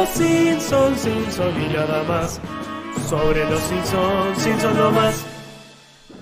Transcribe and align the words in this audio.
los 0.00 0.08
Simpsons, 0.08 0.98
Simpsons 0.98 1.58
y 1.58 1.74
nada 1.74 2.02
más. 2.04 2.40
Sobre 3.06 3.44
los 3.44 3.60
Simpsons, 3.60 4.42
Simpsons 4.42 4.74
no 4.74 4.90
más. 4.90 5.26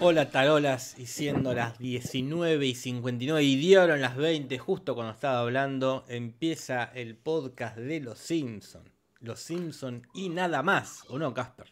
Hola 0.00 0.30
tarolas, 0.30 0.98
y 0.98 1.06
siendo 1.06 1.54
las 1.54 1.78
19 1.78 2.66
y 2.66 2.74
59 2.74 3.40
y 3.44 3.54
dieron 3.54 4.00
las 4.00 4.16
20 4.16 4.58
justo 4.58 4.96
cuando 4.96 5.12
estaba 5.12 5.38
hablando, 5.42 6.04
empieza 6.08 6.90
el 6.92 7.14
podcast 7.14 7.76
de 7.76 8.00
Los 8.00 8.18
Simpson. 8.18 8.82
Los 9.20 9.38
Simpson 9.38 10.02
y 10.12 10.28
nada 10.28 10.60
más, 10.64 11.04
¿o 11.08 11.16
no, 11.16 11.32
Casper? 11.32 11.66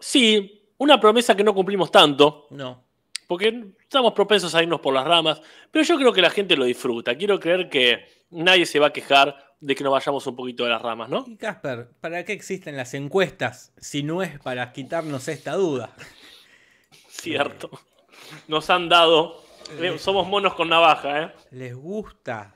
Sí, 0.00 0.64
una 0.78 0.98
promesa 0.98 1.36
que 1.36 1.44
no 1.44 1.54
cumplimos 1.54 1.92
tanto, 1.92 2.48
No. 2.50 2.82
porque 3.28 3.66
estamos 3.80 4.14
propensos 4.14 4.52
a 4.56 4.64
irnos 4.64 4.80
por 4.80 4.92
las 4.92 5.06
ramas, 5.06 5.40
pero 5.70 5.84
yo 5.84 5.96
creo 5.96 6.12
que 6.12 6.22
la 6.22 6.30
gente 6.30 6.56
lo 6.56 6.64
disfruta. 6.64 7.14
Quiero 7.16 7.38
creer 7.38 7.68
que 7.70 8.23
nadie 8.34 8.66
se 8.66 8.78
va 8.78 8.88
a 8.88 8.92
quejar 8.92 9.36
de 9.60 9.74
que 9.74 9.82
nos 9.84 9.92
vayamos 9.92 10.26
un 10.26 10.36
poquito 10.36 10.64
de 10.64 10.70
las 10.70 10.82
ramas, 10.82 11.08
¿no? 11.08 11.24
Y 11.26 11.36
Casper, 11.36 11.88
¿para 12.00 12.24
qué 12.24 12.32
existen 12.32 12.76
las 12.76 12.92
encuestas 12.94 13.72
si 13.78 14.02
no 14.02 14.22
es 14.22 14.38
para 14.40 14.72
quitarnos 14.72 15.26
esta 15.28 15.54
duda? 15.54 15.94
Cierto. 17.08 17.70
Nos 18.48 18.68
han 18.70 18.88
dado. 18.88 19.42
eh, 19.80 19.98
Somos 19.98 20.26
monos 20.26 20.54
con 20.54 20.68
navaja, 20.68 21.22
¿eh? 21.22 21.32
¿Les 21.50 21.74
gusta 21.74 22.54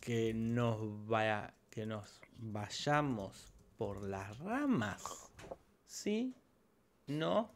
que 0.00 0.32
nos 0.34 0.78
vaya, 1.06 1.52
que 1.70 1.84
nos 1.86 2.20
vayamos 2.38 3.52
por 3.76 4.02
las 4.08 4.38
ramas? 4.38 5.02
¿Sí? 5.86 6.34
¿No? 7.06 7.52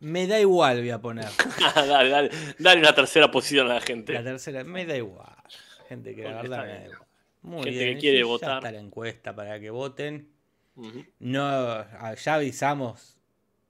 Me 0.00 0.26
da 0.26 0.38
igual, 0.40 0.78
voy 0.80 0.90
a 0.90 1.00
poner. 1.00 1.28
dale, 1.74 2.08
dale. 2.10 2.30
Dale 2.58 2.80
una 2.80 2.94
tercera 2.94 3.30
posición 3.30 3.70
a 3.70 3.74
la 3.74 3.80
gente. 3.80 4.12
La 4.12 4.22
tercera, 4.24 4.62
me 4.64 4.84
da 4.86 4.96
igual. 4.96 5.35
Gente 5.88 6.14
que 6.14 6.22
la 6.22 6.42
verdad 6.42 6.64
me 6.66 6.88
da. 6.88 7.06
Muy 7.42 7.64
Gente 7.64 7.78
que 7.78 7.84
bien, 7.84 7.98
quiere 8.00 8.18
ya 8.18 8.24
votar. 8.24 8.56
está 8.58 8.72
la 8.72 8.80
encuesta 8.80 9.34
para 9.34 9.60
que 9.60 9.70
voten. 9.70 10.28
No, 11.20 11.42
ah, 11.42 12.14
ya 12.22 12.34
avisamos, 12.34 13.16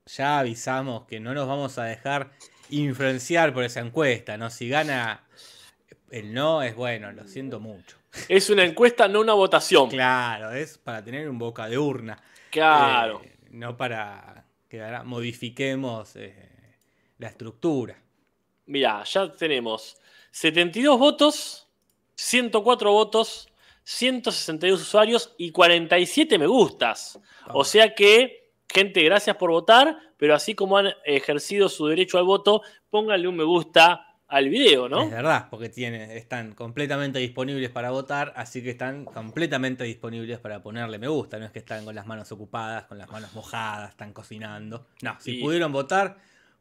ya 0.07 0.41
avisamos 0.41 1.07
que 1.07 1.21
no 1.21 1.35
nos 1.35 1.47
vamos 1.47 1.79
a 1.79 1.85
dejar 1.85 2.31
influenciar 2.71 3.55
por 3.55 3.63
esa 3.63 3.81
encuesta, 3.81 4.37
¿no? 4.37 4.51
Si 4.51 4.69
gana 4.69 5.25
el 6.11 6.33
no, 6.35 6.63
es 6.63 6.75
bueno, 6.75 7.13
lo 7.13 7.29
siento 7.29 7.61
mucho. 7.61 7.97
Es 8.29 8.51
una 8.51 8.65
encuesta, 8.65 9.07
no 9.09 9.21
una 9.21 9.35
votación. 9.35 9.89
Claro, 9.91 10.51
es 10.53 10.79
para 10.79 11.05
tener 11.05 11.29
un 11.29 11.39
boca 11.39 11.69
de 11.69 11.79
urna. 11.79 12.19
Claro. 12.51 13.21
eh, 13.23 13.37
no 13.51 13.77
para 13.77 14.47
que 14.69 14.83
ahora 14.83 15.05
modifiquemos 15.05 16.17
eh, 16.17 16.35
la 17.19 17.29
estructura. 17.29 17.97
Mirá, 18.67 19.05
ya 19.05 19.31
tenemos 19.31 19.97
72 20.33 20.99
votos, 20.99 21.66
104 22.17 22.91
votos, 22.93 23.49
162 23.85 24.81
usuarios 24.83 25.35
y 25.39 25.53
47 25.53 26.39
me 26.39 26.47
gustas. 26.47 27.21
O 27.53 27.63
sea 27.65 27.95
que, 27.95 28.51
gente, 28.69 29.03
gracias 29.05 29.37
por 29.37 29.51
votar, 29.51 29.97
pero 30.17 30.35
así 30.35 30.55
como 30.55 30.77
han 30.79 30.89
ejercido 31.05 31.69
su 31.69 31.87
derecho 31.87 32.19
al 32.19 32.25
voto, 32.25 32.63
pónganle 32.91 33.29
un 33.29 33.37
me 33.37 33.45
gusta 33.45 34.03
al 34.29 34.49
video, 34.49 34.89
¿no? 34.89 35.03
Es 35.03 35.11
verdad, 35.13 35.47
porque 35.51 35.69
tiene, 35.69 36.17
están 36.17 36.53
completamente 36.55 37.21
disponibles 37.21 37.71
para 37.71 37.91
votar, 37.93 38.33
así 38.35 38.61
que 38.61 38.71
están 38.71 39.05
completamente 39.05 39.85
disponibles 39.85 40.41
para 40.41 40.61
ponerle 40.63 40.99
me 40.99 41.07
gusta. 41.07 41.39
No 41.39 41.45
es 41.45 41.53
que 41.53 41.61
están 41.61 41.85
con 41.85 41.95
las 41.95 42.07
manos 42.07 42.33
ocupadas, 42.33 42.87
con 42.87 42.99
las 42.99 43.09
manos 43.09 43.33
mojadas, 43.35 43.91
están 43.91 44.13
cocinando. 44.13 44.87
No, 45.03 45.17
si 45.21 45.39
Y- 45.39 45.43
pudieron 45.43 45.71
votar, 45.71 46.17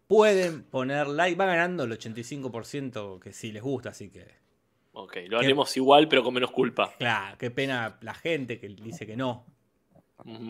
pueden 0.05 0.61
poner 0.63 1.07
like. 1.07 1.35
Va 1.39 1.45
ganando 1.47 1.85
el 1.85 1.91
85% 1.93 3.19
que 3.19 3.33
sí 3.33 3.51
les 3.51 3.63
gusta, 3.63 3.89
así 3.89 4.11
que, 4.11 4.27
Ok, 4.97 5.17
lo 5.27 5.39
haremos 5.39 5.75
igual, 5.75 6.07
pero 6.07 6.23
con 6.23 6.33
menos 6.33 6.51
culpa. 6.51 6.93
claro, 6.97 7.37
qué 7.37 7.51
pena 7.51 7.97
la 8.01 8.13
gente 8.13 8.59
que 8.59 8.69
dice 8.69 9.05
que 9.05 9.15
no. 9.17 9.45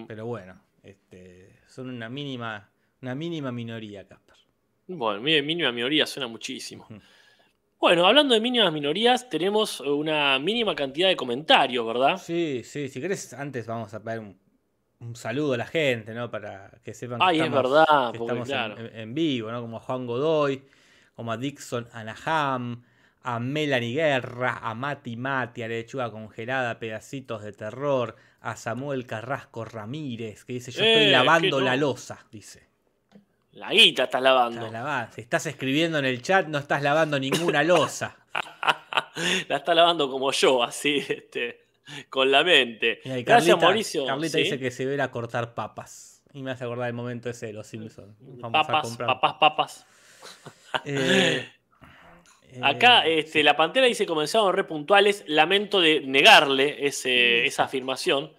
Pero 0.08 0.26
bueno, 0.28 0.62
este, 0.84 1.60
son 1.68 1.90
una 1.90 2.10
mínima, 2.10 2.70
una 3.02 3.16
mínima 3.16 3.52
minoría, 3.52 4.08
Casper. 4.08 4.36
Bueno, 4.88 5.20
mínima 5.22 5.72
minoría 5.72 6.06
suena 6.06 6.28
muchísimo. 6.28 6.88
Bueno, 7.80 8.06
hablando 8.08 8.34
de 8.36 8.40
mínimas 8.40 8.72
minorías, 8.72 9.28
tenemos 9.30 9.80
una 9.82 10.38
mínima 10.40 10.76
cantidad 10.76 11.08
de 11.08 11.16
comentarios, 11.16 11.86
¿verdad? 11.86 12.18
Sí, 12.18 12.62
sí, 12.64 12.88
si 12.88 13.02
querés, 13.02 13.34
antes 13.34 13.66
vamos 13.68 13.94
a 13.94 14.02
pegar 14.04 14.20
un, 14.20 14.40
un 15.00 15.16
saludo 15.16 15.54
a 15.54 15.58
la 15.58 15.66
gente, 15.66 16.14
¿no? 16.14 16.30
Para 16.32 16.72
que 16.84 16.94
sepan 16.94 17.20
que 17.20 17.26
Ay, 17.26 17.40
es 17.40 17.46
estamos, 17.46 17.64
verdad, 17.72 18.12
que 18.12 18.18
estamos 18.18 18.48
en- 18.48 18.54
claro. 18.54 18.80
en, 18.80 18.96
en 19.00 19.14
vivo, 19.16 19.52
¿no? 19.52 19.62
Como 19.62 19.78
a 19.78 19.80
Juan 19.82 20.06
Godoy, 20.08 20.64
como 21.16 21.32
a 21.32 21.38
Dixon 21.38 21.88
Anaham, 21.92 22.84
a 23.25 23.40
Melanie 23.40 23.94
Guerra, 23.96 24.59
a 24.62 24.74
Mati 24.75 25.16
Mati, 25.18 25.63
a 25.63 25.68
Lechuga 25.68 26.12
Congelada, 26.12 26.78
Pedacitos 26.80 27.44
de 27.44 27.52
Terror, 27.53 28.16
a 28.41 28.56
Samuel 28.56 29.06
Carrasco 29.08 29.66
Ramírez, 29.66 30.46
que 30.46 30.53
dice, 30.53 30.72
yo 30.72 30.84
estoy 30.84 31.06
Eh, 31.08 31.12
lavando 31.12 31.59
no. 31.59 31.66
la 31.66 31.75
losa, 31.75 32.25
dice. 32.31 32.68
La 33.53 33.72
guita 33.72 34.03
estás 34.03 34.22
lavando. 34.22 34.58
Estás 34.59 34.74
lavando. 34.74 35.14
Si 35.16 35.22
estás 35.22 35.46
escribiendo 35.46 35.97
en 35.97 36.06
el 36.06 36.22
chat, 36.22 36.47
no 36.47 36.58
estás 36.59 36.81
lavando 36.84 37.19
ninguna 37.19 37.64
losa. 37.64 38.18
La 39.47 39.58
está 39.58 39.74
lavando 39.74 40.09
como 40.09 40.31
yo, 40.31 40.62
así, 40.62 40.97
este, 41.08 41.66
con 42.09 42.30
la 42.31 42.44
mente. 42.44 43.00
Mira, 43.06 43.18
y 43.19 43.24
Gracias, 43.24 43.56
Carlita- 43.56 43.66
Mauricio. 43.66 44.06
Carlita 44.06 44.38
¿sí? 44.38 44.44
dice 44.44 44.59
que 44.59 44.72
se 44.72 44.85
ve 44.85 45.02
a 45.02 45.09
cortar 45.09 45.53
papas. 45.53 46.22
Y 46.34 46.44
me 46.44 46.52
hace 46.52 46.66
acordar 46.66 46.88
el 46.90 46.94
momento 46.94 47.30
ese 47.30 47.46
de 47.47 47.53
los 47.53 47.66
Simpsons. 47.66 48.14
Vamos 48.19 48.50
a 48.59 48.68
Papas, 48.68 48.88
comprar. 48.88 49.08
papas, 49.08 49.34
papas. 49.40 49.85
Eh, 50.84 51.47
Acá 52.62 53.06
este, 53.06 53.44
la 53.44 53.56
pantera 53.56 53.86
dice 53.88 54.06
comenzaron 54.06 54.54
re 54.54 54.64
puntuales. 54.64 55.24
Lamento 55.28 55.80
de 55.82 56.02
negarle 56.02 56.86
ese- 56.88 57.46
esa 57.46 57.64
afirmación, 57.66 58.32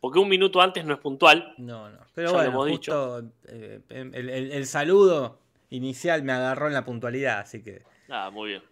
porque 0.00 0.18
un 0.18 0.28
minuto 0.28 0.60
antes 0.60 0.84
no 0.84 0.94
es 0.94 1.00
puntual. 1.00 1.54
No, 1.58 1.88
no. 1.90 1.98
Pero 2.14 2.28
Ya 2.30 2.34
bueno, 2.36 2.50
hemos 2.50 2.66
dicho. 2.66 3.18
eh, 3.48 3.80
el, 3.90 4.14
el- 4.14 4.52
el 4.52 4.66
saludo 4.66 5.38
inicial 5.70 6.22
me 6.22 6.32
agarró 6.32 6.66
en 6.66 6.74
la 6.74 6.84
puntualidad, 6.84 7.38
así 7.40 7.62
que 7.62 7.82
Ah, 8.08 8.30
muy 8.32 8.50
bien. 8.50 8.62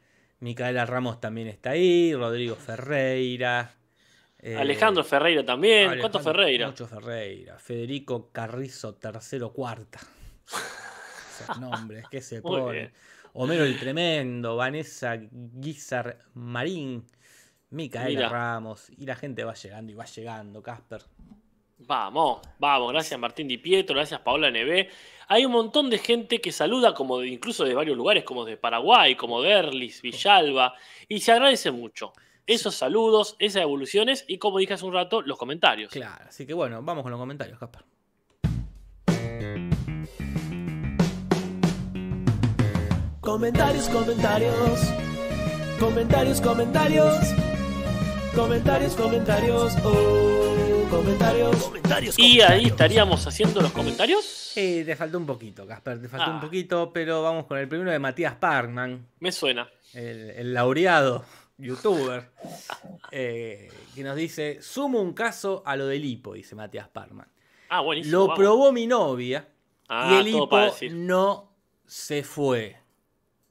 Micaela 0.41 0.84
Ramos 0.87 1.20
también 1.20 1.48
está 1.48 1.70
ahí, 1.70 2.14
Rodrigo 2.14 2.54
Ferreira. 2.56 3.72
eh, 4.41 4.56
Alejandro 4.56 5.03
Ferreira 5.04 5.44
también. 5.44 5.91
Alejandro- 5.91 6.00
¿Cuánto 6.00 6.20
Ferreira? 6.20 6.66
Mucho 6.69 6.87
Ferreira. 6.87 7.58
Federico 7.58 8.31
Carrizo, 8.32 8.94
tercero, 8.94 9.53
cuarta. 9.53 9.98
Esos 11.41 11.58
nombres, 11.60 12.04
¿qué 12.10 12.20
se 12.20 12.41
Muy 12.41 12.60
pone? 12.60 12.72
bien. 12.72 12.92
Homero 13.41 13.65
el 13.65 13.78
Tremendo, 13.78 14.56
Vanessa 14.56 15.16
Guizar 15.31 16.19
Marín, 16.34 17.04
Micaela 17.71 18.09
Mira. 18.09 18.28
Ramos. 18.28 18.91
Y 18.97 19.06
la 19.06 19.15
gente 19.15 19.44
va 19.44 19.54
llegando 19.54 19.93
y 19.93 19.94
va 19.94 20.04
llegando, 20.06 20.60
Casper. 20.62 21.03
Vamos, 21.78 22.41
vamos. 22.59 22.93
Gracias 22.93 23.19
Martín 23.21 23.47
Di 23.47 23.59
Pietro, 23.59 23.94
gracias 23.94 24.21
Paola 24.21 24.50
Neve. 24.50 24.88
Hay 25.28 25.44
un 25.44 25.53
montón 25.53 25.88
de 25.88 25.99
gente 25.99 26.41
que 26.41 26.50
saluda, 26.50 26.94
como 26.94 27.21
de- 27.21 27.28
incluso 27.28 27.65
de 27.65 27.75
varios 27.75 27.97
lugares, 27.97 28.25
como 28.25 28.44
de 28.44 28.56
Paraguay, 28.56 29.15
como 29.15 29.41
de 29.43 29.50
Erlis, 29.53 30.03
Villalba, 30.03 30.75
y 31.06 31.20
se 31.20 31.31
agradece 31.31 31.70
mucho. 31.70 32.12
Esos 32.47 32.75
saludos, 32.75 33.37
esas 33.38 33.62
evoluciones 33.62 34.25
y, 34.26 34.38
como 34.38 34.59
dije 34.59 34.72
hace 34.75 34.84
un 34.87 34.94
rato, 34.94 35.22
los 35.22 35.38
comentarios. 35.38 35.93
Claro, 35.93 36.25
así 36.28 36.44
que 36.47 36.55
bueno, 36.55 36.82
vamos 36.82 37.03
con 37.03 37.12
los 37.12 37.20
comentarios, 37.20 37.59
Casper. 37.59 37.82
Comentarios, 43.32 43.90
comentarios. 43.90 44.80
Comentarios, 45.78 46.40
comentarios. 46.40 47.14
Comentarios, 48.34 48.94
comentarios. 48.96 49.74
Oh, 49.84 50.86
comentarios. 50.88 51.56
Comentarios, 51.62 52.18
Y 52.18 52.40
ahí 52.40 52.64
estaríamos 52.68 53.26
haciendo 53.26 53.60
los 53.60 53.70
comentarios. 53.72 54.52
Te 54.54 54.96
faltó 54.96 55.19
un 55.19 55.26
poquito, 55.26 55.66
Casper, 55.66 56.00
te 56.00 56.08
faltó 56.08 56.30
Ah. 56.30 56.34
un 56.36 56.40
poquito, 56.40 56.90
pero 56.90 57.22
vamos 57.22 57.44
con 57.44 57.58
el 57.58 57.69
primero 57.69 57.90
de 57.90 57.98
Matías 57.98 58.34
Parkman, 58.36 59.06
Me 59.20 59.31
suena. 59.31 59.69
el, 59.92 60.31
el 60.31 60.54
laureado 60.54 61.22
youtuber, 61.58 62.31
eh, 63.12 63.70
que 63.94 64.02
nos 64.04 64.16
dice, 64.16 64.62
sumo 64.62 65.02
un 65.02 65.12
caso 65.12 65.62
a 65.66 65.76
lo 65.76 65.86
del 65.86 66.02
hipo, 66.02 66.32
dice 66.32 66.54
Matías 66.54 66.88
Parkman. 66.88 67.28
Ah, 67.69 67.82
buenísimo. 67.82 68.10
Lo 68.10 68.22
vamos. 68.28 68.38
probó 68.38 68.72
mi 68.72 68.86
novia 68.86 69.46
Ah, 69.86 70.12
y 70.14 70.16
el 70.20 70.28
hipo 70.28 70.58
no 70.92 71.52
se 71.86 72.22
fue. 72.22 72.88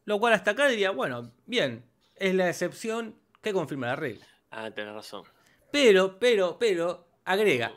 Lo 0.08 0.20
cual 0.20 0.32
hasta 0.32 0.52
acá 0.52 0.70
diría, 0.70 0.92
bueno, 0.92 1.34
bien, 1.48 1.84
es 2.16 2.34
la 2.34 2.48
excepción 2.48 3.14
que 3.42 3.52
confirma 3.52 3.88
la 3.88 3.98
regla. 3.98 4.26
Ah, 4.52 4.72
tenés 4.72 4.94
razón. 4.94 5.24
Pero, 5.70 6.18
pero, 6.18 6.58
pero, 6.58 7.10
agrega. 7.26 7.74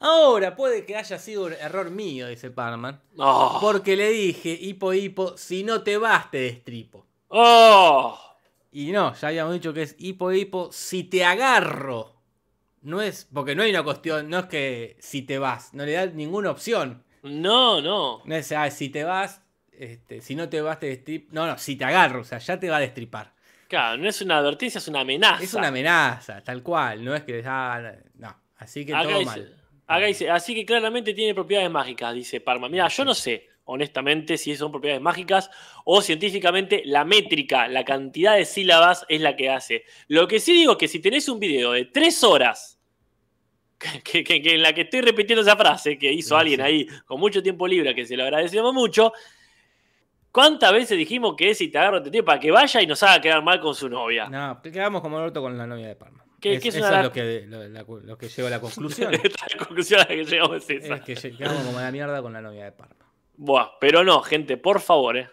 Ahora 0.00 0.56
puede 0.56 0.86
que 0.86 0.96
haya 0.96 1.18
sido 1.18 1.44
un 1.44 1.52
error 1.52 1.90
mío, 1.90 2.26
dice 2.28 2.50
Parman. 2.50 3.02
Oh, 3.18 3.58
Porque 3.60 3.96
le 3.96 4.08
dije, 4.08 4.58
hipo, 4.58 4.94
hipo, 4.94 5.36
si 5.36 5.62
no 5.62 5.82
te 5.82 5.98
vas 5.98 6.30
te 6.30 6.38
destripo. 6.38 7.04
oh. 7.28 8.18
Y 8.72 8.92
no, 8.92 9.14
ya 9.14 9.28
habíamos 9.28 9.52
dicho 9.52 9.74
que 9.74 9.82
es 9.82 9.94
hipo, 9.98 10.32
hipo, 10.32 10.70
si 10.72 11.04
te 11.04 11.22
agarro. 11.22 12.14
No 12.80 13.02
es, 13.02 13.28
porque 13.30 13.54
no 13.54 13.62
hay 13.62 13.70
una 13.70 13.82
cuestión, 13.82 14.30
no 14.30 14.38
es 14.38 14.46
que 14.46 14.96
si 15.00 15.20
te 15.20 15.38
vas, 15.38 15.74
no 15.74 15.84
le 15.84 15.92
da 15.92 16.06
ninguna 16.06 16.50
opción. 16.50 17.04
No, 17.22 17.82
no. 17.82 18.22
No 18.24 18.34
es, 18.34 18.52
ah, 18.52 18.70
si 18.70 18.88
te 18.88 19.04
vas, 19.04 19.42
este, 19.78 20.20
si 20.20 20.34
no 20.34 20.48
te 20.48 20.60
vas 20.60 20.78
te 20.80 20.86
destripo. 20.86 21.28
No, 21.32 21.46
no, 21.46 21.58
si 21.58 21.76
te 21.76 21.84
agarro, 21.84 22.20
o 22.20 22.24
sea, 22.24 22.38
ya 22.38 22.58
te 22.58 22.68
va 22.68 22.76
a 22.76 22.80
destripar. 22.80 23.32
Claro, 23.68 23.96
no 23.96 24.08
es 24.08 24.20
una 24.22 24.38
advertencia, 24.38 24.78
es 24.78 24.88
una 24.88 25.00
amenaza. 25.00 25.42
Es 25.42 25.54
una 25.54 25.68
amenaza, 25.68 26.42
tal 26.42 26.62
cual, 26.62 27.04
no 27.04 27.14
es 27.14 27.22
que, 27.24 27.42
ah, 27.46 27.92
no, 28.14 28.36
Así 28.58 28.86
que 28.86 28.94
Acá 28.94 29.02
todo 29.08 29.18
dice- 29.18 29.26
mal. 29.40 29.56
Acá 29.88 30.06
dice, 30.06 30.30
así 30.30 30.54
que 30.54 30.64
claramente 30.64 31.12
tiene 31.14 31.34
propiedades 31.34 31.70
mágicas, 31.70 32.14
dice 32.14 32.40
Parma. 32.40 32.68
Mira, 32.68 32.88
yo 32.88 33.04
no 33.04 33.14
sé, 33.14 33.48
honestamente, 33.66 34.36
si 34.38 34.56
son 34.56 34.70
propiedades 34.72 35.02
mágicas 35.02 35.50
o 35.84 36.00
científicamente 36.02 36.82
la 36.86 37.04
métrica, 37.04 37.68
la 37.68 37.84
cantidad 37.84 38.34
de 38.36 38.44
sílabas 38.44 39.04
es 39.08 39.20
la 39.20 39.36
que 39.36 39.50
hace. 39.50 39.84
Lo 40.08 40.26
que 40.26 40.40
sí 40.40 40.52
digo 40.54 40.72
es 40.72 40.78
que 40.78 40.88
si 40.88 40.98
tenés 41.00 41.28
un 41.28 41.38
video 41.38 41.72
de 41.72 41.84
tres 41.84 42.24
horas, 42.24 42.78
que, 44.04 44.24
que- 44.24 44.40
que 44.42 44.54
en 44.54 44.62
la 44.62 44.72
que 44.72 44.82
estoy 44.82 45.02
repitiendo 45.02 45.42
esa 45.42 45.56
frase 45.56 45.98
que 45.98 46.12
hizo 46.12 46.34
Sí, 46.34 46.40
alguien 46.40 46.60
sí. 46.60 46.66
ahí 46.66 46.86
con 47.04 47.20
mucho 47.20 47.42
tiempo 47.42 47.66
libre, 47.68 47.94
que 47.94 48.06
se 48.06 48.16
lo 48.16 48.24
agradecemos 48.24 48.72
mucho, 48.72 49.12
¿cuántas 50.36 50.70
veces 50.70 50.98
dijimos 50.98 51.34
que 51.34 51.54
si 51.54 51.68
te 51.68 51.78
agarro 51.78 52.02
te 52.02 52.10
tiro 52.10 52.22
para 52.26 52.38
que 52.38 52.50
vaya 52.50 52.82
y 52.82 52.86
nos 52.86 53.02
haga 53.02 53.22
quedar 53.22 53.42
mal 53.42 53.58
con 53.58 53.74
su 53.74 53.88
novia? 53.88 54.28
No, 54.28 54.60
quedamos 54.60 55.00
como 55.00 55.16
el 55.16 55.24
orto 55.24 55.40
con 55.40 55.56
la 55.56 55.66
novia 55.66 55.88
de 55.88 55.96
Parma. 55.96 56.22
¿Qué- 56.38 56.56
Es- 56.56 56.62
qué 56.62 56.68
es 56.68 56.74
eso 56.74 56.86
una- 56.86 56.98
es 56.98 57.04
lo 57.06 57.12
que, 57.12 57.44
lo, 57.46 57.66
la- 57.68 57.82
lo 58.04 58.18
que 58.18 58.28
lleva 58.28 58.48
a 58.48 58.50
la 58.50 58.60
conclusión. 58.60 59.10
La 59.58 59.58
conclusión 59.66 60.00
a 60.00 60.02
la 60.02 60.08
que 60.08 60.24
llegamos 60.26 60.56
es 60.68 60.84
esa. 60.84 60.96
es 60.96 61.00
que 61.00 61.14
lle- 61.16 61.36
quedamos 61.38 61.62
como 61.64 61.80
la 61.80 61.90
mierda 61.90 62.20
con 62.20 62.34
la 62.34 62.42
novia 62.42 62.64
de 62.66 62.72
Parma. 62.72 63.06
Buah, 63.38 63.78
pero 63.80 64.04
no, 64.04 64.20
gente, 64.20 64.58
por 64.58 64.80
favor, 64.80 65.16
¿eh? 65.16 65.28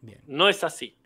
Bien. 0.00 0.22
No 0.26 0.48
es 0.48 0.64
así. 0.64 0.96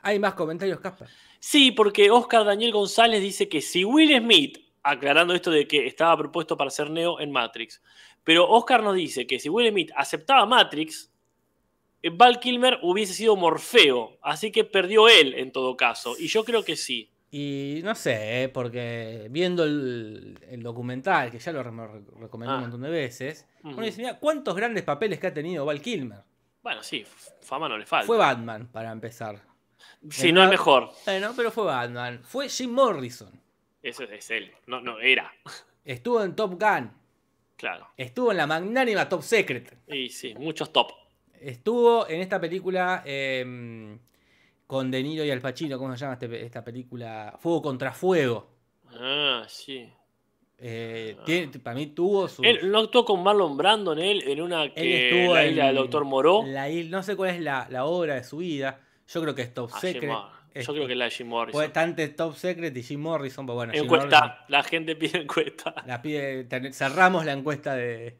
¿Hay 0.00 0.18
más 0.18 0.34
comentarios, 0.34 0.80
Casper? 0.80 1.08
Sí, 1.38 1.70
porque 1.70 2.10
Oscar 2.10 2.44
Daniel 2.44 2.72
González 2.72 3.22
dice 3.22 3.48
que 3.48 3.60
si 3.60 3.84
Will 3.84 4.16
Smith, 4.18 4.58
aclarando 4.82 5.34
esto 5.34 5.50
de 5.52 5.66
que 5.68 5.86
estaba 5.86 6.16
propuesto 6.16 6.56
para 6.56 6.70
ser 6.70 6.90
Neo 6.90 7.20
en 7.20 7.30
Matrix, 7.30 7.80
pero 8.24 8.48
Oscar 8.48 8.82
nos 8.82 8.94
dice 8.96 9.26
que 9.26 9.38
si 9.38 9.48
Will 9.48 9.70
Smith 9.70 9.90
aceptaba 9.96 10.44
Matrix, 10.46 11.12
Val 12.10 12.40
Kilmer 12.40 12.78
hubiese 12.82 13.12
sido 13.14 13.36
Morfeo, 13.36 14.18
así 14.22 14.50
que 14.52 14.64
perdió 14.64 15.08
él 15.08 15.34
en 15.34 15.52
todo 15.52 15.76
caso, 15.76 16.14
y 16.18 16.28
yo 16.28 16.44
creo 16.44 16.64
que 16.64 16.76
sí. 16.76 17.10
Y 17.30 17.80
no 17.84 17.94
sé, 17.94 18.44
¿eh? 18.44 18.48
porque 18.48 19.26
viendo 19.30 19.64
el, 19.64 20.38
el 20.48 20.62
documental, 20.62 21.30
que 21.30 21.38
ya 21.38 21.52
lo 21.52 21.62
re- 21.62 21.70
recomendé 22.20 22.52
Ah. 22.54 22.56
un 22.56 22.62
montón 22.62 22.80
de 22.82 22.90
veces, 22.90 23.46
uno 23.64 23.82
dice, 23.82 24.00
mira, 24.00 24.18
¿cuántos 24.18 24.54
grandes 24.56 24.82
papeles 24.84 25.18
que 25.18 25.26
ha 25.26 25.34
tenido 25.34 25.64
Val 25.66 25.80
Kilmer? 25.82 26.20
Bueno, 26.62 26.82
sí, 26.82 27.04
fama 27.42 27.68
no 27.68 27.76
le 27.76 27.84
falta. 27.86 28.06
Fue 28.06 28.16
Batman, 28.16 28.68
para 28.72 28.90
empezar. 28.92 29.42
en 30.02 30.34
no 30.34 30.42
es 30.44 30.48
mejor. 30.50 30.90
Bueno, 31.04 31.32
pero 31.36 31.50
fue 31.50 31.64
Batman. 31.64 32.20
Fue 32.24 32.48
Jim 32.48 32.70
Morrison. 32.72 33.30
Eso 33.82 34.04
es 34.04 34.30
él. 34.30 34.50
No, 34.66 34.80
no, 34.80 34.98
era. 34.98 35.32
Estuvo 35.84 36.22
en 36.24 36.34
Top 36.34 36.60
Gun. 36.60 36.90
Claro. 37.56 37.88
Estuvo 37.96 38.30
en 38.30 38.36
la 38.38 38.46
magnánima 38.46 39.08
Top 39.08 39.22
Secret. 39.22 39.76
Y 39.88 40.08
sí, 40.10 40.34
muchos 40.34 40.72
top. 40.72 40.92
Estuvo 41.42 42.08
en 42.08 42.20
esta 42.20 42.40
película 42.40 43.02
eh, 43.06 43.96
con 44.66 44.90
De 44.90 45.02
Niro 45.02 45.24
y 45.24 45.30
Al 45.30 45.40
Pacino, 45.40 45.78
¿cómo 45.78 45.94
se 45.96 46.00
llama 46.00 46.14
este- 46.20 46.44
esta 46.44 46.62
película? 46.64 47.36
Fuego 47.38 47.62
contra 47.62 47.92
Fuego. 47.92 48.48
Ah, 48.90 49.44
sí. 49.48 49.88
Eh, 50.60 51.16
tiene- 51.24 51.58
para 51.60 51.76
mí 51.76 51.86
tuvo 51.88 52.26
su... 52.26 52.42
Él 52.42 52.70
no 52.70 52.80
actuó 52.80 53.04
con 53.04 53.22
Marlon 53.22 53.56
Brando 53.56 53.92
en 53.92 54.00
él, 54.00 54.24
en 54.26 54.42
una 54.42 54.64
Él 54.64 54.74
que 54.74 55.08
estuvo 55.20 55.34
la 55.34 55.44
en 55.44 55.50
isla 55.52 55.66
del 55.66 55.76
Doctor 55.76 56.04
Moró. 56.04 56.42
la 56.46 56.68
no 56.68 57.02
sé 57.04 57.14
cuál 57.14 57.30
es 57.30 57.40
la, 57.40 57.68
la 57.70 57.84
obra 57.84 58.14
de 58.16 58.24
su 58.24 58.38
vida. 58.38 58.80
Yo 59.06 59.22
creo 59.22 59.34
que 59.34 59.42
es 59.42 59.54
Top 59.54 59.70
Ah, 59.72 59.78
Secret. 59.80 60.10
Es- 60.52 60.66
Yo 60.66 60.72
creo 60.72 60.86
que 60.86 60.94
es 60.94 60.98
la 60.98 61.04
de 61.04 61.10
Jim 61.12 61.28
Morrison. 61.28 61.60
Fue 61.60 61.68
tanto 61.68 62.02
Top 62.16 62.34
Secret 62.34 62.76
y 62.76 62.82
Jim 62.82 63.00
Morrison. 63.00 63.46
Pues 63.46 63.54
bueno, 63.54 63.72
Jim 63.72 63.84
encuesta. 63.84 64.20
Morrison 64.20 64.44
La 64.48 64.62
gente 64.64 64.96
pide 64.96 65.18
encuesta. 65.20 65.74
la 65.86 66.02
pide- 66.02 66.44
ten- 66.44 66.72
cerramos 66.72 67.24
la 67.24 67.32
encuesta 67.34 67.74
de, 67.76 68.18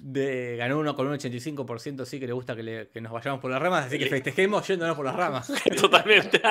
de 0.00 0.56
ganó 0.56 0.78
uno 0.78 0.94
con 0.94 1.06
un 1.06 1.14
85% 1.18 2.04
sí 2.04 2.18
que 2.20 2.26
le 2.26 2.32
gusta 2.32 2.54
que, 2.56 2.62
le- 2.62 2.88
que 2.88 3.00
nos 3.00 3.12
vayamos 3.12 3.40
por 3.40 3.50
las 3.50 3.60
ramas, 3.60 3.86
así 3.86 3.98
que 3.98 4.06
festejemos 4.06 4.66
yéndonos 4.66 4.96
por 4.96 5.04
las 5.04 5.16
ramas. 5.16 5.52
Totalmente. 5.80 6.40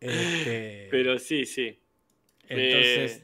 Este, 0.00 0.88
Pero 0.90 1.18
sí, 1.18 1.46
sí. 1.46 1.78
entonces, 2.48 3.22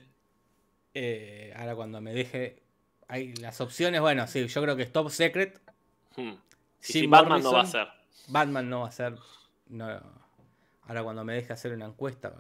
eh, 0.95 1.53
ahora 1.57 1.75
cuando 1.75 2.01
me 2.01 2.15
deje, 2.15 2.63
hay 3.07 3.35
las 3.35 3.61
opciones, 3.61 4.01
bueno, 4.01 4.27
sí, 4.27 4.47
yo 4.47 4.63
creo 4.63 4.77
que 4.77 4.85
es 4.85 4.93
Top 4.93 5.11
Secret, 5.11 5.61
Hmm. 6.17 6.33
Sí, 6.81 6.95
Jim 6.95 7.03
sí, 7.03 7.07
Batman 7.07 7.43
no 7.43 7.53
va 7.53 7.61
a 7.61 7.67
ser. 7.67 7.87
Batman 8.29 8.69
no 8.71 8.81
va 8.81 8.89
a 8.89 8.93
ser, 8.93 9.15
no, 9.69 9.87
ahora 10.87 11.03
cuando 11.05 11.23
me 11.25 11.35
deje 11.35 11.53
hacer 11.53 11.73
una 11.73 11.85
encuesta, 11.87 12.33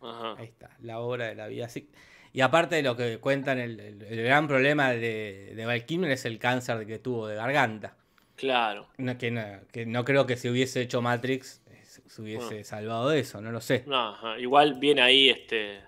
Ajá. 0.00 0.36
ahí 0.38 0.46
está, 0.46 0.70
la 0.80 1.00
obra 1.00 1.26
de 1.26 1.34
la 1.34 1.48
vida. 1.48 1.68
sí. 1.68 1.90
Y 2.32 2.40
aparte 2.40 2.76
de 2.76 2.82
lo 2.82 2.96
que 2.96 3.18
cuentan, 3.18 3.58
el, 3.58 3.78
el- 3.80 4.02
el 4.02 4.22
gran 4.24 4.48
problema 4.48 4.90
de, 4.90 5.52
de 5.54 5.66
Val 5.66 5.84
Kilmer 5.84 6.10
es 6.10 6.24
el 6.24 6.38
cáncer 6.38 6.86
que 6.86 6.98
tuvo 6.98 7.26
de 7.28 7.36
garganta. 7.36 7.94
Claro. 8.36 8.88
No, 8.98 9.18
que, 9.18 9.30
no, 9.30 9.42
que 9.70 9.86
no 9.86 10.04
creo 10.04 10.26
que 10.26 10.36
si 10.36 10.48
hubiese 10.48 10.80
hecho 10.80 11.02
Matrix 11.02 11.60
eh, 11.70 11.80
se 11.84 12.02
se 12.08 12.22
hubiese 12.22 12.46
Bueno. 12.46 12.64
salvado 12.64 13.08
de 13.10 13.20
eso, 13.20 13.40
no 13.40 13.52
lo 13.52 13.60
sé. 13.60 13.84
No. 13.86 14.38
Igual 14.38 14.74
viene 14.74 15.02
ahí 15.02 15.28
este 15.28 15.80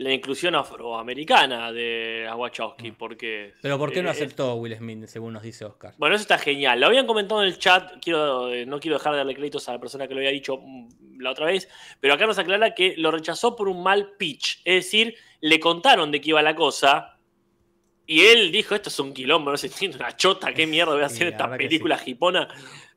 la 0.00 0.14
inclusión 0.14 0.54
afroamericana 0.54 1.70
de 1.72 2.26
Wachowski, 2.34 2.92
porque... 2.92 3.52
Pero 3.60 3.78
¿por 3.78 3.92
qué 3.92 4.02
no 4.02 4.08
eh, 4.08 4.12
aceptó 4.12 4.54
Will 4.54 4.74
Smith, 4.74 5.04
según 5.04 5.34
nos 5.34 5.42
dice 5.42 5.66
Oscar? 5.66 5.92
Bueno, 5.98 6.14
eso 6.14 6.22
está 6.22 6.38
genial. 6.38 6.80
Lo 6.80 6.86
habían 6.86 7.06
comentado 7.06 7.42
en 7.42 7.48
el 7.48 7.58
chat. 7.58 7.92
Quiero, 8.00 8.50
eh, 8.50 8.64
no 8.64 8.80
quiero 8.80 8.96
dejar 8.96 9.12
de 9.12 9.18
darle 9.18 9.34
créditos 9.34 9.68
a 9.68 9.72
la 9.72 9.78
persona 9.78 10.08
que 10.08 10.14
lo 10.14 10.20
había 10.20 10.30
dicho 10.30 10.56
mm, 10.56 11.20
la 11.20 11.30
otra 11.30 11.44
vez. 11.44 11.68
Pero 12.00 12.14
acá 12.14 12.26
nos 12.26 12.38
aclara 12.38 12.74
que 12.74 12.94
lo 12.96 13.10
rechazó 13.10 13.54
por 13.54 13.68
un 13.68 13.82
mal 13.82 14.12
pitch. 14.16 14.62
Es 14.64 14.86
decir, 14.86 15.14
le 15.42 15.60
contaron 15.60 16.10
de 16.10 16.18
qué 16.22 16.30
iba 16.30 16.40
la 16.40 16.54
cosa. 16.54 17.18
Y 18.06 18.22
él 18.22 18.50
dijo: 18.50 18.74
Esto 18.74 18.88
es 18.88 18.98
un 19.00 19.12
quilombo, 19.12 19.50
no 19.50 19.58
se 19.58 19.66
entiende 19.66 19.98
una 19.98 20.16
chota. 20.16 20.54
¿Qué 20.54 20.66
mierda 20.66 20.94
voy 20.94 21.02
a 21.02 21.10
Sí, 21.10 21.16
hacer 21.16 21.28
esta 21.28 21.54
película 21.54 21.98
jipona? 21.98 22.48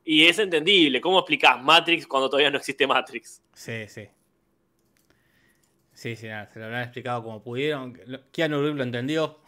Y 0.06 0.24
es 0.24 0.38
entendible. 0.38 1.02
¿Cómo 1.02 1.18
explicás 1.18 1.62
Matrix 1.62 2.06
cuando 2.06 2.30
todavía 2.30 2.50
no 2.50 2.56
existe 2.56 2.86
Matrix? 2.86 3.42
Sí, 3.52 3.88
sí. 3.88 4.08
Sí, 6.04 6.16
sí, 6.16 6.26
nada, 6.28 6.46
se 6.52 6.58
lo 6.58 6.66
habrán 6.66 6.82
explicado 6.82 7.22
como 7.22 7.42
pudieron. 7.42 7.98
Lo- 8.04 8.30
Keanu 8.30 8.58
Reeves 8.60 8.76
lo 8.76 8.82
entendió. 8.82 9.38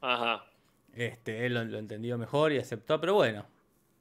Ajá. 0.00 0.44
Este, 0.92 1.46
él 1.46 1.54
lo, 1.54 1.64
lo 1.64 1.78
entendió 1.78 2.18
mejor 2.18 2.50
y 2.50 2.58
aceptó, 2.58 3.00
pero 3.00 3.14
bueno. 3.14 3.46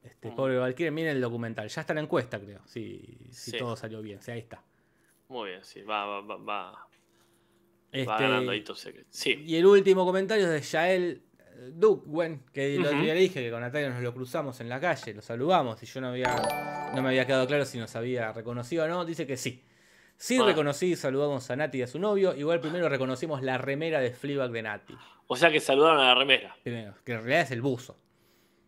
Este, 0.03 0.31
pobre 0.31 0.57
Valkyrie, 0.57 0.89
miren 0.89 1.17
el 1.17 1.21
documental. 1.21 1.67
Ya 1.69 1.81
está 1.81 1.93
en 1.93 1.97
la 1.97 2.01
encuesta, 2.01 2.39
creo. 2.39 2.61
Si, 2.65 3.15
si 3.29 3.51
Sí. 3.51 3.57
todo 3.59 3.75
salió 3.75 4.01
bien. 4.01 4.19
Sí, 4.23 4.31
ahí 4.31 4.39
está. 4.39 4.63
Muy 5.27 5.49
bien, 5.49 5.63
sí. 5.63 5.83
Va, 5.83 6.03
va, 6.07 6.21
va, 6.21 6.35
va, 6.37 6.71
va 6.71 6.87
Este, 7.91 8.05
ganando 8.11 8.53
ahí 8.53 8.61
Top 8.63 8.75
Secret. 8.77 9.05
Sí. 9.11 9.43
y 9.45 9.57
el 9.57 9.67
último 9.67 10.03
comentario 10.03 10.45
es 10.45 10.51
de 10.51 10.61
Yael 10.61 11.21
Dukwen, 11.73 12.43
que 12.51 12.73
el 12.73 12.81
otro 12.81 12.93
Ujú. 12.95 13.03
día 13.03 13.13
le 13.13 13.19
dije 13.19 13.39
que 13.43 13.51
con 13.51 13.61
Natalia 13.61 13.89
nos 13.91 14.01
lo 14.01 14.15
cruzamos 14.15 14.59
en 14.61 14.69
la 14.69 14.79
calle, 14.79 15.13
lo 15.13 15.21
saludamos 15.21 15.83
y 15.83 15.85
yo 15.85 16.01
no 16.01 16.07
había 16.07 16.91
no 16.95 17.03
me 17.03 17.09
había 17.09 17.27
quedado 17.27 17.45
claro 17.45 17.65
si 17.65 17.77
nos 17.77 17.95
había 17.95 18.31
reconocido 18.33 18.85
o 18.85 18.87
no. 18.87 19.05
Dice 19.05 19.27
que 19.27 19.37
sí. 19.37 19.63
Sí 20.21 20.37
Ah. 20.41 20.45
reconocí 20.45 20.87
y 20.91 20.95
saludamos 20.97 21.49
a 21.49 21.55
Nati 21.55 21.77
y 21.77 21.81
a 21.81 21.87
su 21.87 21.97
novio. 21.97 22.35
Igual 22.35 22.59
primero 22.59 22.89
reconocimos 22.89 23.41
la 23.41 23.57
remera 23.57 24.01
de 24.01 24.11
Fleabag 24.11 24.51
de 24.51 24.61
Nati. 24.61 24.93
O 25.27 25.35
sea 25.37 25.49
que 25.49 25.59
saludaron 25.61 25.99
a 26.01 26.07
la 26.07 26.15
remera. 26.15 26.55
Primero, 26.61 26.93
que 27.05 27.13
en 27.13 27.19
realidad 27.19 27.41
es 27.43 27.51
el 27.51 27.61
buzo. 27.61 27.93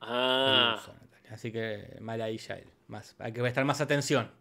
El 0.01 0.07
Ah. 0.09 0.75
buzo. 0.79 0.95
Así 1.29 1.51
que 1.51 1.97
mal 1.99 2.21
ahí 2.21 2.37
Yael. 2.37 2.67
Más, 2.87 3.15
hay 3.19 3.33
que 3.33 3.41
prestar 3.41 3.65
más 3.65 3.81
atención. 3.81 4.31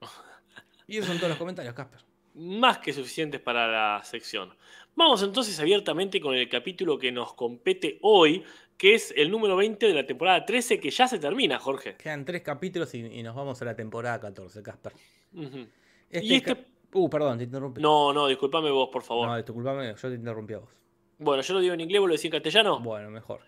Y 0.86 0.96
esos 0.96 1.08
son 1.08 1.18
todos 1.18 1.28
los 1.30 1.38
comentarios, 1.38 1.74
Casper. 1.74 2.00
más 2.34 2.78
que 2.78 2.92
suficientes 2.92 3.40
para 3.40 3.66
la 3.68 4.02
sección. 4.04 4.54
Vamos 4.96 5.22
entonces 5.22 5.58
abiertamente 5.60 6.20
con 6.20 6.34
el 6.34 6.48
capítulo 6.48 6.98
que 6.98 7.12
nos 7.12 7.34
compete 7.34 7.98
hoy, 8.02 8.42
que 8.76 8.94
es 8.94 9.12
el 9.16 9.30
número 9.30 9.54
20 9.56 9.86
de 9.86 9.92
la 9.94 10.06
temporada 10.06 10.44
13, 10.46 10.80
que 10.80 10.90
ya 10.90 11.06
se 11.06 11.18
termina, 11.18 11.58
Jorge. 11.58 11.96
Quedan 11.96 12.24
tres 12.24 12.42
capítulos 12.42 12.94
y, 12.94 13.00
y 13.04 13.22
nos 13.22 13.34
vamos 13.36 13.60
a 13.60 13.64
la 13.66 13.74
temporada 13.76 14.18
14, 14.20 14.62
Casper. 14.62 14.92
Ujú. 15.34 15.66
Este 16.10 16.26
Y 16.26 16.34
este- 16.36 16.64
Uh, 16.94 17.08
perdón, 17.10 17.36
te 17.38 17.44
interrumpí. 17.44 17.82
No, 17.82 18.12
no, 18.14 18.26
discúlpame 18.28 18.70
vos, 18.70 18.88
por 18.90 19.02
favor. 19.02 19.28
No, 19.28 19.36
disculpame, 19.36 19.94
yo 19.94 20.08
te 20.08 20.14
interrumpí 20.14 20.54
a 20.54 20.58
vos. 20.58 20.70
Bueno, 21.18 21.42
yo 21.42 21.54
lo 21.54 21.60
digo 21.60 21.74
en 21.74 21.80
inglés, 21.82 22.00
vos 22.00 22.08
lo 22.08 22.14
decís 22.14 22.24
en 22.26 22.30
castellano. 22.32 22.80
Bueno, 22.80 23.10
mejor. 23.10 23.40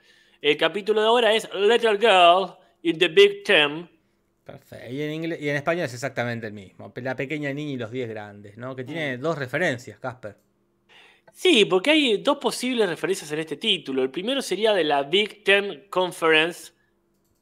El 0.43 0.57
capítulo 0.59 1.01
de 1.01 1.07
ahora 1.07 1.33
es 1.35 1.49
Little 1.55 1.97
Girl 1.99 2.55
in 2.83 2.99
the 2.99 3.09
Big 3.09 3.43
Ten. 3.45 3.89
Perfecto. 4.45 4.93
Y 4.93 5.01
en, 5.03 5.13
inglés, 5.13 5.41
y 5.41 5.49
en 5.49 5.57
español 5.57 5.85
es 5.87 5.95
exactamente 5.95 6.47
el 6.49 6.53
mismo. 6.53 6.93
La 6.97 7.17
pequeña 7.17 7.53
niña 7.55 7.73
y 7.73 7.77
los 7.79 7.91
10 7.91 8.09
grandes, 8.11 8.59
¿no? 8.59 8.77
Que 8.77 8.85
tiene 8.85 9.17
Mm. 9.17 9.21
dos 9.21 9.39
referencias, 9.39 9.99
Casper. 9.99 10.37
Sí, 11.33 11.65
porque 11.65 11.91
hay 11.93 12.17
dos 12.19 12.39
posibles 12.39 12.89
referencias 12.89 13.31
en 13.33 13.39
este 13.39 13.57
título. 13.57 14.03
El 14.03 14.11
primero 14.11 14.43
sería 14.43 14.75
de 14.75 14.85
la 14.85 15.05
Big 15.05 15.45
Ten 15.45 15.87
Conference, 15.89 16.73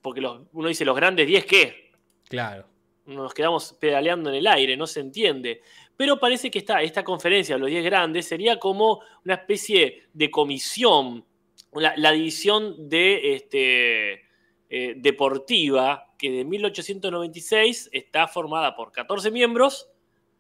porque 0.03 0.21
los- 0.21 0.43
uno 0.53 0.69
dice 0.69 0.85
los 0.85 0.95
grandes 0.95 1.27
10, 1.27 1.45
¿qué? 1.47 1.91
Claro. 2.29 2.67
Nos 3.09 3.35
quedamos 3.35 3.75
pedaleando 3.81 4.31
en 4.31 4.37
el 4.37 4.47
aire, 4.47 4.77
no 4.77 4.87
se 4.87 5.01
entiende. 5.01 5.63
Pero 5.97 6.19
parece 6.19 6.51
que 6.51 6.59
esta, 6.61 6.83
esta 6.83 7.03
conferencia 7.03 7.57
de 7.57 7.61
los 7.61 7.71
10 7.71 7.85
grandes 7.85 8.27
sería 8.27 8.59
como 8.59 9.01
una 9.25 9.35
especie 9.35 10.05
de 10.13 10.31
comisión, 10.31 11.25
la, 11.73 12.13
división 12.13 12.89
de, 12.89 13.35
este, 13.35 14.13
eh, 14.71 14.95
deportiva, 14.97 16.15
que 16.19 16.31
de 16.31 16.45
1896 16.45 17.91
está 17.93 18.29
formada 18.29 18.77
por 18.77 18.93
14 18.93 19.31
miembros 19.31 19.89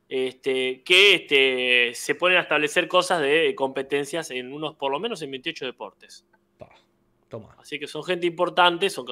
este, 0.08 0.82
que 0.84 1.14
este, 1.14 1.94
se 1.94 2.14
ponen 2.14 2.38
a 2.38 2.42
establecer 2.42 2.88
cosas 2.88 3.20
de 3.20 3.54
competencias 3.54 4.30
en 4.30 4.52
unos, 4.52 4.74
por 4.76 4.90
lo 4.90 4.98
menos 4.98 5.20
en 5.22 5.30
28 5.30 5.66
deportes. 5.66 6.24
Toma. 7.28 7.54
Así 7.58 7.78
que 7.78 7.86
son 7.86 8.02
gente 8.04 8.26
importante, 8.26 8.88
son 8.90 9.06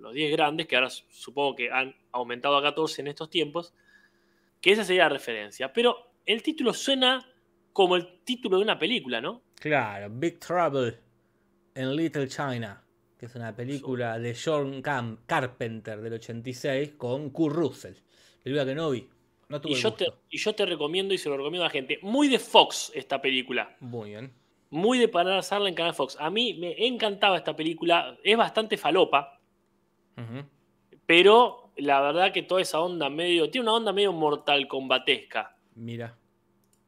los 0.00 0.12
10 0.14 0.30
grandes, 0.32 0.66
que 0.66 0.76
ahora 0.76 0.88
su- 0.90 1.04
supongo 1.10 1.56
que 1.56 1.70
han 1.70 1.94
aumentado 2.12 2.56
a 2.56 2.62
14 2.62 3.00
en 3.02 3.08
estos 3.08 3.28
tiempos, 3.28 3.74
que 4.60 4.72
esa 4.72 4.84
sería 4.84 5.04
la 5.04 5.08
referencia. 5.10 5.72
Pero 5.72 6.12
el 6.24 6.42
título 6.42 6.72
suena 6.72 7.24
como 7.72 7.96
el 7.96 8.20
título 8.24 8.56
de 8.58 8.62
una 8.62 8.78
película, 8.78 9.20
¿no? 9.20 9.42
Claro, 9.56 10.08
Big 10.10 10.38
Trouble 10.38 10.96
in 11.74 11.94
Little 11.96 12.28
China, 12.28 12.82
que 13.18 13.26
es 13.26 13.34
una 13.34 13.54
película 13.54 14.18
de 14.18 14.34
John 14.42 14.82
Cam- 14.82 15.18
Carpenter 15.26 16.00
del 16.00 16.14
86 16.14 16.92
con 16.96 17.30
Kurt 17.30 17.54
Russell. 17.56 17.94
Película 18.42 18.64
que 18.64 18.74
no 18.74 18.90
vi. 18.90 19.08
No 19.48 19.60
tuve 19.60 19.78
Y 19.78 19.82
te, 19.92 20.06
y 20.30 20.38
yo 20.38 20.54
te 20.54 20.66
recomiendo 20.66 21.14
y 21.14 21.18
se 21.18 21.28
lo 21.28 21.36
recomiendo 21.36 21.64
a 21.64 21.68
la 21.68 21.72
gente. 21.72 21.98
Muy 22.02 22.28
de 22.28 22.38
Fox 22.38 22.90
esta 22.94 23.20
película. 23.20 23.76
Muy 23.80 24.10
bien. 24.10 24.32
Muy 24.76 24.98
de 24.98 25.08
pasarla 25.08 25.68
en 25.70 25.74
Canal 25.74 25.94
Fox. 25.94 26.16
A 26.20 26.28
mí 26.28 26.52
me 26.54 26.86
encantaba 26.86 27.36
esta 27.38 27.56
película. 27.56 28.16
Es 28.22 28.36
bastante 28.36 28.76
falopa, 28.76 29.40
pero 31.06 31.72
la 31.76 32.00
verdad 32.00 32.32
que 32.32 32.42
toda 32.42 32.60
esa 32.60 32.80
onda 32.80 33.08
medio. 33.08 33.50
Tiene 33.50 33.64
una 33.68 33.74
onda 33.74 33.92
medio 33.92 34.12
mortal 34.12 34.66
combatesca. 34.68 35.56
Mira, 35.74 36.16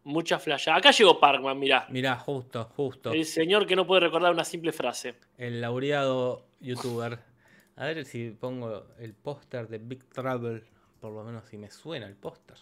Mucha 0.05 0.39
flasha. 0.39 0.75
Acá 0.75 0.91
llegó 0.91 1.21
Parkman, 1.21 1.59
mirá. 1.59 1.87
mira, 1.91 2.17
justo, 2.17 2.65
justo. 2.77 3.13
El 3.13 3.27
señor 3.27 3.67
que 3.67 3.77
no 3.77 3.87
puede 3.87 4.01
recordar 4.03 4.33
una 4.33 4.45
simple 4.45 4.73
frase. 4.73 5.17
El 5.37 5.61
laureado 5.61 6.47
youtuber. 6.61 7.19
A 7.77 7.85
ver 7.85 8.05
si 8.07 8.31
pongo 8.31 8.87
el 8.99 9.13
póster 9.15 9.69
de 9.69 9.77
Big 9.79 10.05
Trouble. 10.09 10.63
Por 11.01 11.13
lo 11.13 11.25
menos 11.25 11.45
si 11.49 11.59
me 11.59 11.71
suena 11.71 12.07
el 12.07 12.17
póster. 12.17 12.57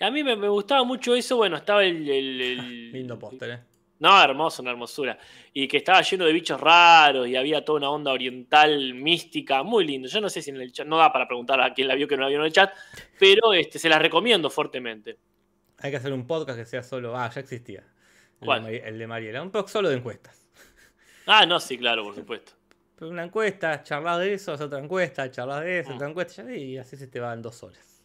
A 0.00 0.10
mí 0.10 0.22
me, 0.22 0.36
me 0.36 0.48
gustaba 0.48 0.84
mucho 0.84 1.14
eso. 1.16 1.36
Bueno, 1.36 1.56
estaba 1.56 1.84
el. 1.84 2.08
el- 2.08 2.40
el- 2.40 2.92
Lindo 2.92 3.18
póster, 3.18 3.50
¿eh? 3.50 3.58
No, 3.98 4.22
hermoso, 4.22 4.60
una 4.62 4.72
hermosura. 4.72 5.18
Y 5.54 5.66
que 5.68 5.78
estaba 5.78 6.02
lleno 6.02 6.26
de 6.26 6.32
bichos 6.32 6.60
raros 6.60 7.26
y 7.28 7.34
había 7.36 7.64
toda 7.64 7.78
una 7.78 7.90
onda 7.90 8.12
oriental, 8.12 8.92
mística, 8.94 9.62
muy 9.62 9.86
lindo. 9.86 10.06
Yo 10.08 10.20
no 10.20 10.28
sé 10.28 10.42
si 10.42 10.50
en 10.50 10.56
el 10.60 10.70
chat, 10.72 10.86
no 10.86 10.98
da 10.98 11.12
para 11.12 11.26
preguntar 11.26 11.60
a 11.60 11.72
quién 11.72 11.88
la 11.88 11.94
vio 11.94 12.06
que 12.06 12.16
no 12.16 12.24
la 12.24 12.28
vio 12.28 12.38
en 12.40 12.44
el 12.44 12.52
chat, 12.52 12.70
pero 13.18 13.52
este, 13.54 13.78
se 13.78 13.88
las 13.88 14.00
recomiendo 14.02 14.50
fuertemente. 14.50 15.16
Hay 15.78 15.90
que 15.90 15.96
hacer 15.96 16.12
un 16.12 16.26
podcast 16.26 16.58
que 16.58 16.66
sea 16.66 16.82
solo. 16.82 17.16
Ah, 17.16 17.30
ya 17.34 17.40
existía. 17.40 17.80
El, 18.40 18.46
¿Cuál? 18.46 18.64
de, 18.64 18.70
Mari- 18.70 18.82
el 18.88 18.98
de 18.98 19.06
Mariela. 19.06 19.42
Un 19.42 19.50
podcast 19.50 19.72
solo 19.72 19.88
de 19.88 19.96
encuestas. 19.96 20.46
Ah, 21.26 21.46
no, 21.46 21.58
sí, 21.58 21.76
claro, 21.78 22.04
por 22.04 22.14
supuesto. 22.14 22.52
Pero 22.98 23.10
una 23.10 23.24
encuesta, 23.24 23.82
charlas 23.82 24.20
de 24.20 24.34
eso, 24.34 24.52
hacer 24.52 24.66
otra 24.66 24.78
encuesta, 24.78 25.30
charlas 25.30 25.62
de 25.62 25.80
eso, 25.80 25.90
Mm. 25.90 25.94
otra 25.96 26.08
encuesta, 26.08 26.54
y 26.54 26.78
así 26.78 26.96
se 26.96 27.06
te 27.08 27.20
van 27.20 27.42
dos 27.42 27.62
horas. 27.62 27.95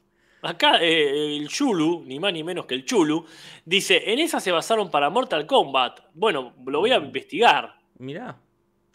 Acá 0.44 0.78
eh, 0.82 1.38
el 1.38 1.48
Chulu, 1.48 2.04
ni 2.06 2.20
más 2.20 2.34
ni 2.34 2.44
menos 2.44 2.66
que 2.66 2.74
el 2.74 2.84
Chulu, 2.86 3.26
dice, 3.66 4.12
en 4.12 4.20
esa 4.20 4.40
se 4.40 4.52
basaron 4.52 4.90
para 4.90 5.10
Mortal 5.10 5.46
Kombat. 5.46 6.00
Bueno, 6.14 6.54
lo 6.66 6.80
voy 6.80 6.92
a 6.92 6.98
investigar. 6.98 7.76
Mirá. 8.00 8.38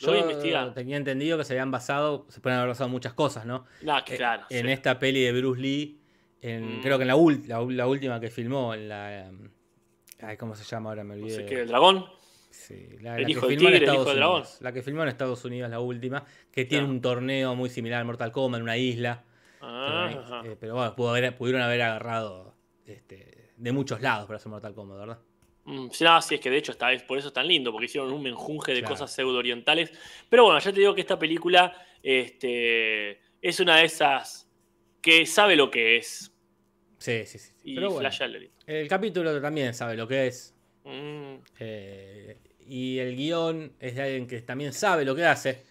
Lo 0.00 0.08
voy 0.08 0.18
a 0.18 0.22
investigar. 0.22 0.74
tenía 0.74 0.96
entendido 0.96 1.38
que 1.38 1.44
se 1.44 1.54
habían 1.54 1.70
basado, 1.70 2.26
se 2.28 2.40
pueden 2.40 2.58
haber 2.58 2.70
basado 2.70 2.90
muchas 2.90 3.14
cosas, 3.14 3.46
¿no? 3.46 3.64
Eh, 3.80 4.16
claro. 4.16 4.42
en 4.50 4.68
esta 4.68 4.98
peli 4.98 5.22
de 5.22 5.32
Bruce 5.32 5.60
Lee, 5.60 6.00
en, 6.42 6.78
Mm. 6.78 6.82
creo 6.82 6.98
que 6.98 7.02
en 7.04 7.08
la, 7.08 7.16
la, 7.46 7.64
la 7.64 7.86
última 7.86 8.20
que 8.20 8.28
filmó, 8.28 8.74
en 8.74 8.88
la... 8.88 9.26
em, 9.26 9.50
Ay, 10.20 10.36
¿cómo 10.36 10.54
se 10.54 10.64
llama 10.64 10.90
ahora? 10.90 11.04
Me 11.04 11.14
No 11.16 11.22
olvidé. 11.22 11.36
sé 11.36 11.46
qué, 11.46 11.60
el 11.62 11.68
dragón. 11.68 12.06
Sí, 12.50 12.88
la, 13.02 13.16
El 13.16 13.24
la 13.24 13.30
hijo 13.30 13.46
que 13.46 13.56
tigre, 13.56 13.76
el 13.76 13.82
Estados 13.82 14.00
hijo 14.00 14.08
del 14.10 14.16
dragón. 14.18 14.36
Unidos. 14.40 14.58
La 14.62 14.72
que 14.72 14.82
filmó 14.82 15.02
en 15.02 15.08
Estados 15.10 15.44
Unidos, 15.44 15.70
la 15.70 15.78
última, 15.80 16.24
que 16.50 16.64
tiene 16.64 16.84
Claro. 16.84 16.94
un 16.94 17.00
torneo 17.02 17.54
muy 17.54 17.68
similar 17.70 18.00
al 18.00 18.06
Mortal 18.06 18.32
Kombat 18.32 18.58
en 18.58 18.62
una 18.62 18.76
isla. 18.78 19.24
Ah, 19.60 20.42
eh, 20.44 20.56
pero 20.58 20.74
bueno, 20.74 20.94
pudo 20.94 21.10
haber- 21.10 21.36
pudieron 21.36 21.62
haber 21.62 21.82
agarrado 21.82 22.54
este, 22.84 23.52
de 23.56 23.72
muchos 23.72 24.00
lados 24.00 24.26
para 24.26 24.36
hacer 24.36 24.50
Mortal 24.50 24.74
Kombat, 24.74 24.98
¿verdad? 24.98 25.18
Mm, 25.64 25.88
sí, 25.90 26.04
no, 26.04 26.22
sí, 26.22 26.36
es 26.36 26.40
que 26.40 26.50
de 26.50 26.58
hecho 26.58 26.72
esta 26.72 26.88
vez 26.88 27.02
por 27.02 27.18
eso 27.18 27.28
es 27.28 27.34
tan 27.34 27.48
lindo, 27.48 27.72
porque 27.72 27.86
hicieron 27.86 28.12
un 28.12 28.22
menjunje 28.22 28.72
de 28.72 28.80
Claro. 28.80 28.94
cosas 28.94 29.12
pseudo 29.12 29.38
orientales. 29.38 29.90
Pero 30.28 30.44
bueno, 30.44 30.58
ya 30.60 30.72
te 30.72 30.78
digo 30.80 30.94
que 30.94 31.00
esta 31.00 31.18
película 31.18 31.74
este, 32.02 33.20
es 33.42 33.60
una 33.60 33.76
de 33.78 33.84
esas 33.84 34.48
que 35.00 35.26
sabe 35.26 35.56
lo 35.56 35.70
que 35.70 35.96
es. 35.96 36.32
Sí, 36.98 37.24
sí, 37.26 37.38
sí. 37.38 37.50
sí. 37.50 37.54
Y 37.64 37.74
Pero 37.74 37.90
bueno, 37.90 38.08
el 38.66 38.88
capítulo 38.88 39.40
también 39.40 39.74
sabe 39.74 39.96
lo 39.96 40.06
que 40.06 40.28
es. 40.28 40.54
Mm, 40.84 41.34
eh, 41.58 42.38
y 42.60 42.98
el 42.98 43.16
guion 43.16 43.72
es 43.80 43.96
de 43.96 44.02
alguien 44.02 44.26
que 44.26 44.40
también 44.42 44.72
sabe 44.72 45.04
lo 45.04 45.14
que 45.14 45.24
hace. 45.24 45.64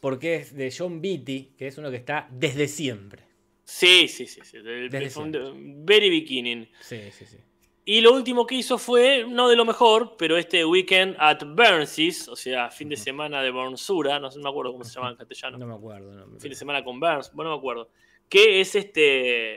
Porque 0.00 0.36
es 0.36 0.54
de 0.54 0.72
John 0.76 1.00
Beatty, 1.00 1.54
que 1.56 1.66
es 1.66 1.76
uno 1.78 1.90
que 1.90 1.96
está 1.96 2.28
desde 2.30 2.68
siempre. 2.68 3.24
sí, 3.64 4.08
sí, 4.08 4.26
sí. 4.26 4.40
sí. 4.44 4.58
del- 4.58 4.88
Desde 4.90 5.10
siempre. 5.10 5.40
very 5.54 6.08
beginning. 6.10 6.68
Sí, 6.80 7.00
sí, 7.10 7.26
sí. 7.26 7.36
Y 7.84 8.02
lo 8.02 8.12
último 8.12 8.46
que 8.46 8.54
hizo 8.54 8.76
fue, 8.76 9.24
no 9.26 9.48
de 9.48 9.56
lo 9.56 9.64
mejor, 9.64 10.14
pero 10.18 10.36
este 10.36 10.62
weekend 10.64 11.16
at 11.18 11.42
Burnsies, 11.44 12.28
o 12.28 12.36
sea, 12.36 12.70
fin 12.70 12.90
de 12.90 12.96
semana 12.98 13.42
de 13.42 13.50
Burnsura, 13.50 14.18
no, 14.20 14.30
sé, 14.30 14.36
no 14.38 14.44
me 14.44 14.50
acuerdo 14.50 14.72
cómo 14.72 14.84
se 14.84 14.94
llama 14.94 15.10
en 15.10 15.16
castellano. 15.16 15.56
No 15.58 15.66
me 15.66 15.74
acuerdo. 15.74 16.12
no, 16.12 16.38
fin 16.38 16.50
de 16.50 16.54
semana 16.56 16.84
con 16.84 17.00
Burns, 17.00 17.32
bueno, 17.32 17.50
no 17.50 17.56
me 17.56 17.60
acuerdo. 17.60 17.90
Que 18.28 18.60
es 18.60 18.74
este, 18.74 19.02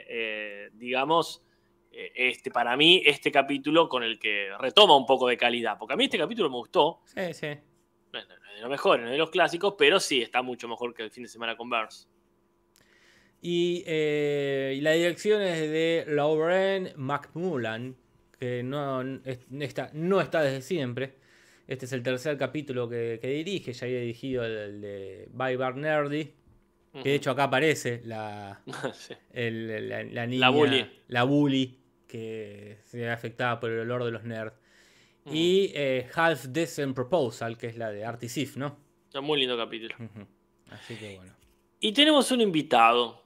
eh, 0.07 0.69
digamos, 0.75 1.43
eh, 1.91 2.11
este, 2.15 2.51
para 2.51 2.77
mí, 2.77 3.03
este 3.05 3.33
capítulo 3.33 3.89
con 3.89 4.01
el 4.01 4.17
que 4.17 4.47
retoma 4.59 4.95
un 4.95 5.05
poco 5.05 5.27
de 5.27 5.35
calidad. 5.35 5.77
Porque 5.77 5.93
a 5.93 5.97
mí 5.97 6.05
este 6.05 6.17
capítulo 6.17 6.49
me 6.49 6.55
gustó. 6.55 7.01
Sí, 7.05 7.33
sí. 7.33 7.47
No 8.13 8.53
de 8.55 8.61
lo 8.61 8.69
mejor, 8.69 8.99
no 8.99 9.05
es 9.07 9.11
de 9.13 9.17
los 9.17 9.29
clásicos, 9.31 9.75
pero 9.77 9.99
sí 9.99 10.21
está 10.21 10.41
mucho 10.41 10.67
mejor 10.67 10.93
que 10.93 11.03
el 11.03 11.11
fin 11.11 11.23
de 11.23 11.29
semana 11.29 11.55
con 11.55 11.69
Burns. 11.69 12.07
Y, 13.41 13.83
eh, 13.87 14.75
y 14.77 14.81
la 14.81 14.91
dirección 14.91 15.41
es 15.41 15.59
de 15.61 16.05
Lauren 16.07 16.91
McMullan, 16.95 17.95
que 18.39 18.61
no, 18.63 19.01
es- 19.25 19.39
está, 19.59 19.89
no 19.93 20.21
está 20.21 20.41
desde 20.43 20.61
siempre. 20.61 21.15
Este 21.67 21.85
es 21.85 21.93
el 21.93 22.03
tercer 22.03 22.37
capítulo 22.37 22.89
que, 22.89 23.17
que 23.21 23.29
dirige, 23.29 23.73
ya 23.73 23.85
había 23.85 23.99
dirigido 24.01 24.43
el, 24.45 24.51
el 24.57 24.81
de 24.81 25.29
Bye 25.31 25.57
Bar 25.57 25.77
Nerdy, 25.77 26.33
que 27.01 27.09
de 27.09 27.15
hecho 27.15 27.31
acá 27.31 27.45
aparece 27.45 28.01
la, 28.03 28.61
Sí. 28.93 29.13
el- 29.31 29.87
la, 29.89 30.03
la 30.03 30.27
niña, 30.27 30.49
bully. 30.49 30.85
la 31.07 31.23
bully, 31.23 31.79
que 32.07 32.79
se 32.83 32.97
ve 32.97 33.09
afectada 33.09 33.59
por 33.59 33.71
el 33.71 33.79
olor 33.79 34.03
de 34.03 34.11
los 34.11 34.23
nerds. 34.23 34.53
Y 35.25 35.71
eh, 35.75 36.09
Half 36.13 36.45
Decent 36.45 36.95
Proposal, 36.95 37.57
que 37.57 37.67
es 37.67 37.77
la 37.77 37.91
de 37.91 38.03
Artie 38.03 38.29
Sif, 38.29 38.57
¿no? 38.57 38.77
Un 39.13 39.23
muy 39.23 39.39
lindo 39.39 39.57
capítulo. 39.57 39.95
Así 40.71 40.95
que 40.95 41.17
bueno. 41.17 41.33
Y 41.79 41.91
tenemos 41.91 42.31
un 42.31 42.41
invitado 42.41 43.23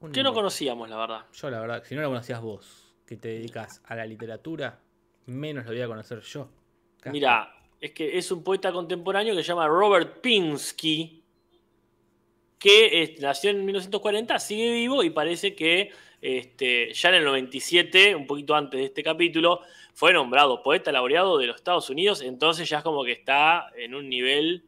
Un 0.00 0.12
que 0.12 0.22
no 0.22 0.32
conocíamos, 0.32 0.88
la 0.88 0.96
verdad. 0.96 1.26
Yo, 1.32 1.50
la 1.50 1.60
verdad, 1.60 1.82
si 1.84 1.94
no 1.94 2.02
lo 2.02 2.08
conocías 2.08 2.40
vos, 2.40 2.94
que 3.06 3.16
te 3.16 3.28
dedicas 3.28 3.82
a 3.86 3.96
la 3.96 4.06
literatura, 4.06 4.80
menos 5.26 5.64
lo 5.64 5.72
voy 5.72 5.80
a 5.80 5.86
conocer 5.86 6.20
yo. 6.20 6.48
Mira, 7.06 7.54
es 7.80 7.92
que 7.92 8.18
es 8.18 8.30
un 8.30 8.42
poeta 8.42 8.72
contemporáneo 8.72 9.34
que 9.34 9.42
se 9.42 9.48
llama 9.48 9.68
Robert 9.68 10.20
Pinsky, 10.20 11.22
que 12.58 13.02
eh, 13.02 13.16
nació 13.20 13.50
en 13.50 13.64
1940, 13.64 14.38
sigue 14.38 14.72
vivo 14.72 15.02
y 15.02 15.10
parece 15.10 15.54
que 15.54 15.90
este, 16.20 16.92
ya 16.92 17.10
en 17.10 17.16
el 17.16 17.24
97, 17.24 18.14
un 18.14 18.26
poquito 18.26 18.54
antes 18.54 18.80
de 18.80 18.86
este 18.86 19.02
capítulo, 19.02 19.60
fue 19.98 20.12
nombrado 20.12 20.62
poeta 20.62 20.92
laureado 20.92 21.38
de 21.38 21.46
los 21.46 21.56
Estados 21.56 21.88
Unidos, 21.88 22.20
entonces 22.20 22.68
ya 22.68 22.78
es 22.78 22.84
como 22.84 23.02
que 23.02 23.12
está 23.12 23.70
en 23.76 23.94
un 23.94 24.10
nivel... 24.10 24.64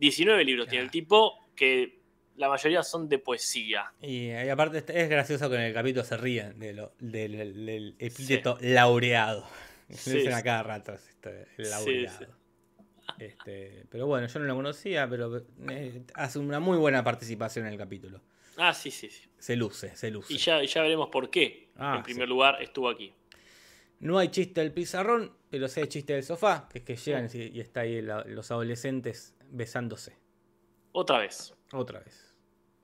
19 0.00 0.44
libros 0.46 0.66
tiene 0.66 0.84
el 0.86 0.90
tipo, 0.90 1.38
que 1.54 2.00
la 2.36 2.48
mayoría 2.48 2.82
son 2.82 3.06
de 3.06 3.18
poesía. 3.18 3.92
Y, 4.00 4.30
aparte 4.32 4.78
es- 4.78 4.88
es 4.88 5.08
gracioso 5.10 5.50
que 5.50 5.56
en 5.56 5.60
el 5.60 5.74
capítulo 5.74 6.04
se 6.04 6.16
ríen 6.16 6.58
de 6.58 6.72
lo- 6.72 6.92
del, 6.98 7.32
del- 7.32 7.66
del 7.66 7.94
epíteto 7.98 8.56
laureado. 8.62 9.46
Sí, 9.90 10.10
Lo 10.10 10.16
dicen 10.16 10.32
a 10.32 10.42
cada 10.42 10.62
rato, 10.62 10.94
esto, 10.94 11.28
laureado. 11.58 12.18
sí. 12.18 12.24
Este, 13.18 13.84
pero 13.90 14.06
bueno, 14.06 14.26
yo 14.26 14.38
no 14.40 14.46
lo 14.46 14.54
conocía, 14.56 15.06
pero 15.08 15.42
eh, 15.68 16.02
hace 16.14 16.38
una 16.38 16.60
muy 16.60 16.78
buena 16.78 17.04
participación 17.04 17.66
en 17.66 17.72
el 17.72 17.78
capítulo. 17.78 18.22
Ah, 18.56 18.72
sí, 18.72 18.90
sí, 18.90 19.10
sí. 19.10 19.28
Se 19.38 19.54
luce, 19.54 19.94
se 19.96 20.10
luce. 20.10 20.32
Y 20.32 20.38
ya, 20.38 20.62
ya 20.64 20.82
veremos 20.82 21.10
por 21.10 21.30
qué. 21.30 21.68
Ah, 21.76 21.96
en 21.98 22.02
primer 22.02 22.28
lugar, 22.28 22.60
estuvo 22.62 22.88
aquí. 22.88 23.12
No 24.02 24.18
hay 24.18 24.28
chiste 24.28 24.60
del 24.60 24.72
pizarrón, 24.72 25.32
pero 25.48 25.68
sí 25.68 25.80
hay 25.80 25.86
chiste 25.86 26.12
del 26.12 26.22
sofá, 26.24 26.68
que 26.70 26.78
es 26.80 26.84
que 26.84 26.96
llegan 26.96 27.28
y, 27.32 27.56
y 27.56 27.60
está 27.60 27.80
ahí 27.80 28.02
la- 28.02 28.24
los 28.24 28.50
adolescentes 28.50 29.34
besándose. 29.48 30.18
Otra 30.92 31.18
vez. 31.18 31.54
Otra 31.72 32.00
vez. 32.00 32.34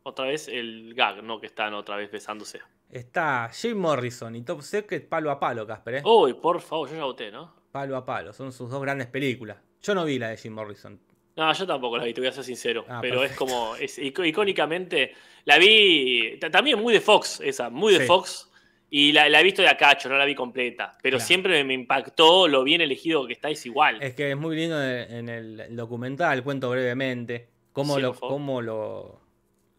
Otra 0.04 0.26
vez 0.26 0.48
el 0.48 0.94
gag, 0.94 1.22
¿no? 1.22 1.40
Que 1.40 1.46
están 1.46 1.74
otra 1.74 1.96
vez 1.96 2.10
besándose. 2.10 2.60
Está 2.88 3.50
Jim 3.52 3.76
Morrison 3.76 4.34
y 4.36 4.42
Top 4.42 4.62
Secret 4.62 5.08
palo 5.08 5.30
a 5.30 5.38
palo, 5.38 5.66
Casper, 5.66 5.96
¿eh? 5.96 6.02
Uy, 6.04 6.34
por 6.34 6.60
favor, 6.60 6.88
yo 6.88 6.96
ya 6.96 7.04
voté, 7.04 7.30
¿no? 7.30 7.54
Palo 7.70 7.96
a 7.96 8.04
palo. 8.06 8.32
Son 8.32 8.50
sus 8.52 8.70
dos 8.70 8.80
grandes 8.80 9.08
películas. 9.08 9.58
Yo 9.82 9.94
no 9.94 10.04
vi 10.04 10.18
la 10.18 10.30
de 10.30 10.36
Jim 10.38 10.54
Morrison. 10.54 10.98
No, 11.36 11.52
yo 11.52 11.66
tampoco 11.66 11.98
la 11.98 12.04
vi, 12.04 12.14
te 12.14 12.20
voy 12.20 12.28
a 12.28 12.32
ser 12.32 12.44
sincero. 12.44 12.84
Ah, 12.88 13.00
pero 13.02 13.22
es 13.22 13.32
como, 13.36 13.76
es, 13.76 13.98
icó- 13.98 14.24
icónicamente, 14.26 15.12
la 15.44 15.58
vi, 15.58 16.38
ta- 16.40 16.50
también 16.50 16.78
muy 16.80 16.92
de 16.94 17.00
Fox, 17.00 17.40
esa, 17.44 17.68
muy 17.70 17.92
de 17.92 18.00
Sí. 18.00 18.06
Fox. 18.06 18.47
Y 18.90 19.12
la, 19.12 19.28
la 19.28 19.40
he 19.40 19.44
visto 19.44 19.60
de 19.60 19.68
a 19.68 19.76
cacho, 19.76 20.08
no 20.08 20.16
la 20.16 20.24
vi 20.24 20.34
completa. 20.34 20.96
Pero 21.02 21.18
Claro. 21.18 21.26
siempre 21.26 21.64
me 21.64 21.74
impactó 21.74 22.48
lo 22.48 22.64
bien 22.64 22.80
elegido 22.80 23.26
que 23.26 23.34
está, 23.34 23.50
es 23.50 23.64
igual. 23.66 24.02
Es 24.02 24.14
que 24.14 24.30
es 24.30 24.36
muy 24.36 24.56
lindo 24.56 24.82
en 24.82 25.28
el, 25.28 25.76
documental, 25.76 26.42
cuento 26.42 26.70
brevemente, 26.70 27.48
cómo, 27.72 27.96
Sí, 27.96 28.00
lo, 28.02 28.14
cómo 28.14 28.62
lo, 28.62 29.20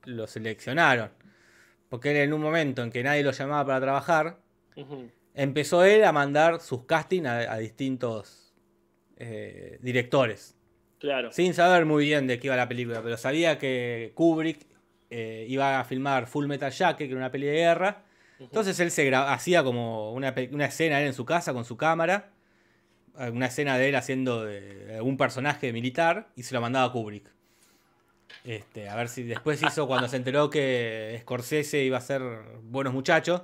lo 0.06 0.28
seleccionaron. 0.28 1.10
Porque 1.90 2.12
él 2.12 2.18
en 2.18 2.34
un 2.34 2.42
momento 2.42 2.84
en 2.84 2.92
que 2.92 3.02
nadie 3.02 3.24
lo 3.24 3.32
llamaba 3.32 3.66
para 3.66 3.82
trabajar, 3.82 4.38
empezó 5.34 5.84
él 5.84 6.04
a 6.04 6.12
mandar 6.12 6.60
sus 6.62 6.86
castings 6.86 7.26
a, 7.28 7.52
a 7.54 7.58
distintos 7.58 8.54
eh, 9.18 9.80
directores. 9.82 10.56
Claro. 11.00 11.32
Sin 11.32 11.54
saber 11.56 11.86
muy 11.86 12.06
bien 12.06 12.28
de 12.28 12.40
qué 12.40 12.48
iba 12.48 12.56
la 12.56 12.68
película, 12.68 13.02
pero 13.02 13.18
sabía 13.18 13.58
que 13.58 14.12
Kubrick 14.14 14.68
eh, 15.10 15.46
iba 15.50 15.80
a 15.80 15.84
filmar 15.86 16.28
Full 16.28 16.46
Metal 16.46 16.72
Jacket, 16.72 17.08
que 17.08 17.12
era 17.14 17.18
una 17.18 17.32
peli 17.32 17.48
de 17.48 17.54
guerra. 17.54 18.04
Entonces 18.40 18.80
él 18.80 18.92
se 18.92 19.14
hacía 19.14 19.64
como 19.64 20.14
una, 20.14 20.30
escena 20.30 21.02
él 21.02 21.08
en 21.08 21.14
su 21.14 21.26
casa 21.26 21.54
con 21.54 21.66
su 21.66 21.78
cámara 21.78 22.32
una 23.34 23.48
escena 23.48 23.78
de 23.78 23.90
él 23.90 23.96
haciendo 23.96 24.46
de 24.46 25.02
un 25.02 25.18
personaje 25.18 25.74
militar 25.74 26.30
y 26.36 26.44
se 26.44 26.54
lo 26.54 26.62
mandaba 26.62 26.86
a 26.86 26.92
Kubrick. 26.92 27.30
Este, 28.46 28.88
a 28.88 28.96
ver 28.96 29.10
si 29.10 29.24
después 29.24 29.62
hizo 29.68 29.88
cuando 29.88 30.08
se 30.08 30.18
enteró 30.18 30.50
que 30.50 31.18
Scorsese 31.22 31.84
iba 31.84 31.98
a 31.98 32.02
ser 32.02 32.22
Buenos 32.64 32.94
Muchachos. 32.94 33.42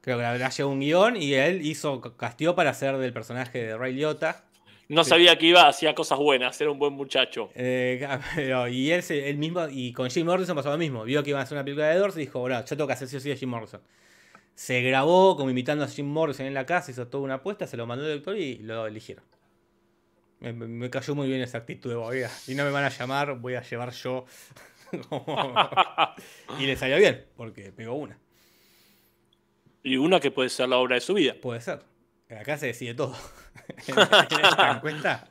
Creo 0.00 0.18
que 0.18 0.22
le 0.22 0.28
habrá 0.28 0.50
llegado 0.50 0.68
un 0.68 0.80
guion 0.80 1.16
y 1.16 1.34
él 1.34 1.64
hizo, 1.66 2.00
castió 2.16 2.54
para 2.54 2.74
ser 2.74 2.98
del 2.98 3.12
personaje 3.12 3.64
de 3.64 3.76
Ray 3.76 3.94
Liotta. 3.94 4.44
No 4.88 5.02
sabía 5.02 5.38
que 5.38 5.46
iba, 5.46 5.66
hacía 5.66 5.94
cosas 5.94 6.18
buenas, 6.18 6.60
era 6.60 6.70
un 6.70 6.78
buen 6.78 6.92
muchacho. 6.92 7.48
Eh, 7.54 8.06
y 8.70 8.90
él, 8.90 9.02
él, 9.08 9.38
mismo, 9.38 9.66
y 9.70 9.94
con 9.94 10.10
Jim 10.10 10.26
Morrison 10.26 10.54
pasó 10.54 10.70
lo 10.70 10.76
mismo. 10.76 11.04
Vio 11.04 11.22
que 11.22 11.30
iba 11.30 11.40
a 11.40 11.42
hacer 11.42 11.56
una 11.56 11.64
película 11.64 11.88
de 11.88 11.96
Doors 11.96 12.16
y 12.16 12.20
dijo, 12.20 12.40
bueno, 12.40 12.60
yo 12.60 12.66
tengo 12.66 12.86
que 12.86 12.92
hacer 12.92 13.08
sí 13.08 13.16
o 13.16 13.20
sí 13.20 13.32
a 13.32 13.36
Jim 13.36 13.48
Morrison. 13.48 13.80
Se 14.54 14.82
grabó 14.82 15.36
como 15.36 15.50
imitando 15.50 15.84
a 15.84 15.88
Jim 15.88 16.06
Morrison 16.06 16.46
en 16.46 16.54
la 16.54 16.64
casa, 16.66 16.90
hizo 16.90 17.08
toda 17.08 17.24
una 17.24 17.34
apuesta, 17.34 17.66
se 17.66 17.76
lo 17.76 17.86
mandó 17.86 18.06
el 18.06 18.18
doctor 18.18 18.36
y 18.36 18.58
lo 18.58 18.86
eligieron. 18.86 19.24
Me, 20.40 20.90
cayó 20.90 21.14
muy 21.14 21.26
bien 21.26 21.40
esa 21.40 21.58
actitud 21.58 21.90
de 21.90 21.96
voy 21.96 22.22
y 22.46 22.54
no 22.54 22.64
me 22.64 22.70
van 22.70 22.84
a 22.84 22.90
llamar, 22.90 23.38
voy 23.38 23.54
a 23.54 23.62
llevar 23.62 23.92
yo. 23.92 24.26
y 26.60 26.66
le 26.66 26.76
salió 26.76 26.98
bien, 26.98 27.24
porque 27.36 27.72
pegó 27.72 27.94
una. 27.94 28.18
Y 29.82 29.96
una 29.96 30.20
que 30.20 30.30
puede 30.30 30.48
ser 30.48 30.68
la 30.68 30.78
obra 30.78 30.94
de 30.94 31.00
su 31.00 31.14
vida. 31.14 31.34
Puede 31.40 31.60
ser. 31.60 31.80
Acá 32.30 32.56
se 32.56 32.66
decide 32.66 32.94
todo. 32.94 33.14
¿Te 33.86 34.80
cuenta? 34.80 35.28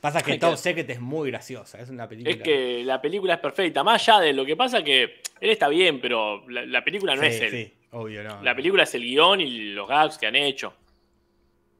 Pasa 0.00 0.20
que 0.22 0.36
Top 0.36 0.56
Secret 0.56 0.88
es 0.90 1.00
muy 1.00 1.30
graciosa, 1.30 1.80
es 1.80 1.88
una 1.88 2.08
película. 2.08 2.34
Es 2.34 2.42
que 2.42 2.82
la 2.82 3.00
película 3.00 3.34
es 3.34 3.40
perfecta, 3.40 3.84
más 3.84 4.02
allá 4.02 4.20
de 4.20 4.32
lo 4.32 4.44
que 4.44 4.56
pasa 4.56 4.82
que 4.82 5.22
él 5.40 5.50
está 5.50 5.68
bien, 5.68 6.00
pero 6.00 6.48
la, 6.48 6.82
película 6.82 7.14
no 7.14 7.22
es 7.22 7.40
él. 7.40 7.50
Sí, 7.50 7.72
obvio, 7.92 8.22
no. 8.24 8.42
La 8.42 8.54
película 8.54 8.82
es 8.82 8.94
el 8.94 9.02
guion 9.02 9.40
y 9.40 9.70
los 9.70 9.88
gags 9.88 10.18
que 10.18 10.26
han 10.26 10.36
hecho. 10.36 10.74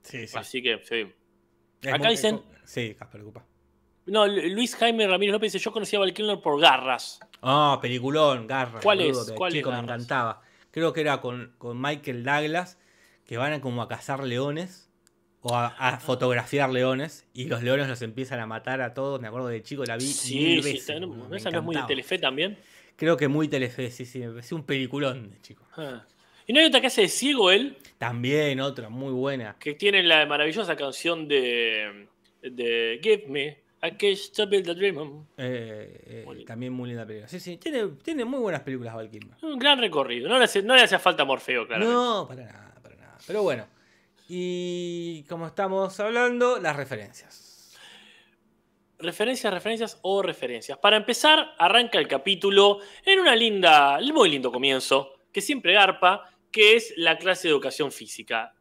Sí, 0.02 0.26
sí. 0.26 0.38
Así 0.38 0.62
que, 0.62 0.81
sí. 0.83 1.12
Acá 1.90 2.09
dicen. 2.09 2.40
Sí, 2.64 2.95
Casper, 2.95 3.21
preocupa. 3.21 3.45
No, 4.07 4.26
Luis 4.26 4.75
Jaime 4.76 5.07
Ramírez 5.07 5.33
López 5.33 5.52
dice: 5.52 5.64
Yo 5.64 5.73
conocía 5.73 5.99
a 5.99 6.00
Val 6.00 6.12
Kilmer 6.12 6.40
por 6.40 6.61
Garras. 6.61 7.21
Ah, 7.40 7.78
peliculón, 7.81 8.47
Garras. 8.47 8.83
¿Cuál 8.83 9.00
es? 9.00 9.33
¿Cuál 9.37 9.52
chico, 9.52 9.71
me 9.71 9.78
encantaba. 9.78 10.40
Creo 10.71 10.92
que 10.92 11.02
era 11.02 11.21
con, 11.21 11.54
con, 11.59 11.81
Michael 11.81 12.25
Douglas, 12.25 12.78
que 13.26 13.37
van 13.37 13.52
a 13.52 13.61
como 13.61 13.83
a 13.83 13.88
cazar 13.88 14.25
leones 14.25 14.90
o 15.40 15.54
a, 15.54 16.00
fotografiar 16.00 16.71
leones 16.71 17.26
y 17.35 17.45
los 17.47 17.62
leones 17.62 17.88
los 17.88 18.00
empiezan 18.02 18.40
a 18.40 18.47
matar 18.47 18.81
a 18.81 18.95
todos. 18.95 19.21
Me 19.21 19.28
acuerdo 19.28 19.49
de 19.49 19.62
chico, 19.62 19.85
la 19.85 19.97
vi. 19.97 20.07
Sí, 20.07 20.37
mil 20.37 20.57
veces, 20.62 20.73
sí, 20.87 20.92
¿esa 20.92 21.50
no 21.50 21.59
es 21.59 21.64
muy 21.64 21.76
de 21.76 21.83
Telefe 21.83 22.19
también? 22.19 22.59
Creo 22.97 23.17
que 23.17 23.29
muy 23.29 23.49
Telefe, 23.49 23.91
sí, 23.91 24.05
sí. 24.05 24.21
Me 24.21 24.29
pareció 24.29 24.57
un 24.57 24.65
peliculón 24.65 25.37
chico. 25.43 25.65
Ah. 25.77 26.05
¿Y 26.47 26.53
no 26.53 26.61
hay 26.61 26.67
otra 26.67 26.81
que 26.81 26.89
hace 26.89 27.03
de 27.03 27.09
ciego 27.09 27.51
él? 27.51 27.77
También, 27.99 28.61
otra, 28.61 28.89
muy 28.89 29.13
buena. 29.13 29.57
Que 29.59 29.75
tiene 29.75 30.03
la 30.03 30.27
maravillosa 30.27 30.77
canción 30.77 31.29
de 31.29 32.09
de 32.43 33.01
Give 33.03 33.25
Me 33.29 33.63
a 33.81 33.91
Kiss 33.91 34.33
to 34.33 34.47
Build 34.47 34.69
a 34.69 34.75
Dream. 34.75 35.27
Eh, 35.37 36.25
eh, 36.27 36.45
también 36.47 36.73
muy 36.73 36.89
linda 36.89 37.07
película. 37.07 37.29
Sí, 37.29 37.41
sí, 37.41 37.57
tiene, 37.57 37.89
tiene 38.03 38.25
muy 38.25 38.41
buenas 38.41 38.63
películas 38.63 38.95
Val 38.95 39.11
Un 39.43 39.59
gran 39.59 39.79
recorrido. 39.79 40.29
No 40.29 40.39
le, 40.39 40.45
hace, 40.45 40.63
no 40.63 40.77
le 40.77 40.83
hacía 40.83 40.99
falta 40.99 41.25
Morfeo, 41.25 41.67
claro. 41.67 41.85
No, 41.85 42.29
para 42.29 42.45
nada, 42.45 42.75
para 42.83 42.97
nada. 42.97 43.19
Pero 43.27 43.43
bueno. 43.43 43.67
Y 44.29 45.25
como 45.25 45.47
estamos 45.47 45.99
hablando, 45.99 46.59
las 46.59 46.77
referencias. 46.77 47.52
Referencias, 49.03 49.53
referencias 49.53 49.99
o 50.03 50.23
referencias. 50.23 50.79
Para 50.79 50.97
empezar, 50.97 51.55
arranca 51.59 51.99
el 51.99 52.07
capítulo 52.07 52.79
en 53.05 53.19
una 53.19 53.35
linda, 53.35 53.99
muy 54.15 54.31
lindo 54.31 54.53
comienzo, 54.53 55.15
que 55.33 55.41
siempre 55.41 55.73
garpa, 55.73 56.31
que 56.53 56.77
es 56.77 56.95
la 56.97 57.19
clase 57.19 57.49
de 57.49 57.53
educación 57.53 57.91
física. 57.91 58.55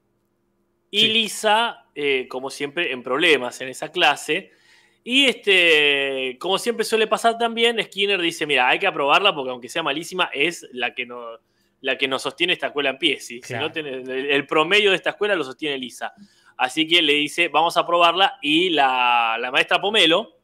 Y 0.89 1.07
Lisa, 1.07 1.85
eh, 1.93 2.27
como 2.27 2.49
siempre, 2.49 2.91
en 2.91 3.03
problemas 3.03 3.61
en 3.61 3.69
esa 3.69 3.91
clase. 3.91 4.51
Y 5.03 5.25
este, 5.25 6.37
como 6.39 6.57
siempre 6.57 6.85
suele 6.85 7.05
pasar 7.05 7.37
también, 7.37 7.81
Skinner 7.81 8.19
dice, 8.19 8.47
mira, 8.47 8.67
hay 8.67 8.79
que 8.79 8.87
aprobarla 8.87 9.35
porque 9.35 9.51
aunque 9.51 9.69
sea 9.69 9.83
malísima, 9.83 10.29
es 10.33 10.67
la 10.73 10.93
que, 10.95 11.05
no, 11.05 11.39
la 11.81 11.97
que 11.97 12.07
nos 12.07 12.23
sostiene 12.23 12.53
esta 12.53 12.67
escuela 12.67 12.89
en 12.89 12.97
pie. 12.97 13.19
Si 13.19 13.41
no 13.51 13.71
el, 13.73 14.47
promedio 14.47 14.89
de 14.89 14.95
esta 14.95 15.11
escuela 15.11 15.35
lo 15.35 15.43
sostiene 15.43 15.77
Lisa. 15.77 16.13
Así 16.61 16.87
que 16.87 17.01
le 17.01 17.13
dice, 17.13 17.47
vamos 17.47 17.75
a 17.75 17.79
aprobarla. 17.79 18.37
Y 18.39 18.69
la, 18.69 19.49
maestra 19.51 19.81
Pomelo... 19.81 20.37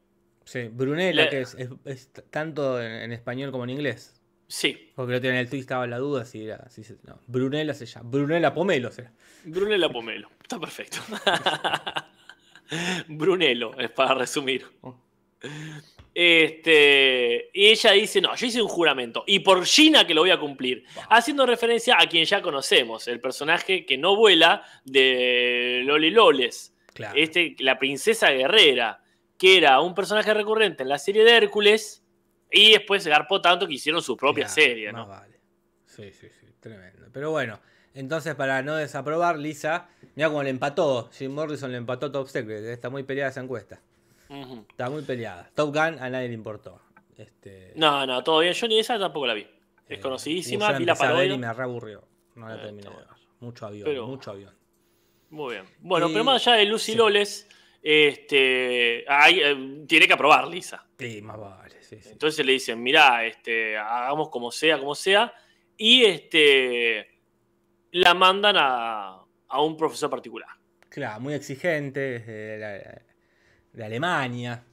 Sí, 0.44 0.68
Brunella, 0.68 1.30
que 1.30 1.42
es, 1.42 2.12
tanto 2.30 2.82
en, 2.82 3.12
español 3.12 3.52
como 3.52 3.62
en 3.62 3.70
inglés. 3.70 4.20
Sí. 4.48 4.90
Porque 4.96 5.12
lo 5.12 5.20
tiene 5.20 5.38
el 5.38 5.48
tweet, 5.48 5.60
estaba 5.60 5.86
la 5.86 5.98
duda 5.98 6.24
si 6.24 6.44
era. 6.44 6.68
Si 6.70 6.82
no, 7.04 7.20
Brunella 7.28 7.72
se 7.72 7.86
llama. 7.86 8.10
Brunella 8.10 8.52
Pomelo 8.52 8.90
será. 8.90 9.12
Brunella 9.44 9.88
Pomelo. 9.90 10.28
Está 10.42 10.58
perfecto. 10.58 10.98
Brunello, 13.08 13.78
es 13.78 13.90
para 13.90 14.14
resumir. 14.14 14.66
Este, 16.20 17.48
y 17.52 17.66
ella 17.66 17.92
dice, 17.92 18.20
no, 18.20 18.34
yo 18.34 18.46
hice 18.48 18.60
un 18.60 18.66
juramento. 18.66 19.22
Y 19.24 19.38
por 19.38 19.64
Gina 19.64 20.04
que 20.04 20.14
lo 20.14 20.22
voy 20.22 20.32
a 20.32 20.40
cumplir. 20.40 20.82
Haciendo 21.10 21.46
referencia 21.46 21.96
a 21.96 22.08
quien 22.08 22.24
ya 22.24 22.42
conocemos, 22.42 23.06
el 23.06 23.20
personaje 23.20 23.86
que 23.86 23.96
no 23.96 24.16
vuela 24.16 24.64
de 24.84 25.82
Loli 25.84 26.10
Loles. 26.10 26.74
Este, 27.14 27.54
la 27.60 27.78
princesa 27.78 28.30
guerrera, 28.30 29.00
que 29.38 29.58
era 29.58 29.80
un 29.80 29.94
personaje 29.94 30.34
recurrente 30.34 30.82
en 30.82 30.88
la 30.88 30.98
serie 30.98 31.22
de 31.22 31.36
Hércules. 31.36 32.02
Y 32.50 32.72
después 32.72 33.04
se 33.04 33.10
garpó 33.10 33.40
tanto 33.40 33.68
que 33.68 33.74
hicieron 33.74 34.02
su 34.02 34.16
propia 34.16 34.48
serie, 34.48 34.90
¿no? 34.90 35.06
Vale. 35.06 35.38
Sí, 35.86 36.10
sí, 36.10 36.26
sí, 36.30 36.46
tremendo. 36.58 37.06
Pero 37.12 37.30
bueno, 37.30 37.60
entonces, 37.94 38.34
para 38.34 38.60
no 38.62 38.74
desaprobar, 38.74 39.38
Lisa, 39.38 39.88
mira 40.16 40.30
cómo 40.30 40.42
le 40.42 40.50
empató. 40.50 41.10
Jim 41.12 41.30
Morrison 41.30 41.70
le 41.70 41.78
empató 41.78 42.10
Top 42.10 42.26
Secret. 42.26 42.64
Está 42.64 42.90
muy 42.90 43.04
peleada 43.04 43.30
esa 43.30 43.40
encuesta. 43.40 43.80
Está 44.28 44.90
muy 44.90 45.02
peleada. 45.02 45.50
Top 45.54 45.68
Gun 45.68 45.98
a 45.98 46.10
nadie 46.10 46.28
le 46.28 46.34
importó. 46.34 46.80
Este... 47.16 47.72
No, 47.76 48.06
no, 48.06 48.22
todo 48.22 48.40
bien. 48.40 48.52
Yo 48.52 48.68
ni 48.68 48.78
esa 48.78 48.98
tampoco 48.98 49.26
la 49.26 49.34
vi. 49.34 49.46
Es 49.88 49.98
eh, 49.98 50.00
conocidísima, 50.00 50.72
vi 50.72 50.84
la 50.84 50.94
parodia. 50.94 51.34
y 51.34 51.38
me 51.38 51.52
reaburrió. 51.52 52.06
No 52.34 52.48
la 52.48 52.56
eh, 52.56 52.58
terminé 52.58 52.88
de 52.88 52.96
ver. 52.96 53.06
Mucho 53.40 53.66
avión, 53.66 54.08
mucho 54.08 54.30
avión. 54.32 54.54
Muy 55.30 55.54
bien. 55.54 55.66
Bueno, 55.80 56.08
pero 56.08 56.24
más 56.24 56.46
allá 56.46 56.58
de 56.58 56.64
Lucy 56.66 56.94
Loles, 56.94 57.48
este, 57.82 59.00
eh, 59.00 59.84
tiene 59.86 60.06
que 60.06 60.12
aprobar 60.12 60.46
Lisa. 60.46 60.86
Sí, 60.98 61.22
más 61.22 61.38
vale. 61.38 61.76
Entonces 61.90 62.44
le 62.44 62.52
dicen, 62.52 62.82
mirá, 62.82 63.24
este, 63.24 63.76
hagamos 63.76 64.28
como 64.28 64.50
sea, 64.50 64.78
como 64.78 64.94
sea. 64.94 65.32
Y 65.76 66.04
este 66.04 67.18
la 67.92 68.14
mandan 68.14 68.56
a, 68.58 69.24
un 69.60 69.76
profesor 69.76 70.10
particular. 70.10 70.48
Claro, 70.88 71.20
muy 71.20 71.34
exigente, 71.34 73.06
de 73.78 73.84
Alemania. 73.84 74.64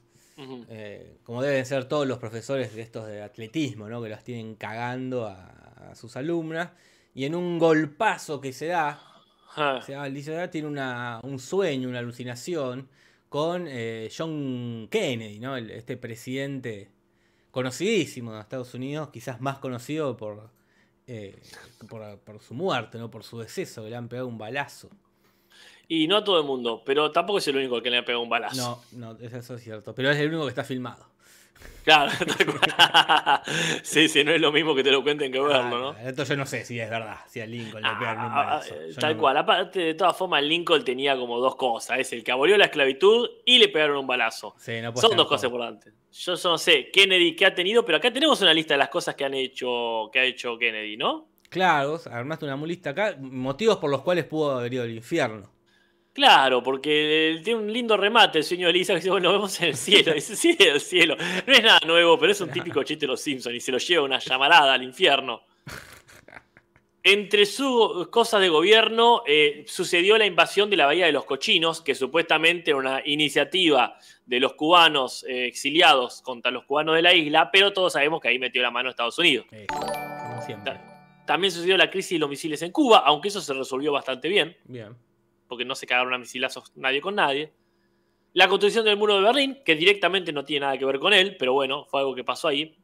Eh, 0.68 1.16
como 1.22 1.42
deben 1.42 1.64
ser 1.64 1.86
todos 1.86 2.06
los 2.06 2.18
profesores 2.18 2.74
de 2.74 2.82
estos 2.82 3.06
de 3.06 3.22
atletismo, 3.22 3.88
¿no? 3.88 4.02
Que 4.02 4.10
los 4.10 4.22
tienen 4.22 4.54
cagando 4.54 5.26
a, 5.26 5.94
sus 5.94 6.16
alumnas. 6.16 6.70
Y 7.14 7.24
en 7.24 7.34
un 7.34 7.58
golpazo 7.58 8.40
que 8.40 8.52
se 8.52 8.66
da, 8.66 9.00
se 9.86 9.92
da 9.92 10.50
tiene 10.50 10.68
una, 10.68 11.20
un 11.22 11.38
sueño, 11.38 11.88
una 11.88 12.00
alucinación 12.00 12.88
con 13.30 13.66
eh, 13.68 14.10
John 14.14 14.88
Kennedy, 14.90 15.38
¿no? 15.38 15.56
este 15.56 15.96
presidente 15.96 16.90
conocidísimo 17.50 18.34
de 18.34 18.40
Estados 18.40 18.74
Unidos, 18.74 19.08
quizás 19.10 19.40
más 19.40 19.58
conocido 19.58 20.16
por 20.16 20.50
eh, 21.08 21.40
por, 21.88 22.40
su 22.40 22.54
muerte, 22.54 22.98
¿no? 22.98 23.10
Por 23.10 23.22
su 23.22 23.38
deceso, 23.38 23.84
que 23.84 23.90
le 23.90 23.96
han 23.96 24.08
pegado 24.08 24.26
un 24.26 24.38
balazo. 24.38 24.90
Y 25.88 26.08
no 26.08 26.16
a 26.16 26.24
todo 26.24 26.40
el 26.40 26.46
mundo, 26.46 26.82
pero 26.84 27.12
tampoco 27.12 27.38
es 27.38 27.48
el 27.48 27.56
único 27.56 27.80
que 27.80 27.90
le 27.90 27.98
ha 27.98 28.04
pegado 28.04 28.22
un 28.22 28.28
balazo. 28.28 28.82
No, 28.92 29.14
no, 29.14 29.18
eso 29.20 29.54
es 29.54 29.62
cierto. 29.62 29.94
Pero 29.94 30.10
es 30.10 30.18
el 30.18 30.28
único 30.28 30.44
que 30.44 30.50
está 30.50 30.64
filmado. 30.64 31.06
Claro, 31.84 32.10
sí, 33.82 34.08
sí, 34.08 34.24
no 34.24 34.32
es 34.32 34.40
lo 34.40 34.50
mismo 34.50 34.74
que 34.74 34.82
te 34.82 34.90
lo 34.90 35.04
cuenten 35.04 35.30
que 35.30 35.38
verlo, 35.38 35.78
¿no? 35.78 35.98
Esto 35.98 36.24
yo 36.24 36.36
no 36.36 36.44
sé 36.44 36.64
si 36.64 36.80
es 36.80 36.90
verdad, 36.90 37.18
si 37.28 37.40
a 37.40 37.46
Lincoln 37.46 37.80
le 37.80 37.88
pegaron 37.96 38.24
un 38.24 38.32
ah, 38.32 38.34
balazo. 38.34 38.74
Eh, 38.74 38.94
tal 38.98 39.16
cual, 39.16 39.36
aparte 39.36 39.78
de 39.78 39.94
todas 39.94 40.16
formas, 40.16 40.42
Lincoln 40.42 40.84
tenía 40.84 41.16
como 41.16 41.38
dos 41.38 41.54
cosas: 41.54 42.00
es 42.00 42.12
el 42.12 42.24
que 42.24 42.32
abolió 42.32 42.58
la 42.58 42.64
esclavitud 42.64 43.30
y 43.44 43.58
le 43.58 43.68
pegaron 43.68 43.98
un 43.98 44.06
balazo. 44.06 44.56
Son 44.58 45.16
dos 45.16 45.28
cosas 45.28 45.44
importantes. 45.44 45.94
Yo 46.10 46.34
no 46.42 46.58
sé, 46.58 46.90
Kennedy, 46.90 47.36
¿qué 47.36 47.46
ha 47.46 47.54
tenido? 47.54 47.84
Pero 47.84 47.98
acá 47.98 48.12
tenemos 48.12 48.40
una 48.42 48.52
lista 48.52 48.74
de 48.74 48.78
las 48.78 48.88
cosas 48.88 49.14
que 49.14 49.24
han 49.24 49.34
hecho, 49.34 50.10
que 50.12 50.18
ha 50.18 50.24
hecho 50.24 50.58
Kennedy, 50.58 50.96
¿no? 50.96 51.28
Claro, 51.48 52.00
armaste 52.10 52.46
una 52.46 52.56
lista 52.66 52.90
acá, 52.90 53.16
motivos 53.20 53.76
por 53.76 53.90
los 53.90 54.02
cuales 54.02 54.24
pudo 54.24 54.58
haber 54.58 54.74
ido 54.74 54.82
al 54.82 54.90
infierno. 54.90 55.55
Claro, 56.16 56.62
porque 56.62 57.42
tiene 57.44 57.60
un 57.60 57.70
lindo 57.70 57.94
remate 57.94 58.38
el 58.38 58.44
sueño 58.44 58.68
de 58.68 58.72
Lisa 58.72 58.94
que 58.94 59.00
dice, 59.00 59.10
bueno, 59.10 59.28
nos 59.28 59.38
vemos 59.38 59.60
en 59.60 59.68
el 59.68 59.76
cielo. 59.76 60.14
Dice, 60.14 60.34
sí, 60.34 60.56
el 60.58 60.80
cielo. 60.80 61.14
No 61.14 61.52
es 61.52 61.62
nada 61.62 61.78
nuevo, 61.84 62.18
pero 62.18 62.32
es 62.32 62.40
un 62.40 62.50
típico 62.50 62.82
chiste 62.84 63.04
de 63.04 63.08
los 63.08 63.20
Simpsons 63.20 63.54
y 63.54 63.60
se 63.60 63.70
lo 63.70 63.76
lleva 63.76 64.02
una 64.02 64.18
llamarada 64.18 64.72
al 64.72 64.82
infierno. 64.82 65.42
Entre 67.02 67.44
sus 67.44 68.08
cosas 68.08 68.40
de 68.40 68.48
gobierno 68.48 69.24
eh, 69.26 69.64
sucedió 69.68 70.16
la 70.16 70.24
invasión 70.24 70.70
de 70.70 70.78
la 70.78 70.86
Bahía 70.86 71.04
de 71.04 71.12
los 71.12 71.26
Cochinos, 71.26 71.82
que 71.82 71.94
supuestamente 71.94 72.70
era 72.70 72.78
una 72.78 73.02
iniciativa 73.04 73.98
de 74.24 74.40
los 74.40 74.54
cubanos 74.54 75.22
eh, 75.28 75.44
exiliados 75.44 76.22
contra 76.22 76.50
los 76.50 76.64
cubanos 76.64 76.96
de 76.96 77.02
la 77.02 77.12
isla, 77.12 77.50
pero 77.52 77.74
todos 77.74 77.92
sabemos 77.92 78.22
que 78.22 78.28
ahí 78.28 78.38
metió 78.38 78.62
la 78.62 78.70
mano 78.70 78.88
Estados 78.88 79.18
Unidos. 79.18 79.44
siempre. 80.46 80.80
También 81.26 81.52
sucedió 81.52 81.76
la 81.76 81.90
crisis 81.90 82.12
de 82.12 82.20
los 82.20 82.30
misiles 82.30 82.62
en 82.62 82.72
Cuba, 82.72 83.02
aunque 83.04 83.28
eso 83.28 83.42
se 83.42 83.52
resolvió 83.52 83.92
bastante 83.92 84.28
bien. 84.28 84.56
Bien. 84.64 84.96
Porque 85.48 85.64
no 85.64 85.74
se 85.74 85.86
cagaron 85.86 86.12
a 86.14 86.18
misilazos 86.18 86.72
nadie 86.76 87.00
con 87.00 87.14
nadie. 87.14 87.52
La 88.32 88.48
construcción 88.48 88.84
del 88.84 88.96
muro 88.96 89.16
de 89.16 89.22
Berlín, 89.22 89.58
que 89.64 89.74
directamente 89.74 90.32
no 90.32 90.44
tiene 90.44 90.66
nada 90.66 90.78
que 90.78 90.84
ver 90.84 90.98
con 90.98 91.12
él, 91.12 91.36
pero 91.38 91.52
bueno, 91.54 91.84
fue 91.86 92.00
algo 92.00 92.14
que 92.14 92.24
pasó 92.24 92.48
ahí. 92.48 92.76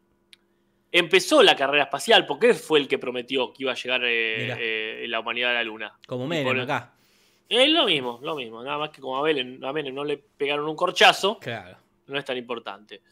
Empezó 0.90 1.42
la 1.42 1.56
carrera 1.56 1.84
espacial, 1.84 2.26
porque 2.26 2.48
él 2.50 2.54
fue 2.54 2.78
el 2.78 2.88
que 2.88 2.98
prometió 2.98 3.52
que 3.52 3.62
iba 3.64 3.72
a 3.72 3.74
llegar 3.74 4.02
eh, 4.04 5.02
eh, 5.04 5.06
la 5.08 5.20
humanidad 5.20 5.50
a 5.50 5.54
la 5.54 5.64
Luna. 5.64 5.98
Como 6.06 6.26
Menem 6.26 6.46
por- 6.46 6.60
acá. 6.60 6.94
Es 7.48 7.68
lo 7.70 7.84
mismo, 7.84 8.18
lo 8.22 8.34
mismo. 8.34 8.62
Nada 8.62 8.78
más 8.78 8.90
que 8.90 9.00
como 9.02 9.16
a 9.18 9.22
Menem, 9.22 9.62
a 9.64 9.72
Menem 9.72 9.94
no 9.94 10.04
le 10.04 10.16
pegaron 10.18 10.66
un 10.68 10.76
corchazo, 10.76 11.38
Claro. 11.38 11.76
no 12.06 12.18
es 12.18 12.24
tan 12.24 12.36
importante. 12.38 13.02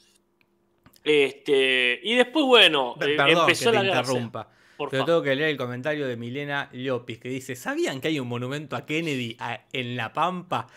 Este, 1.02 2.00
y 2.02 2.14
después, 2.14 2.44
bueno, 2.44 2.94
eh, 3.00 3.16
Perdón 3.16 3.38
empezó 3.40 3.70
que 3.70 3.78
te 3.78 3.84
la 3.84 3.96
interrumpa. 3.98 4.48
Por 4.80 4.88
Pero 4.88 5.04
tengo 5.04 5.22
que 5.22 5.36
leer 5.36 5.50
el 5.50 5.56
comentario 5.58 6.08
de 6.08 6.16
Milena 6.16 6.70
Llopis 6.72 7.18
que 7.18 7.28
dice: 7.28 7.54
¿Sabían 7.54 8.00
que 8.00 8.08
hay 8.08 8.18
un 8.18 8.26
monumento 8.28 8.76
a 8.76 8.86
Kennedy 8.86 9.36
a- 9.38 9.66
en 9.74 9.94
La 9.94 10.14
Pampa? 10.14 10.68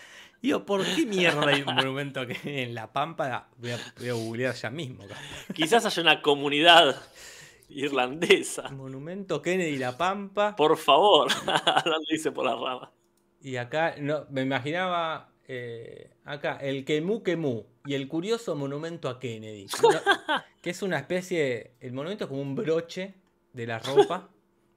Digo, 0.41 0.65
¿por 0.65 0.83
qué 0.83 1.05
mierda 1.05 1.47
hay 1.47 1.61
un 1.65 1.73
monumento 1.75 2.19
a 2.19 2.27
Kennedy 2.27 2.63
en 2.63 2.75
La 2.75 2.91
Pampa? 2.91 3.47
Voy 3.57 3.71
a, 3.71 3.79
voy 3.97 4.09
a 4.09 4.13
googlear 4.13 4.53
ya 4.55 4.69
mismo. 4.69 5.05
Quizás 5.53 5.85
haya 5.85 6.01
una 6.01 6.21
comunidad 6.21 7.01
irlandesa. 7.69 8.69
Monumento 8.71 9.41
Kennedy 9.41 9.77
La 9.77 9.97
Pampa. 9.97 10.53
Por 10.55 10.75
favor, 10.77 11.31
lo 11.85 11.95
dice 12.11 12.31
por 12.33 12.45
la 12.45 12.55
rama. 12.55 12.91
Y 13.41 13.55
acá, 13.55 13.95
no, 13.99 14.25
me 14.31 14.41
imaginaba. 14.41 15.29
eh, 15.47 16.11
acá, 16.25 16.57
el 16.61 16.83
Kemu 16.85 17.23
Kemu 17.23 17.63
y 17.85 17.93
el 17.95 18.07
curioso 18.09 18.55
monumento 18.55 19.07
a 19.09 19.19
Kennedy. 19.19 19.67
No, 19.81 19.89
que 20.61 20.69
es 20.71 20.81
una 20.81 20.97
especie. 20.99 21.71
El 21.79 21.93
monumento 21.93 22.25
es 22.25 22.27
como 22.29 22.41
un 22.41 22.55
broche 22.55 23.13
de 23.53 23.67
la 23.67 23.79
ropa. 23.79 24.29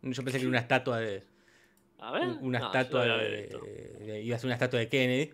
Yo 0.03 0.23
pensé 0.23 0.39
que 0.39 0.43
era 0.43 0.49
una 0.49 0.59
estatua 0.61 0.99
de. 1.01 1.23
A 1.99 2.13
ver. 2.13 2.23
un- 2.29 2.39
una 2.43 2.59
No, 2.61 2.67
estatua 2.67 3.05
de, 3.07 4.21
iba 4.23 4.37
a 4.37 4.39
ser 4.39 4.47
una 4.47 4.55
estatua 4.55 4.79
de 4.79 4.89
Kennedy. 4.89 5.33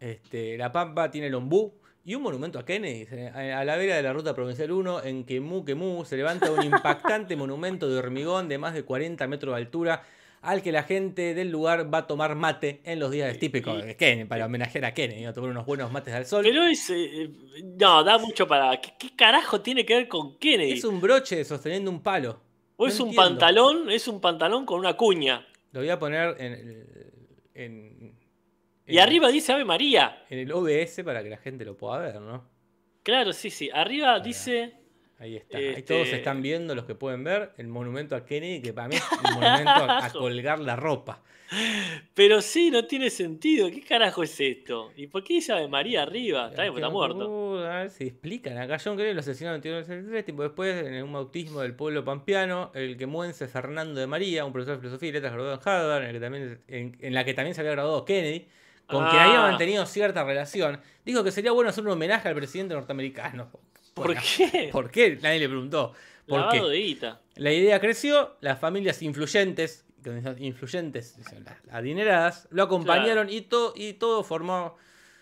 Este, 0.00 0.56
la 0.56 0.70
Pampa 0.72 1.10
tiene 1.10 1.26
el 1.28 1.34
ombú 1.34 1.74
y 2.04 2.14
un 2.14 2.22
monumento 2.22 2.58
a 2.58 2.64
Kennedy. 2.64 3.06
A 3.34 3.60
a 3.60 3.64
la 3.64 3.76
vera 3.76 3.96
de 3.96 4.02
la 4.02 4.12
ruta 4.12 4.34
provincial 4.34 4.70
1, 4.70 5.02
en 5.04 5.24
Quemú, 5.24 5.64
Quemú, 5.64 6.04
se 6.04 6.16
levanta 6.16 6.50
un 6.52 6.62
impactante 6.62 7.36
monumento 7.36 7.88
de 7.88 7.98
hormigón 7.98 8.48
de 8.48 8.58
más 8.58 8.74
de 8.74 8.84
40 8.84 9.26
metros 9.28 9.54
de 9.54 9.60
altura 9.62 10.02
al 10.40 10.62
que 10.62 10.70
la 10.70 10.84
gente 10.84 11.34
del 11.34 11.50
lugar 11.50 11.92
va 11.92 11.98
a 11.98 12.06
tomar 12.06 12.36
mate 12.36 12.80
en 12.84 13.00
los 13.00 13.10
días 13.10 13.36
típicos 13.40 13.84
de 13.84 13.96
Kennedy, 13.96 14.28
para 14.28 14.46
homenajear 14.46 14.84
a 14.84 14.94
Kennedy, 14.94 15.24
a 15.24 15.32
tomar 15.32 15.50
unos 15.50 15.66
buenos 15.66 15.90
mates 15.90 16.14
al 16.14 16.26
sol. 16.26 16.44
Pero 16.44 16.62
es. 16.64 16.88
eh, 16.90 17.28
no, 17.80 18.04
da 18.04 18.18
mucho 18.18 18.46
para. 18.46 18.80
¿Qué, 18.80 18.92
qué 18.96 19.16
carajo 19.16 19.60
tiene 19.62 19.84
que 19.84 19.94
ver 19.96 20.06
con 20.08 20.38
Kennedy? 20.38 20.72
Es 20.74 20.84
un 20.84 21.00
broche 21.00 21.44
sosteniendo 21.44 21.90
un 21.90 22.00
palo. 22.02 22.40
O 22.78 22.84
no 22.86 22.88
es 22.92 22.98
un 23.00 23.14
pantalón, 23.14 23.90
es 23.90 24.08
un 24.08 24.20
pantalón 24.20 24.64
con 24.64 24.78
una 24.80 24.94
cuña. 24.96 25.46
Lo 25.72 25.80
voy 25.80 25.90
a 25.90 25.98
poner 25.98 26.36
en, 27.54 28.14
Y 28.86 28.98
arriba 28.98 29.28
dice 29.28 29.52
Ave 29.52 29.64
María. 29.64 30.24
en 30.30 30.38
el 30.38 30.52
OBS 30.52 31.02
para 31.04 31.22
que 31.22 31.28
la 31.28 31.36
gente 31.36 31.64
lo 31.64 31.76
pueda 31.76 31.98
ver, 31.98 32.20
¿no? 32.20 32.48
Claro, 33.02 33.32
sí, 33.32 33.50
sí. 33.50 33.68
Arriba 33.72 34.18
dice. 34.20 34.74
Ahí 35.18 35.36
está. 35.36 35.58
Ahí 35.58 35.66
Este- 35.66 35.82
todos 35.82 36.08
están 36.08 36.40
viendo, 36.42 36.74
los 36.74 36.84
que 36.84 36.94
pueden 36.94 37.24
ver, 37.24 37.52
el 37.58 37.66
monumento 37.68 38.14
a 38.14 38.24
Kennedy, 38.24 38.62
que 38.62 38.72
para 38.72 38.88
mí 38.88 38.96
es 38.96 39.02
un 39.12 39.18
monumento 39.34 39.70
a, 39.70 40.06
a 40.06 40.10
colgar 40.12 40.58
la 40.60 40.76
ropa. 40.76 41.22
Pero 42.14 42.42
sí, 42.42 42.70
no 42.70 42.84
tiene 42.86 43.10
sentido. 43.10 43.70
¿Qué 43.70 43.80
carajo 43.82 44.22
es 44.22 44.38
esto? 44.40 44.92
¿Y 44.96 45.06
por 45.06 45.24
qué 45.24 45.34
dice 45.34 45.52
Ave 45.52 45.68
María 45.68 46.02
arriba? 46.02 46.48
Está 46.50 46.62
bien, 46.62 46.74
está 46.74 46.90
muerto. 46.90 47.28
Uh, 47.28 47.56
a 47.64 47.78
ver 47.80 47.90
si 47.90 48.04
explican. 48.04 48.58
Acá 48.58 48.78
John 48.82 48.96
Kennedy 48.96 49.14
lo 49.14 49.20
asesinaron 49.20 49.56
en 49.56 49.62
1963, 49.62 50.24
tiempo 50.24 50.42
después, 50.42 50.84
en 50.86 51.02
un 51.02 51.12
bautismo 51.12 51.60
del 51.60 51.74
pueblo 51.74 52.04
pampeano, 52.04 52.70
el 52.74 52.96
que 52.96 53.06
muense 53.06 53.48
Fernando 53.48 53.98
de 54.00 54.06
María, 54.06 54.44
un 54.44 54.52
profesor 54.52 54.76
de 54.76 54.80
filosofía 54.80 55.08
y 55.08 55.12
letras 55.12 55.32
graduado 55.32 55.54
en 55.62 55.68
Harvard, 55.68 56.02
en, 56.02 56.08
el 56.08 56.12
que 56.14 56.20
también, 56.20 56.60
en, 56.68 56.96
en 57.00 57.14
la 57.14 57.24
que 57.24 57.34
también 57.34 57.54
se 57.54 57.60
había 57.62 57.72
graduado 57.72 58.04
Kennedy, 58.04 58.46
con 58.86 59.08
quien 59.08 59.22
había 59.22 59.38
Ah. 59.44 59.48
mantenido 59.50 59.84
cierta 59.86 60.24
relación, 60.24 60.80
dijo 61.04 61.24
que 61.24 61.30
sería 61.30 61.52
bueno 61.52 61.70
hacer 61.70 61.84
un 61.84 61.90
homenaje 61.90 62.28
al 62.28 62.34
presidente 62.34 62.74
norteamericano. 62.74 63.50
¿Por 63.94 64.06
Bueno, 64.06 64.20
qué? 64.36 64.68
¿Por 64.72 64.90
qué? 64.90 65.18
Nadie 65.22 65.40
le 65.40 65.48
preguntó. 65.48 65.92
¿Por 66.26 66.50
qué? 66.50 66.60
De 66.60 66.76
guita. 66.76 67.22
La 67.36 67.52
idea 67.52 67.80
creció, 67.80 68.36
las 68.42 68.58
familias 68.60 69.00
influyentes, 69.02 69.86
influyentes, 70.38 71.16
adineradas, 71.70 72.48
lo 72.50 72.62
acompañaron 72.64 73.28
y, 73.30 73.42
to- 73.42 73.72
y 73.76 73.94
todo 73.94 74.22
formó, 74.22 74.76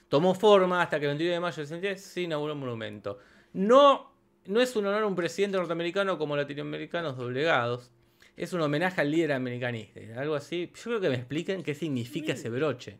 tomó 0.08 0.34
forma 0.34 0.82
hasta 0.82 0.98
que 0.98 1.06
el 1.06 1.10
21 1.12 1.32
de 1.34 1.40
mayo 1.40 1.56
del 1.56 1.66
63 1.66 2.00
se 2.00 2.20
inauguró 2.22 2.54
un 2.54 2.60
monumento. 2.60 3.18
No, 3.52 4.12
no 4.46 4.60
es 4.60 4.76
un 4.76 4.86
honor 4.86 5.02
a 5.02 5.06
un 5.06 5.16
presidente 5.16 5.56
norteamericano 5.58 6.18
como 6.18 6.36
latinoamericanos 6.36 7.16
doblegados, 7.16 7.90
es 8.36 8.52
un 8.52 8.60
homenaje 8.60 9.00
al 9.00 9.10
líder 9.10 9.32
americanista. 9.32 10.00
Algo 10.20 10.34
así. 10.34 10.70
Yo 10.74 10.82
creo 10.82 11.00
que 11.00 11.08
me 11.08 11.14
expliquen 11.16 11.62
qué 11.62 11.74
significa 11.74 12.32
ese 12.34 12.50
broche. 12.50 12.98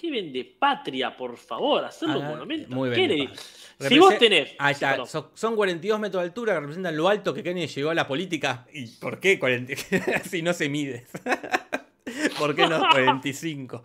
¿Qué 0.00 0.10
vende 0.10 0.44
patria, 0.58 1.16
por 1.16 1.36
favor? 1.36 1.84
Hacerlo 1.84 2.20
un 2.20 2.24
Ah, 2.26 2.30
monumento. 2.30 2.74
muy 2.74 2.90
bien, 2.90 3.08
Kennedy. 3.08 3.26
papá. 3.28 3.88
Si 3.88 3.98
vos 3.98 4.18
tenés. 4.18 4.50
Sí, 4.50 4.56
está, 4.70 5.06
son, 5.06 5.26
son 5.34 5.56
42 5.56 5.98
metros 6.00 6.22
de 6.22 6.26
altura 6.28 6.54
que 6.54 6.60
representan 6.60 6.96
lo 6.96 7.08
alto 7.08 7.34
que 7.34 7.42
Kennedy 7.42 7.66
llegó 7.66 7.90
a 7.90 7.94
la 7.94 8.06
política. 8.06 8.66
¿Y 8.72 8.86
por 8.86 9.18
qué 9.20 9.38
40? 9.38 9.74
si 10.30 10.42
no 10.42 10.52
se 10.52 10.68
mide? 10.68 11.06
¿Por 12.38 12.54
qué 12.54 12.66
no 12.68 12.80
45? 12.90 13.82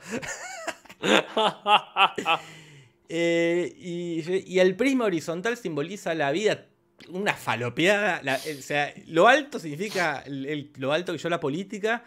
Eh, 3.15 3.73
y, 3.77 4.53
y 4.55 4.59
el 4.59 4.75
prisma 4.75 5.05
horizontal 5.05 5.55
simboliza 5.57 6.15
la 6.15 6.31
vida, 6.31 6.65
una 7.09 7.33
falopeada. 7.35 8.21
la- 8.23 8.37
o 8.37 8.61
sea, 8.61 8.91
lo 9.07 9.27
alto 9.27 9.59
significa 9.59 10.23
el- 10.25 10.45
el- 10.47 10.71
lo 10.77 10.93
alto 10.93 11.11
que 11.11 11.19
yo 11.19 11.29
la 11.29 11.39
política. 11.39 12.03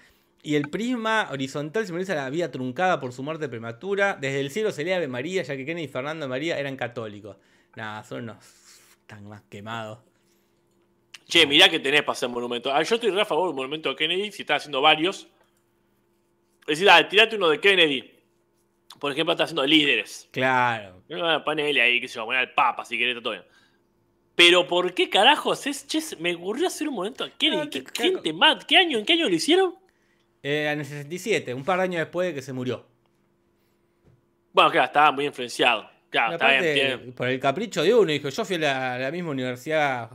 Y 0.47 0.55
el 0.55 0.69
prisma 0.71 1.27
horizontal 1.33 1.85
simboliza 1.87 2.15
la 2.15 2.31
vida 2.31 2.53
truncada 2.53 3.01
por 3.01 3.13
su 3.13 3.21
muerte 3.25 3.49
prematura. 3.49 4.17
Desde 4.21 4.39
el 4.39 4.53
cielo 4.53 4.71
se 4.71 4.85
lee 4.85 4.93
Ave 4.93 5.09
María, 5.09 5.43
ya 5.43 5.57
que 5.57 5.67
Kennedy 5.67 5.87
y 5.87 5.89
Fernando 5.89 6.29
María 6.29 6.57
eran 6.57 6.77
católicos. 6.77 7.37
Nada, 7.75 8.05
son 8.05 8.23
unos 8.23 8.37
tan 9.07 9.27
más 9.29 9.43
quemados. 9.51 9.99
Che, 11.29 11.45
mirá 11.49 11.69
que 11.69 11.81
tenés 11.81 12.03
para 12.03 12.13
hacer 12.13 12.29
monumento. 12.29 12.73
Ah, 12.73 12.81
yo 12.85 12.95
estoy 12.95 13.11
re 13.11 13.23
a 13.23 13.25
favor 13.25 13.47
de 13.47 13.51
un 13.51 13.57
monumento 13.57 13.89
de 13.89 13.97
Kennedy, 13.97 14.31
si 14.31 14.43
estás 14.43 14.59
haciendo 14.63 14.81
varios. 14.81 15.27
Es 16.61 16.67
decir, 16.79 16.87
dale, 16.87 17.09
tirate 17.09 17.35
uno 17.35 17.49
de 17.49 17.59
Kennedy. 17.59 18.13
Por 19.01 19.11
ejemplo, 19.11 19.33
estás 19.33 19.47
haciendo 19.47 19.63
de 19.63 19.69
líderes. 19.69 20.29
Claro. 20.31 21.03
Ah, 21.13 21.43
Ponele 21.45 21.83
ahí, 21.83 22.01
que 22.01 22.07
se 22.07 22.21
va 22.21 22.23
a 22.23 22.27
poner 22.27 22.41
al 22.43 22.55
Papa 22.55 22.85
si 22.85 22.97
querés, 22.97 23.17
está 23.17 23.23
todo 23.25 23.33
bien. 23.33 23.45
Pero 24.37 24.65
¿por 24.69 24.95
qué 24.95 25.11
carajos 25.11 25.67
es? 25.67 25.89
Che, 25.89 26.01
me 26.21 26.37
ocurrió 26.37 26.69
hacer 26.69 26.89
un 26.89 26.95
monumento 26.95 27.25
a 27.25 27.31
Kennedy. 27.31 27.65
No, 27.65 27.69
¿Qué, 27.71 27.83
te- 27.83 28.03
gente 28.13 28.33
más? 28.33 28.65
¿Qué 28.65 28.77
año? 28.77 28.97
¿En 28.99 29.05
qué 29.05 29.15
año 29.15 29.29
lo 29.29 29.35
hicieron? 29.35 29.75
Eh, 30.49 30.71
en 30.71 30.79
el 30.79 30.85
67, 30.87 31.53
un 31.55 31.65
par 31.65 31.79
de 31.79 31.85
años 31.85 31.99
después 31.99 32.29
de 32.29 32.35
que 32.35 32.41
se 32.43 32.53
murió. 32.53 32.87
Bueno, 34.53 34.71
claro, 34.71 34.87
estaba 34.87 35.11
muy 35.11 35.27
influenciado. 35.27 35.89
Claro, 36.09 36.35
está 36.35 36.51
bien, 36.61 36.63
tiene- 36.75 36.99
por 37.13 37.29
el 37.29 37.41
capricho 37.41 37.83
de 37.83 37.93
uno, 37.93 38.13
dijo, 38.13 38.29
yo 38.29 38.45
fui 38.45 38.55
a 38.57 38.59
la, 38.61 38.99
la 38.99 39.11
misma 39.11 39.31
universidad, 39.31 40.09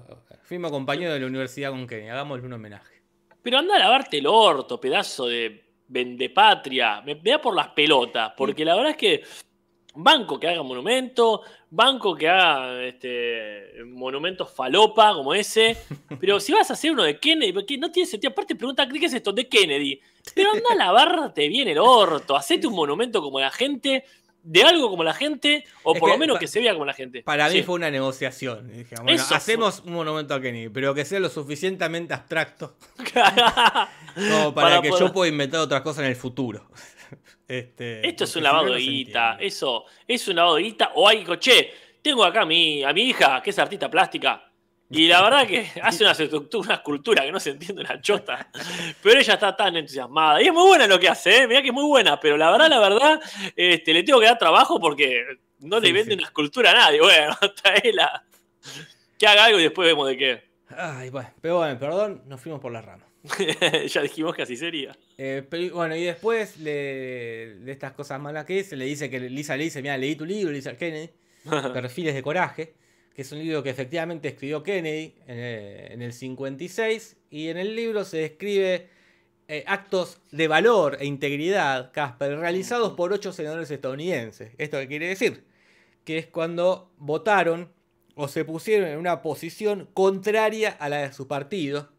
fuimos 0.44 0.72
compañeros 0.72 1.15
de 1.15 1.20
la 1.20 1.26
universidad 1.28 1.72
con 1.72 1.86
Kennedy, 1.86 2.08
hagámosle 2.08 2.46
un 2.46 2.54
homenaje. 2.54 3.02
Pero 3.44 3.58
anda 3.58 3.76
a 3.76 3.80
lavarte 3.80 4.20
el 4.20 4.28
orto, 4.28 4.80
pedazo 4.80 5.28
de 5.28 5.63
vendepatria. 5.89 7.02
Me 7.02 7.15
me 7.15 7.32
da 7.32 7.41
por 7.41 7.54
las 7.54 7.67
pelotas. 7.70 8.32
Porque 8.38 8.63
la 8.63 8.76
verdad 8.76 8.91
es 8.91 8.98
que 8.98 9.24
banco 9.95 10.39
que 10.39 10.47
haga 10.47 10.63
monumento, 10.63 11.41
banco 11.69 12.15
que 12.15 12.30
haga 12.30 12.84
este, 12.84 13.84
monumento 13.86 14.45
falopa 14.45 15.13
como 15.13 15.34
ese. 15.34 15.77
Pero 16.19 16.39
si 16.39 16.54
vas 16.54 16.69
a 16.69 16.73
hacer 16.73 16.91
uno 16.91 17.04
de 17.04 17.19
Kennedy, 17.19 17.51
porque 17.54 17.77
no 17.77 17.91
tiene 17.91 18.08
sentido. 18.10 18.32
Aparte 18.32 18.56
pregunta, 18.56 18.88
¿qué 18.88 19.06
es 19.06 19.13
esto? 19.13 19.32
De 19.34 19.47
Kennedy. 19.47 19.99
Pero 20.36 20.51
anda 20.51 20.69
a 20.71 20.75
lavarte 20.75 21.47
bien 21.47 21.67
el 21.67 21.77
orto. 21.80 22.36
Hacete 22.36 22.67
un 22.67 22.73
monumento 22.75 23.21
como 23.21 23.39
la 23.39 23.49
gente, 23.51 24.06
de 24.43 24.63
algo 24.63 24.89
como 24.89 25.04
la 25.04 25.13
gente, 25.13 25.65
o 25.84 25.93
Es 25.93 25.99
por 25.99 26.10
lo 26.10 26.17
menos 26.17 26.38
que 26.39 26.47
se 26.47 26.60
vea 26.60 26.73
como 26.73 26.86
la 26.86 26.93
gente. 26.93 27.21
Para 27.23 27.49
mí 27.49 27.62
fue 27.63 27.75
una 27.75 27.89
negociación. 27.91 28.69
y 28.73 28.77
dije, 28.80 28.95
bueno, 28.97 29.12
Eso 29.12 29.25
fue. 29.25 29.38
hacemos 29.38 29.80
un 29.86 29.93
monumento 29.93 30.34
a 30.36 30.41
Kennedy, 30.41 30.69
pero 30.69 30.93
que 30.93 31.06
sea 31.06 31.19
lo 31.19 31.30
suficientemente 31.30 32.13
abstracto 32.13 32.75
como 34.15 34.54
para, 34.54 34.67
Para 34.69 34.82
que 34.82 34.89
poder- 34.89 35.08
yo 35.08 35.13
pueda 35.13 35.30
inventar 35.32 35.60
otras 35.62 35.82
cosas 35.82 36.04
en 36.04 36.10
el 36.10 36.15
futuro. 36.15 36.65
Este, 37.52 38.08
Esto 38.08 38.24
es 38.24 38.36
un 38.38 38.44
lavado 38.44 38.74
de 38.74 38.80
guita. 38.80 39.36
Eso 39.38 39.84
es 40.08 40.26
un 40.30 40.38
lavado 40.38 40.56
de 40.56 40.64
guita. 40.64 40.92
O 40.96 41.06
hay 41.06 41.26
che, 41.38 41.74
tengo 42.02 42.24
acá 42.24 42.44
a 42.44 42.46
mi, 42.46 42.82
a 42.82 42.94
mi 42.94 43.10
hija, 43.10 43.42
que 43.44 43.50
es 43.50 43.60
artista 43.60 43.90
plástica. 43.90 44.50
Y 44.90 45.08
la 45.10 45.22
verdad 45.22 45.46
que 45.46 45.68
hace 45.84 46.06
una 46.06 46.14
estructura, 46.14 46.66
una 46.66 46.74
escultura 46.76 47.24
que 47.26 47.32
no 47.32 47.42
se 47.42 47.50
entiende 47.50 47.82
una 47.82 48.00
chota. 48.00 48.50
Pero 49.04 49.20
ella 49.20 49.34
está 49.34 49.54
tan 49.54 49.76
entusiasmada. 49.76 50.42
Y 50.42 50.46
es 50.48 50.54
muy 50.54 50.66
buena 50.66 50.88
lo 50.88 50.98
que 50.98 51.10
hace, 51.10 51.44
¿eh? 51.44 51.48
Mirá 51.48 51.62
que 51.62 51.68
es 51.68 51.74
muy 51.74 51.84
buena. 51.86 52.18
Pero 52.22 52.38
la 52.38 52.52
verdad, 52.52 52.70
la 52.70 52.80
verdad, 52.80 53.20
este, 53.54 53.94
le 53.94 54.04
tengo 54.04 54.22
que 54.22 54.28
dar 54.28 54.38
trabajo 54.38 54.80
porque 54.80 55.22
no 55.60 55.82
le 55.82 55.88
Sí, 55.88 55.94
vende 55.94 56.12
sí. 56.14 56.18
una 56.20 56.28
escultura 56.28 56.72
a 56.72 56.76
nadie. 56.76 57.00
Bueno, 57.02 57.36
traela. 57.62 58.24
Que 59.18 59.28
haga 59.28 59.44
algo 59.44 59.60
y 59.60 59.64
después 59.64 59.88
vemos 59.90 60.08
de 60.08 60.18
qué. 60.18 60.44
Ay, 60.70 61.10
bueno, 61.10 61.30
pero 61.42 61.58
bueno, 61.58 61.78
perdón, 61.78 62.24
nos 62.28 62.40
fuimos 62.40 62.62
por 62.62 62.72
las 62.72 62.86
ramas. 62.86 63.11
ya 63.88 64.01
dijimos 64.01 64.36
que 64.36 64.41
así 64.43 64.57
sería. 64.57 64.97
Eh, 65.17 65.43
pero, 65.49 65.75
bueno, 65.75 65.95
y 65.95 66.03
después 66.03 66.57
le- 66.57 67.55
de 67.60 67.71
estas 67.71 67.93
cosas 67.93 68.19
malas 68.19 68.45
que 68.45 68.60
es, 68.60 68.71
le 68.71 68.86
dice 68.86 69.10
que 69.10 69.19
Lisa 69.19 69.55
le 69.57 69.65
dice, 69.65 69.81
mira, 69.81 69.97
leí 69.97 70.15
tu 70.15 70.25
libro, 70.25 70.51
Lisa 70.51 70.75
Kennedy, 70.75 71.10
Perfiles 71.73 72.15
de 72.15 72.23
Coraje, 72.23 72.73
que 73.13 73.21
es 73.21 73.31
un 73.31 73.39
libro 73.39 73.62
que 73.62 73.69
efectivamente 73.69 74.29
escribió 74.29 74.63
Kennedy 74.63 75.15
en 75.27 75.38
el, 75.38 75.91
en 75.93 76.01
el 76.01 76.13
56, 76.13 77.17
y 77.29 77.49
en 77.49 77.57
el 77.57 77.75
libro 77.75 78.03
se 78.05 78.17
describe 78.17 78.88
eh, 79.47 79.63
actos 79.67 80.21
de 80.31 80.47
valor 80.47 80.97
e 80.99 81.05
integridad, 81.05 81.91
Casper, 81.91 82.38
realizados 82.39 82.93
por 82.93 83.13
ocho 83.13 83.34
senadores 83.34 83.69
estadounidenses. 83.69 84.51
¿Esto 84.57 84.79
qué 84.79 84.88
quiere 84.88 85.07
decir? 85.10 85.43
Que 86.05 86.17
es 86.17 86.25
cuando 86.27 86.91
votaron 86.97 87.71
o 88.15 88.27
se 88.27 88.45
pusieron 88.45 88.89
en 88.89 88.97
una 88.97 89.21
posición 89.21 89.89
contraria 89.93 90.69
a 90.69 90.89
la 90.89 90.97
de 91.07 91.13
su 91.13 91.27
partido 91.27 91.89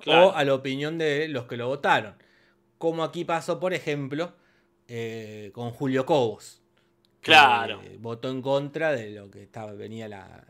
Claro. 0.00 0.28
o 0.28 0.32
a 0.34 0.44
la 0.44 0.54
opinión 0.54 0.98
de 0.98 1.28
los 1.28 1.46
que 1.46 1.56
lo 1.56 1.66
votaron. 1.66 2.14
Como 2.78 3.02
aquí 3.02 3.24
pasó, 3.24 3.58
por 3.58 3.74
ejemplo, 3.74 4.34
eh, 4.86 5.50
con 5.52 5.70
Julio 5.70 6.06
Cobos. 6.06 6.62
que 7.20 7.32
Claro. 7.32 7.82
Votó 7.98 8.30
en 8.30 8.40
contra 8.40 8.92
de 8.92 9.10
lo 9.10 9.30
que 9.30 9.42
estaba, 9.42 9.72
venía 9.72 10.08
la. 10.08 10.46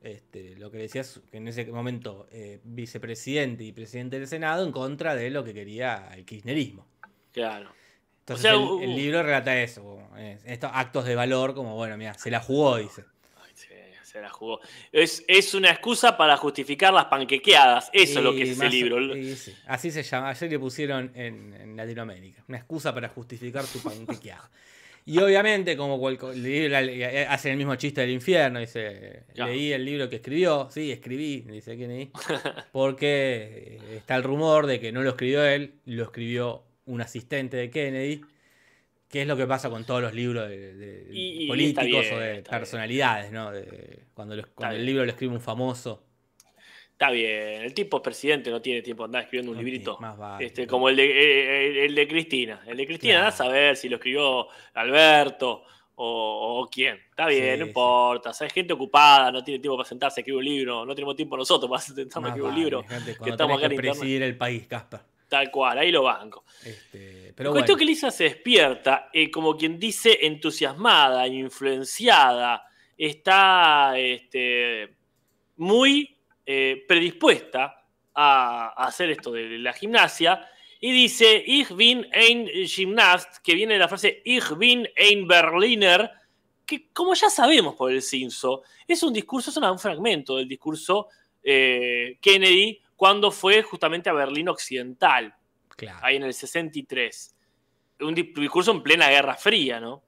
Este, 0.00 0.56
lo 0.56 0.72
que 0.72 0.78
decías, 0.78 1.20
que 1.30 1.36
en 1.36 1.46
ese 1.46 1.64
momento 1.66 2.26
eh, 2.32 2.60
vicepresidente 2.64 3.62
y 3.62 3.70
presidente 3.70 4.18
del 4.18 4.26
Senado, 4.26 4.64
en 4.64 4.72
contra 4.72 5.14
de 5.14 5.30
lo 5.30 5.44
que 5.44 5.54
quería 5.54 6.08
el 6.14 6.24
kirchnerismo. 6.24 6.88
Claro. 7.30 7.70
Entonces 8.18 8.50
sea, 8.50 8.54
el, 8.54 8.96
libro 8.96 9.22
relata 9.22 9.60
eso, 9.60 9.82
como, 9.82 10.16
eh, 10.16 10.40
estos 10.44 10.70
actos 10.74 11.04
de 11.04 11.14
valor, 11.14 11.54
como 11.54 11.76
bueno, 11.76 11.96
mira, 11.96 12.14
se 12.14 12.30
la 12.32 12.40
jugó, 12.40 12.78
dice. 12.78 13.04
Ay, 14.12 14.18
sí, 14.18 14.18
se 14.18 14.20
la 14.20 14.30
jugó. 14.30 14.60
Es, 14.90 15.24
es 15.28 15.54
una 15.54 15.70
excusa 15.70 16.16
para 16.16 16.36
justificar 16.36 16.92
las 16.92 17.06
panquequeadas. 17.06 17.90
Eso 17.92 18.18
es 18.18 18.24
lo 18.24 18.34
que 18.34 18.42
es 18.42 18.50
ese 18.50 18.68
libro. 18.68 19.16
y 19.16 19.34
sí, 19.36 19.54
así 19.66 19.90
se 19.90 20.02
llama, 20.02 20.30
ayer 20.30 20.50
le 20.50 20.58
pusieron 20.58 21.10
en, 21.14 21.54
en 21.54 21.76
Latinoamérica. 21.76 22.44
Una 22.48 22.58
excusa 22.58 22.94
para 22.94 23.08
justificar 23.08 23.64
tu 23.64 23.78
panquequeada. 23.80 24.50
Y 25.04 25.18
obviamente, 25.18 25.76
como 25.76 26.00
eh, 26.10 27.26
hacen 27.28 27.52
el 27.52 27.58
mismo 27.58 27.74
chiste 27.74 28.02
del 28.02 28.10
infierno, 28.10 28.60
dice, 28.60 29.24
leí 29.34 29.72
el 29.72 29.84
libro 29.84 30.08
que 30.08 30.16
escribió, 30.16 30.68
sí, 30.70 30.92
escribí, 30.92 31.40
dice 31.40 31.76
Kennedy, 31.76 32.12
porque 32.72 33.78
eh, 33.82 33.96
está 33.96 34.14
el 34.14 34.22
rumor 34.22 34.66
de 34.66 34.78
que 34.78 34.92
no 34.92 35.02
lo 35.02 35.10
escribió 35.10 35.44
él, 35.44 35.74
lo 35.86 36.04
escribió 36.04 36.62
un 36.86 37.00
asistente 37.00 37.56
de 37.56 37.70
Kennedy, 37.70 38.20
que 39.12 39.20
es 39.22 39.28
lo 39.28 39.36
que 39.36 39.46
pasa 39.46 39.68
con 39.70 39.84
todos 39.84 40.00
los 40.02 40.14
libros 40.14 40.48
de, 40.48 40.74
de 40.74 41.06
Y- 41.12 41.44
y 41.44 41.46
políticos 41.46 41.84
bien, 41.84 42.14
o 42.14 42.18
de 42.18 42.30
bien. 42.32 42.44
personalidades, 42.44 43.30
¿no? 43.30 43.52
De- 43.52 44.04
cuando 44.14 44.34
los- 44.34 44.46
cuando 44.48 44.74
el 44.76 44.86
libro 44.86 45.04
lo 45.04 45.10
escribe 45.10 45.34
un 45.34 45.40
famoso. 45.40 46.02
Está 46.92 47.10
bien. 47.10 47.62
El 47.62 47.74
tipo 47.74 47.98
es 47.98 48.02
presidente, 48.02 48.50
no 48.50 48.62
tiene 48.62 48.80
tiempo 48.80 49.02
de 49.02 49.06
andar 49.06 49.22
escribiendo 49.24 49.50
un 49.52 49.58
No 49.58 49.62
librito. 49.62 49.98
más 50.00 50.16
vale. 50.16 50.46
Este, 50.46 50.66
como 50.66 50.88
el 50.88 50.96
de, 50.96 51.04
eh, 51.04 51.68
el, 51.68 51.76
el 51.78 51.94
de 51.94 52.08
Cristina. 52.08 52.62
El 52.66 52.76
de 52.76 52.86
Cristina, 52.86 53.14
Claro. 53.14 53.28
a 53.28 53.32
saber 53.32 53.76
si 53.76 53.88
lo 53.90 53.96
escribió 53.96 54.46
Alberto 54.72 55.64
o, 55.96 56.60
o 56.62 56.68
quién. 56.70 56.96
Está 57.10 57.26
bien, 57.26 57.54
Sí, 57.54 57.58
no 57.58 57.64
sí. 57.66 57.68
importa. 57.70 58.30
O 58.30 58.32
sea, 58.32 58.46
hay 58.46 58.50
gente 58.50 58.72
ocupada, 58.72 59.30
no 59.30 59.42
tiene 59.44 59.60
tiempo 59.60 59.76
para 59.76 59.88
sentarse 59.88 60.20
a 60.20 60.22
escribir 60.22 60.38
un 60.38 60.44
libro. 60.44 60.86
No 60.86 60.94
tenemos 60.94 61.16
tiempo 61.16 61.36
nosotros 61.36 61.68
para 61.68 61.82
sentarnos 61.82 62.30
a 62.30 62.34
escribir 62.34 62.50
un 62.50 62.58
libro. 62.58 62.84
gente, 62.84 63.16
que 63.22 63.30
estamos 63.30 63.58
acá 63.58 63.68
que 63.68 63.76
presidir 63.76 64.22
el 64.22 64.36
país, 64.36 64.66
Casper. 64.66 65.00
Tal 65.32 65.50
cual, 65.50 65.78
ahí 65.78 65.90
lo 65.90 66.02
banco. 66.02 66.44
Este, 66.62 67.32
pero 67.34 67.52
bueno, 67.52 67.74
que 67.74 67.86
Lisa 67.86 68.10
se 68.10 68.24
despierta, 68.24 69.08
eh, 69.10 69.30
como 69.30 69.56
quien 69.56 69.78
dice, 69.78 70.26
entusiasmada, 70.26 71.26
influenciada, 71.26 72.68
está 72.98 73.98
este, 73.98 74.94
muy 75.56 76.18
eh, 76.44 76.84
predispuesta 76.86 77.82
a, 78.12 78.74
a 78.76 78.86
hacer 78.88 79.08
esto 79.08 79.32
de 79.32 79.58
la 79.58 79.72
gimnasia 79.72 80.46
y 80.78 80.92
dice, 80.92 81.42
Ich 81.46 81.74
bin 81.74 82.06
ein 82.12 82.46
Gymnast, 82.66 83.38
que 83.42 83.54
viene 83.54 83.72
de 83.72 83.80
la 83.80 83.88
frase 83.88 84.20
Ich 84.26 84.54
bin 84.58 84.86
ein 84.98 85.26
Berliner, 85.26 86.10
que 86.66 86.90
como 86.92 87.14
ya 87.14 87.30
sabemos 87.30 87.74
por 87.74 87.90
el 87.90 88.02
Cinso, 88.02 88.64
es 88.86 89.02
un 89.02 89.14
discurso, 89.14 89.48
es 89.48 89.56
un 89.56 89.78
fragmento 89.78 90.36
del 90.36 90.46
discurso 90.46 91.08
eh, 91.42 92.18
Kennedy 92.20 92.82
cuando 93.02 93.32
fue 93.32 93.64
justamente 93.64 94.08
a 94.08 94.12
Berlín 94.12 94.48
Occidental 94.48 95.34
claro. 95.70 95.98
ahí 96.02 96.14
en 96.14 96.22
el 96.22 96.32
63. 96.32 97.34
Un 97.98 98.14
di- 98.14 98.32
discurso 98.36 98.70
en 98.70 98.80
plena 98.80 99.08
Guerra 99.10 99.34
Fría, 99.34 99.80
¿no? 99.80 100.04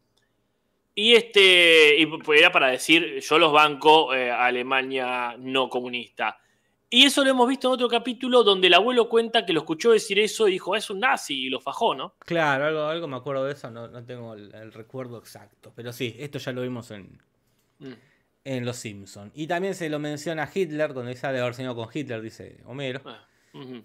Y 0.95 1.15
este 1.15 1.99
y 1.99 2.07
p- 2.07 2.39
era 2.39 2.53
para 2.53 2.69
decir, 2.69 3.19
yo 3.19 3.37
los 3.41 3.53
banco 3.53 4.15
eh, 4.15 4.31
a 4.31 4.45
Alemania 4.47 5.35
no 5.37 5.69
comunista. 5.69 6.39
Y 6.89 7.05
eso 7.05 7.25
lo 7.25 7.31
hemos 7.31 7.49
visto 7.49 7.67
en 7.67 7.75
otro 7.75 7.89
capítulo 7.89 8.45
donde 8.45 8.69
el 8.69 8.75
abuelo 8.75 9.09
cuenta 9.09 9.45
que 9.45 9.53
lo 9.53 9.59
escuchó 9.63 9.91
decir 9.91 10.21
eso 10.21 10.47
y 10.47 10.53
dijo, 10.53 10.73
"Ah, 10.75 10.79
es 10.79 10.89
un 10.89 11.01
nazi, 11.01 11.47
y 11.47 11.51
lo 11.51 11.59
fajó, 11.59 11.97
¿no? 11.97 12.15
Claro, 12.21 12.67
algo, 12.67 12.83
algo 12.87 13.09
me 13.09 13.17
acuerdo 13.17 13.45
de 13.45 13.55
eso, 13.55 13.73
no, 13.73 13.89
no 13.89 14.05
tengo 14.05 14.35
el, 14.35 14.55
el 14.55 14.73
recuerdo 14.73 15.19
exacto. 15.19 15.73
Pero 15.75 15.93
sí, 15.93 16.15
esto 16.17 16.39
ya 16.39 16.53
lo 16.53 16.63
vimos 16.63 16.93
en, 16.93 17.21
Mm. 17.81 17.93
En 18.45 18.65
Los 18.65 18.77
Simpsons. 18.77 19.33
Y 19.35 19.47
también 19.47 19.75
se 19.75 19.89
lo 19.89 19.99
menciona 19.99 20.43
a 20.45 20.51
Hitler, 20.53 20.93
cuando 20.93 21.11
dice 21.11 21.27
"Ah, 21.27 21.33
de 21.33 21.41
haber 21.41 21.55
sido 21.55 21.75
con 21.75 21.89
Hitler, 21.93 22.21
dice 22.21 22.59
Homero. 22.67 23.01
Ah. 23.05 23.27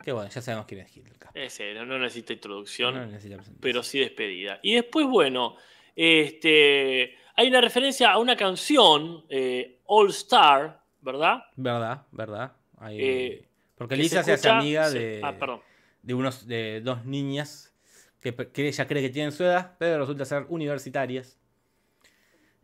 Que 0.04 0.12
bueno, 0.12 0.30
ya 0.30 0.41
sabemos 0.41 0.65
quién 0.65 0.82
es 0.82 0.98
Hitler. 0.98 1.15
Ese, 1.36 1.74
no, 1.76 1.86
no 1.86 2.00
necesita 2.00 2.34
introducción. 2.34 2.95
No 2.95 3.06
necesita 3.06 3.36
presentación. 3.36 3.62
pero 3.62 3.84
sí 3.84 4.00
despedida. 4.00 4.60
Y 4.63 4.74
después, 4.76 5.06
bueno, 5.06 5.56
este, 5.95 7.15
hay 7.36 7.48
una 7.48 7.62
referencia 7.62 8.12
a 8.12 8.17
una 8.17 8.36
canción, 8.36 9.26
eh, 9.30 9.80
All 9.86 10.10
Star, 10.10 10.82
¿verdad? 11.02 11.43
Verdad, 11.56 12.02
verdad. 12.12 12.54
Ahí- 12.80 12.98
Eh, 13.00 13.45
porque 13.76 13.95
Que 13.95 14.02
Lisa 14.02 14.24
se, 14.24 14.34
hace 14.34 14.50
amiga 14.50 14.89
de, 14.89 15.22
Ah, 15.24 15.62
de 16.02 16.13
unos 16.13 16.48
de 16.48 16.82
dos 16.82 17.06
niñas 17.06 17.74
que, 18.22 18.34
que 18.36 18.67
ella 18.67 18.88
cree 18.88 19.02
que 19.04 19.10
tienen 19.10 19.32
su 19.32 19.43
edad, 19.43 19.76
pero 19.78 20.00
resulta 20.00 20.26
ser 20.26 20.45
universitarias. 20.50 21.38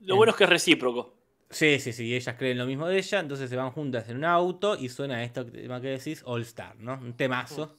Lo 0.02 0.16
bueno 0.18 0.32
es 0.32 0.38
que 0.38 0.44
es 0.44 0.50
recíproco. 0.50 1.14
Sí, 1.56 1.80
sí, 1.80 1.94
sí, 1.94 2.13
ellas 2.13 2.36
creen 2.38 2.58
lo 2.58 2.65
mismo 2.65 2.86
de 2.86 2.98
ella, 2.98 3.22
entonces 3.22 3.50
se 3.50 3.56
van 3.56 3.72
juntas 3.72 4.10
en 4.10 4.18
un 4.18 4.26
auto 4.26 4.76
y 4.78 4.89
suena 4.89 5.24
esto 5.24 5.46
tema 5.46 5.80
que 5.80 5.88
decís, 5.88 6.22
All 6.26 6.41
Star, 6.41 6.76
¿no? 6.76 6.96
Un 6.96 7.13
temazo. 7.15 7.78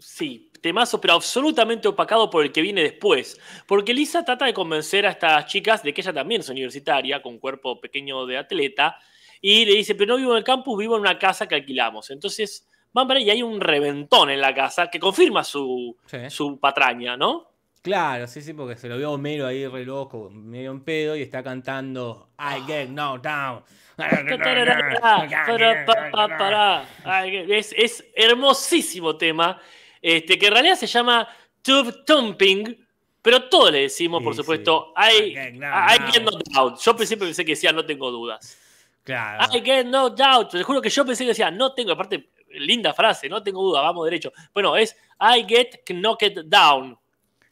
Sí, 0.00 0.50
temazo, 0.60 1.00
pero 1.00 1.14
absolutamente 1.14 1.86
opacado 1.86 2.28
por 2.28 2.44
el 2.44 2.50
que 2.50 2.60
viene 2.62 2.82
después. 2.82 3.38
Porque 3.68 3.94
Lisa 3.94 4.24
trata 4.24 4.46
de 4.46 4.52
convencer 4.52 5.06
a 5.06 5.10
estas 5.10 5.46
chicas 5.46 5.84
de 5.84 5.94
que 5.94 6.00
ella 6.00 6.12
también 6.12 6.40
es 6.40 6.48
universitaria, 6.48 7.22
con 7.22 7.38
cuerpo 7.38 7.80
pequeño 7.80 8.26
de 8.26 8.36
atleta, 8.36 8.98
y 9.40 9.64
le 9.64 9.74
dice, 9.74 9.94
pero 9.94 10.14
no 10.14 10.16
vivo 10.18 10.32
en 10.32 10.38
el 10.38 10.44
campus, 10.44 10.76
vivo 10.76 10.96
en 10.96 11.02
una 11.02 11.20
casa 11.20 11.46
que 11.46 11.54
alquilamos. 11.54 12.10
Entonces 12.10 12.66
van 12.92 13.06
para 13.06 13.20
ahí 13.20 13.26
y 13.26 13.30
hay 13.30 13.42
un 13.44 13.60
reventón 13.60 14.28
en 14.30 14.40
la 14.40 14.52
casa 14.52 14.90
que 14.90 14.98
confirma 14.98 15.44
su, 15.44 15.96
Sí. 16.06 16.18
su 16.30 16.58
patraña, 16.58 17.16
¿no? 17.16 17.48
Claro, 17.86 18.26
sí, 18.26 18.42
sí, 18.42 18.52
porque 18.52 18.76
se 18.76 18.88
lo 18.88 18.98
vio 18.98 19.12
Homero 19.12 19.46
ahí 19.46 19.64
re 19.64 19.84
loco, 19.84 20.28
medio 20.28 20.72
en 20.72 20.80
pedo, 20.80 21.14
y 21.14 21.22
está 21.22 21.40
cantando 21.44 22.30
I 22.36 22.60
get 22.66 22.88
knocked 22.88 23.22
down. 23.22 23.62
Es, 27.48 27.72
es 27.78 28.04
hermosísimo 28.16 29.16
tema, 29.16 29.60
este, 30.02 30.36
que 30.36 30.46
en 30.48 30.52
realidad 30.52 30.74
se 30.74 30.88
llama 30.88 31.28
Tube 31.62 32.02
Thumping, 32.04 32.76
pero 33.22 33.48
todos 33.48 33.70
le 33.70 33.82
decimos, 33.82 34.20
por 34.20 34.34
Sí, 34.34 34.34
supuesto, 34.34 34.92
sí. 34.96 35.02
I, 35.14 35.28
I 35.28 35.34
get 35.34 35.54
no 35.54 35.66
I 35.66 35.98
doubt. 35.98 36.12
get 36.12 36.22
no 36.24 36.30
doubt. 36.52 36.80
Yo 36.80 36.96
pensé, 36.96 37.16
pensé 37.16 37.44
que 37.44 37.52
decía 37.52 37.72
no 37.72 37.86
tengo 37.86 38.10
dudas. 38.10 38.58
Claro. 39.04 39.44
I 39.44 39.60
get 39.64 39.86
no 39.86 40.10
doubt. 40.10 40.50
Te 40.50 40.62
juro 40.64 40.82
que 40.82 40.90
yo 40.90 41.06
pensé 41.06 41.22
que 41.22 41.28
decía 41.28 41.52
no 41.52 41.72
tengo, 41.72 41.92
aparte, 41.92 42.30
linda 42.50 42.92
frase, 42.92 43.28
no 43.28 43.44
tengo 43.44 43.62
duda, 43.62 43.80
vamos 43.80 44.04
derecho. 44.04 44.32
Bueno, 44.52 44.76
es 44.76 44.96
I 45.20 45.44
get 45.48 45.84
knocked 45.88 46.46
down. 46.46 46.98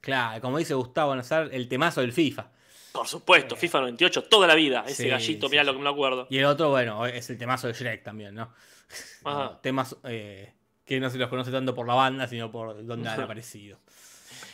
Claro, 0.05 0.40
como 0.40 0.59
dice 0.59 0.75
Gustavo 0.75 1.17
Nazar, 1.17 1.49
el 1.53 1.67
temazo 1.67 2.03
del 2.03 2.12
FIFA. 2.12 2.51
Por 2.93 3.09
supuesto, 3.09 3.57
FIFA 3.57 3.81
98, 3.81 4.25
toda 4.25 4.47
la 4.47 4.55
vida. 4.55 4.85
Ese 4.87 5.05
Sí, 5.05 5.09
gallito, 5.09 5.49
mirá 5.49 5.62
sí. 5.62 5.67
lo 5.67 5.73
que 5.73 5.83
me 5.83 5.88
acuerdo. 5.88 6.27
Y 6.31 6.38
el 6.38 6.45
otro, 6.45 6.71
bueno, 6.71 7.07
es 7.07 7.29
el 7.31 7.38
temazo 7.38 7.67
de 7.67 7.73
Shrek 7.73 8.03
también, 8.03 8.35
¿no? 8.35 8.53
Ajá. 9.25 9.59
Temas 9.62 9.97
eh, 10.05 10.53
que 10.85 11.01
no 11.01 11.09
se 11.11 11.17
los 11.19 11.29
conoce 11.29 11.51
tanto 11.51 11.75
por 11.75 11.87
la 11.88 11.95
banda, 11.95 12.29
sino 12.29 12.51
por 12.51 12.85
dónde 12.85 13.09
han 13.09 13.21
aparecido. 13.23 13.79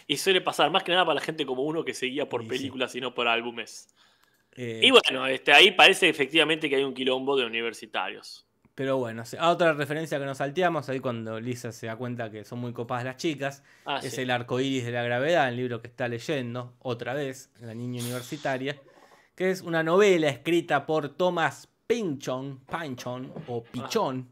Y 0.07 0.17
suele 0.17 0.41
pasar, 0.41 0.71
más 0.71 0.83
que 0.85 0.93
nada 0.93 1.05
para 1.05 1.17
la 1.17 1.21
gente 1.21 1.45
como 1.45 1.63
uno 1.65 1.85
que 1.85 1.95
seguía 1.95 2.29
por 2.29 2.43
Y 2.43 2.45
sí. 2.45 2.49
películas 2.51 2.95
y 2.95 3.01
no 3.01 3.13
por 3.13 3.27
álbumes. 3.29 3.89
Eh, 4.57 4.81
Y 4.85 4.91
bueno, 4.91 5.27
este, 5.27 5.53
ahí 5.53 5.73
parece 5.73 6.09
efectivamente 6.09 6.69
que 6.71 6.77
hay 6.77 6.83
un 6.85 6.95
quilombo 6.95 7.37
de 7.37 7.45
universitarios. 7.45 8.47
Pero 8.81 8.97
bueno, 8.97 9.23
a 9.39 9.51
otra 9.51 9.75
referencia 9.75 10.19
que 10.19 10.25
nos 10.25 10.39
salteamos, 10.39 10.89
ahí 10.89 11.01
cuando 11.01 11.39
Lisa 11.39 11.71
se 11.71 11.87
da 11.89 11.97
cuenta 11.97 12.31
que 12.31 12.45
son 12.47 12.61
muy 12.61 12.73
copadas 12.73 13.05
las 13.05 13.19
chicas, 13.19 13.63
Ah, 13.85 14.01
es 14.03 14.15
sí. 14.15 14.23
el 14.23 14.31
arco 14.31 14.59
iris 14.59 14.87
de 14.87 14.91
la 14.93 15.03
gravedad, 15.03 15.51
el 15.51 15.57
libro 15.57 15.83
que 15.83 15.89
está 15.89 16.09
leyendo, 16.09 16.73
otra 16.79 17.13
vez, 17.13 17.51
la 17.61 17.75
niña 17.75 18.01
universitaria, 18.03 18.81
que 19.35 19.51
es 19.51 19.61
una 19.61 19.83
novela 19.83 20.31
escrita 20.31 20.87
por 20.87 21.11
Thomas 21.11 21.69
Pynchon, 21.87 22.61
Pynchon 22.61 23.31
o 23.49 23.63
Pichón, 23.63 24.31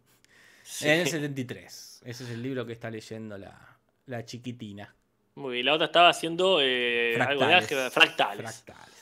Sí. 0.63 0.89
en 0.89 1.01
el 1.01 1.09
73. 1.09 2.01
Ese 2.07 2.25
es 2.25 2.31
el 2.31 2.43
libro 2.43 2.65
que 2.65 2.73
está 2.73 2.91
leyendo 2.91 3.37
la, 3.37 3.77
la 4.07 4.25
chiquitina. 4.25 4.95
Muy 5.35 5.53
bien, 5.57 5.67
la 5.67 5.75
otra 5.75 5.89
estaba 5.89 6.09
haciendo 6.09 6.59
eh, 6.63 7.21
algo 7.21 7.45
de 7.47 7.53
álgebra, 7.53 7.91
fractales. 7.91 8.41
Fractales. 8.65 8.98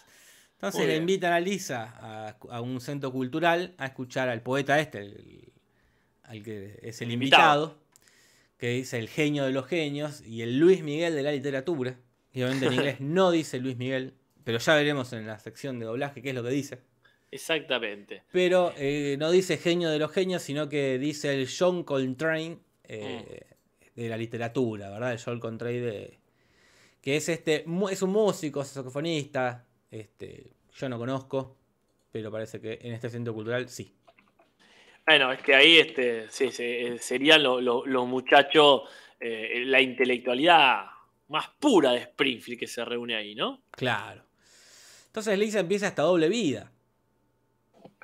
Entonces 0.57 0.79
Muy 0.81 0.87
le 0.87 0.93
bien. 0.95 1.03
invitan 1.03 1.33
a 1.33 1.41
Lisa 1.41 1.95
a, 2.01 2.37
a 2.51 2.61
un 2.61 2.81
centro 2.81 3.13
cultural 3.13 3.75
a 3.79 3.87
escuchar 3.87 4.29
al 4.29 4.43
poeta 4.43 4.81
este, 4.81 4.99
el- 4.99 5.53
al 6.25 6.43
que 6.43 6.79
es 6.83 7.01
el 7.03 7.09
El 7.09 7.15
invitado, 7.15 7.65
invitado. 7.65 7.87
que 8.59 8.71
dice 8.71 8.99
el 8.99 9.09
genio 9.09 9.45
de 9.45 9.53
los 9.53 9.67
genios 9.67 10.23
y 10.23 10.43
el 10.43 10.59
Luis 10.59 10.83
Miguel 10.83 11.15
de 11.15 11.23
la 11.23 11.31
literatura. 11.33 11.99
Y 12.33 12.43
obviamente 12.43 12.67
en 12.67 12.73
inglés 12.95 13.01
no 13.01 13.31
dice 13.31 13.59
Luis 13.61 13.77
Miguel, 13.77 14.15
pero 14.45 14.59
ya 14.59 14.75
veremos 14.75 15.13
en 15.13 15.27
la 15.27 15.39
sección 15.39 15.79
de 15.79 15.85
doblaje 15.87 16.23
qué 16.23 16.31
es 16.31 16.35
lo 16.35 16.43
que 16.43 16.51
dice. 16.51 16.79
Exactamente. 17.31 18.23
Pero 18.33 18.73
eh, 18.79 19.17
no 19.19 19.31
dice 19.31 19.59
genio 19.59 19.91
de 19.91 19.99
los 19.99 20.11
genios, 20.11 20.43
sino 20.43 20.69
que 20.71 20.99
dice 20.99 21.35
el 21.35 21.49
John 21.49 21.85
Coltrane, 21.85 22.59
eh, 22.85 23.43
de 23.95 24.09
la 24.09 24.17
literatura, 24.17 24.89
¿verdad? 24.91 25.11
De 25.11 25.19
Joel 25.19 25.39
Contraide, 25.41 26.19
que 27.03 27.17
es 27.17 27.29
este, 27.29 27.65
es 27.91 28.03
un 28.03 28.11
músico, 28.11 28.65
saxofonista, 28.65 29.66
este, 29.91 30.53
yo 30.75 30.89
no 30.89 30.99
conozco, 30.99 31.57
pero 32.13 32.31
parece 32.31 32.61
que 32.61 32.79
en 32.83 32.93
este 32.93 33.11
centro 33.11 33.35
cultural 33.35 33.69
sí. 33.69 33.93
Bueno, 35.07 35.33
es 35.33 35.41
que 35.43 35.55
ahí 35.55 35.79
este, 35.79 36.29
sí, 36.31 36.51
sí, 36.51 36.65
eh, 36.65 36.99
serían 36.99 37.43
lo- 37.43 37.61
lo- 37.61 37.87
los 37.87 38.07
muchachos, 38.09 38.83
eh, 39.21 39.63
la 39.65 39.81
intelectualidad 39.81 40.87
más 41.29 41.49
pura 41.61 41.93
de 41.93 41.99
Springfield 41.99 42.59
que 42.59 42.67
se 42.67 42.85
reúne 42.85 43.15
ahí, 43.17 43.35
¿no? 43.35 43.63
Claro. 43.71 44.25
Entonces 45.07 45.39
Lisa 45.39 45.61
empieza 45.61 45.87
esta 45.89 46.03
doble 46.03 46.29
vida. 46.29 46.73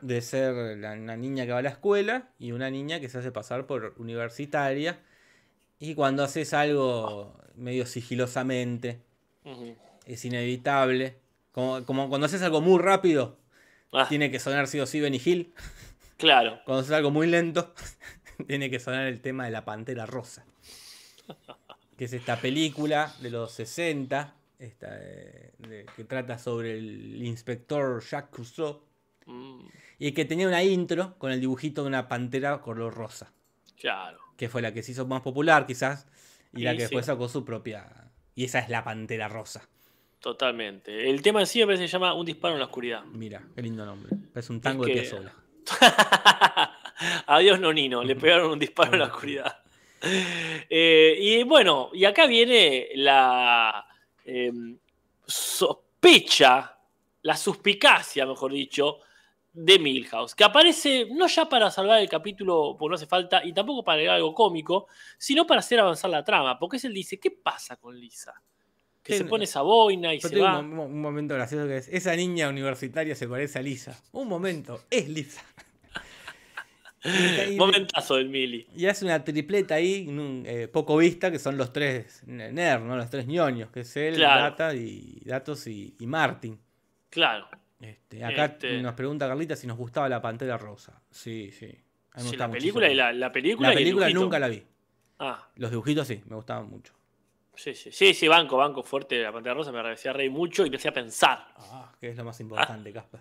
De 0.00 0.20
ser 0.20 0.76
la, 0.78 0.92
una 0.92 1.16
niña 1.16 1.44
que 1.46 1.52
va 1.52 1.58
a 1.58 1.62
la 1.62 1.68
escuela 1.70 2.30
y 2.38 2.50
una 2.52 2.70
niña 2.70 2.98
que 3.00 3.08
se 3.08 3.18
hace 3.18 3.30
pasar 3.30 3.66
por 3.66 3.94
universitaria. 3.98 5.00
Y 5.78 5.94
cuando 5.94 6.24
haces 6.24 6.54
algo 6.54 7.36
medio 7.54 7.86
sigilosamente, 7.86 9.00
es 10.06 10.24
inevitable. 10.24 11.16
Como, 11.52 11.84
como 11.84 12.08
cuando 12.08 12.26
haces 12.26 12.42
algo 12.42 12.60
muy 12.60 12.80
rápido, 12.80 13.38
Ah, 13.94 14.06
tiene 14.08 14.30
que 14.30 14.38
sonar 14.38 14.68
sí 14.68 14.80
o 14.80 14.86
sí 14.86 15.00
Benny 15.00 15.20
Hill. 15.22 15.52
Claro, 16.16 16.60
Cuando 16.64 16.80
haces 16.80 16.92
algo 16.92 17.10
muy 17.10 17.26
lento, 17.26 17.74
tiene 18.48 18.70
que 18.70 18.80
sonar 18.80 19.06
el 19.06 19.20
tema 19.20 19.44
de 19.44 19.50
la 19.50 19.64
Pantera 19.64 20.06
Rosa. 20.06 20.44
Que 21.96 22.06
es 22.06 22.12
esta 22.14 22.36
película 22.40 23.14
de 23.20 23.30
los 23.30 23.52
60, 23.52 24.34
esta, 24.58 24.90
de- 24.96 25.86
que 25.94 26.04
trata 26.04 26.38
sobre 26.38 26.78
el 26.78 27.22
inspector 27.22 28.02
Jacques 28.02 28.34
Cousteau. 28.34 28.82
Mm, 29.26 29.66
Y 29.98 30.12
que 30.12 30.24
tenía 30.24 30.48
una 30.48 30.64
intro 30.64 31.16
con 31.18 31.30
el 31.30 31.40
dibujito 31.40 31.82
de 31.82 31.88
una 31.88 32.08
pantera 32.08 32.60
color 32.60 32.94
rosa. 32.94 33.32
claro. 33.78 34.18
Que 34.38 34.48
fue 34.48 34.62
la 34.62 34.72
que 34.72 34.82
se 34.82 34.92
hizo 34.92 35.06
más 35.06 35.20
popular, 35.20 35.66
quizás. 35.66 36.06
Y 36.54 36.62
la 36.62 36.72
que 36.72 36.78
sí. 36.78 36.82
después 36.84 37.06
sacó 37.06 37.28
su 37.28 37.44
propia. 37.44 38.10
Y 38.34 38.44
esa 38.44 38.58
es 38.58 38.68
la 38.70 38.82
pantera 38.82 39.28
rosa. 39.28 39.68
Totalmente. 40.22 41.10
El 41.10 41.20
tema 41.20 41.40
en 41.40 41.46
sí 41.46 41.58
me 41.58 41.66
parece 41.66 41.82
que 41.82 41.88
se 41.88 41.92
llama 41.92 42.14
Un 42.14 42.24
disparo 42.24 42.54
en 42.54 42.60
la 42.60 42.66
oscuridad. 42.66 43.02
Mira, 43.06 43.42
qué 43.56 43.60
lindo 43.60 43.84
nombre. 43.84 44.12
Es 44.34 44.48
un 44.50 44.60
tango 44.60 44.84
de 44.84 44.92
que- 44.94 45.00
Piazzolla. 45.00 45.34
Adiós, 47.26 47.58
Nonino. 47.58 48.04
Le 48.04 48.14
pegaron 48.14 48.52
un 48.52 48.58
disparo 48.58 48.92
en 48.92 49.00
la 49.00 49.06
oscuridad. 49.12 49.58
Eh, 50.00 51.16
y 51.18 51.42
bueno, 51.42 51.90
y 51.92 52.04
acá 52.04 52.26
viene 52.26 52.88
la 52.94 53.84
em, 54.24 54.78
sospecha, 55.26 56.78
la 57.22 57.36
suspicacia, 57.36 58.24
mejor 58.24 58.52
dicho, 58.52 58.98
de 59.52 59.78
Milhouse, 59.80 60.34
que 60.36 60.44
aparece 60.44 61.06
no 61.10 61.26
ya 61.26 61.48
para 61.48 61.70
salvar 61.70 62.00
el 62.00 62.08
capítulo, 62.08 62.76
porque 62.78 62.90
no 62.90 62.94
hace 62.94 63.06
falta, 63.06 63.44
y 63.44 63.52
tampoco 63.52 63.84
para 63.84 63.94
agregar 63.94 64.16
algo 64.16 64.34
cómico, 64.34 64.86
sino 65.18 65.46
para 65.46 65.60
hacer 65.60 65.80
avanzar 65.80 66.10
la 66.10 66.24
trama, 66.24 66.58
porque 66.58 66.76
es 66.78 66.84
él 66.84 66.94
dice, 66.94 67.18
¿qué 67.20 67.30
pasa 67.32 67.76
con 67.76 67.98
Lisa? 67.98 68.32
Que 69.02 69.18
se 69.18 69.24
pone 69.24 69.44
esa 69.44 69.62
boina 69.62 70.14
y 70.14 70.20
se 70.20 70.38
va. 70.38 70.58
un, 70.60 70.74
mo- 70.74 70.84
un 70.86 71.00
momento 71.00 71.34
gracioso 71.34 71.66
que 71.66 71.78
es, 71.78 71.88
esa 71.88 72.14
niña 72.14 72.48
universitaria 72.48 73.14
se 73.16 73.26
parece 73.26 73.58
a 73.58 73.62
Lisa. 73.62 74.00
Un 74.12 74.28
momento, 74.28 74.84
es 74.90 75.08
Lisa. 75.08 75.42
Y- 77.04 77.56
Momentazo 77.56 78.14
del 78.16 78.28
Mili. 78.28 78.66
Y 78.76 78.86
hace 78.86 79.04
una 79.04 79.24
tripleta 79.24 79.74
ahí, 79.74 80.06
un, 80.08 80.44
eh, 80.46 80.68
poco 80.68 80.96
vista, 80.96 81.30
que 81.32 81.38
son 81.40 81.56
los 81.56 81.72
tres 81.72 82.22
nerds, 82.26 82.84
¿no? 82.84 82.96
Los 82.96 83.10
tres 83.10 83.26
ñoños, 83.26 83.70
que 83.70 83.80
es 83.80 83.96
él, 83.96 84.14
Claro. 84.14 84.42
Data 84.42 84.74
y 84.74 85.20
Datos 85.24 85.66
y, 85.66 85.96
y 85.98 86.06
Martin. 86.06 86.58
Claro. 87.10 87.48
Este, 87.80 88.24
acá 88.24 88.44
Este- 88.44 88.80
nos 88.80 88.94
pregunta 88.94 89.26
Carlita 89.26 89.56
si 89.56 89.66
nos 89.66 89.76
gustaba 89.76 90.08
la 90.08 90.22
Pantera 90.22 90.56
Rosa. 90.56 91.02
Sí, 91.10 91.50
sí. 91.50 91.66
A 92.12 92.18
mí 92.18 92.24
me 92.24 92.30
Sí, 92.30 92.36
la 92.36 92.48
película 92.50 92.88
y 92.88 92.94
la, 92.94 93.12
la 93.12 93.32
película 93.32 93.68
La 93.68 93.74
y 93.74 93.78
película 93.78 94.06
dibujito. 94.06 94.24
nunca 94.24 94.38
la 94.38 94.48
vi. 94.48 94.62
Ah, 95.18 95.48
Los 95.56 95.70
dibujitos 95.70 96.06
sí, 96.06 96.22
me 96.26 96.36
gustaban 96.36 96.68
mucho. 96.70 96.92
Sí, 97.54 97.74
sí, 97.74 97.92
sí, 97.92 98.14
sí, 98.14 98.28
banco, 98.28 98.56
banco 98.56 98.82
fuerte. 98.82 99.20
La 99.22 99.32
Pantera 99.32 99.54
Rosa 99.54 99.72
me 99.72 99.80
hacía 99.92 100.12
reír 100.12 100.30
mucho 100.30 100.64
y 100.66 100.70
me 100.70 100.76
hacía 100.76 100.92
pensar. 100.92 101.46
Ah, 101.56 101.92
que 102.00 102.08
es 102.08 102.16
lo 102.16 102.24
más 102.24 102.38
importante, 102.40 102.92
Casper. 102.92 103.20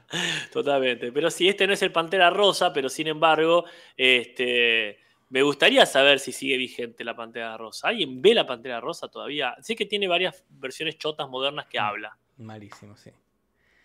Totalmente. 0.52 1.12
Pero 1.12 1.30
sí, 1.30 1.48
este 1.50 1.68
no 1.68 1.74
es 1.74 1.82
el 1.82 1.92
Pantera 1.92 2.30
Rosa, 2.30 2.72
pero 2.74 2.90
sin 2.90 3.08
embargo, 3.08 3.66
este, 3.98 5.00
me 5.30 5.42
gustaría 5.44 5.86
saber 5.86 6.20
si 6.20 6.32
sigue 6.32 6.58
vigente 6.58 7.04
la 7.04 7.16
Pantera 7.16 7.56
Rosa. 7.58 7.90
¿Alguien 7.90 8.22
ve 8.22 8.34
la 8.34 8.46
Pantera 8.46 8.80
Rosa 8.80 9.08
todavía? 9.08 9.56
Sé 9.62 9.76
que 9.76 9.86
tiene 9.86 10.08
varias 10.08 10.44
versiones 10.50 10.98
chotas 10.98 11.30
modernas 11.30 11.68
que 11.68 11.80
Mm. 11.80 11.84
habla. 11.84 12.18
Malísimo, 12.38 12.98
sí. 12.98 13.12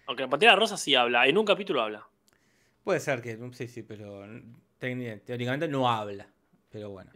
Aunque 0.06 0.22
la 0.22 0.28
Pantera 0.30 0.56
Rosa 0.56 0.76
sí 0.76 0.94
habla. 0.94 1.26
En 1.26 1.36
un 1.36 1.44
capítulo 1.44 1.82
habla. 1.82 2.06
Puede 2.84 3.00
ser 3.00 3.20
que, 3.20 3.36
sí, 3.52 3.66
sí, 3.68 3.82
pero 3.82 4.24
teóricamente 4.78 5.66
no 5.68 5.90
habla. 5.90 6.28
Pero 6.70 6.90
bueno, 6.90 7.10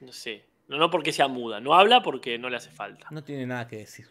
No 0.00 0.12
sé. 0.12 0.44
No, 0.68 0.78
no 0.78 0.90
porque 0.90 1.12
sea 1.12 1.28
muda. 1.28 1.60
No 1.60 1.74
habla 1.74 2.02
porque 2.02 2.38
no 2.38 2.48
le 2.48 2.56
hace 2.56 2.70
falta. 2.70 3.06
no 3.10 3.22
tiene 3.24 3.46
nada 3.46 3.66
que 3.68 3.78
decir. 3.78 4.06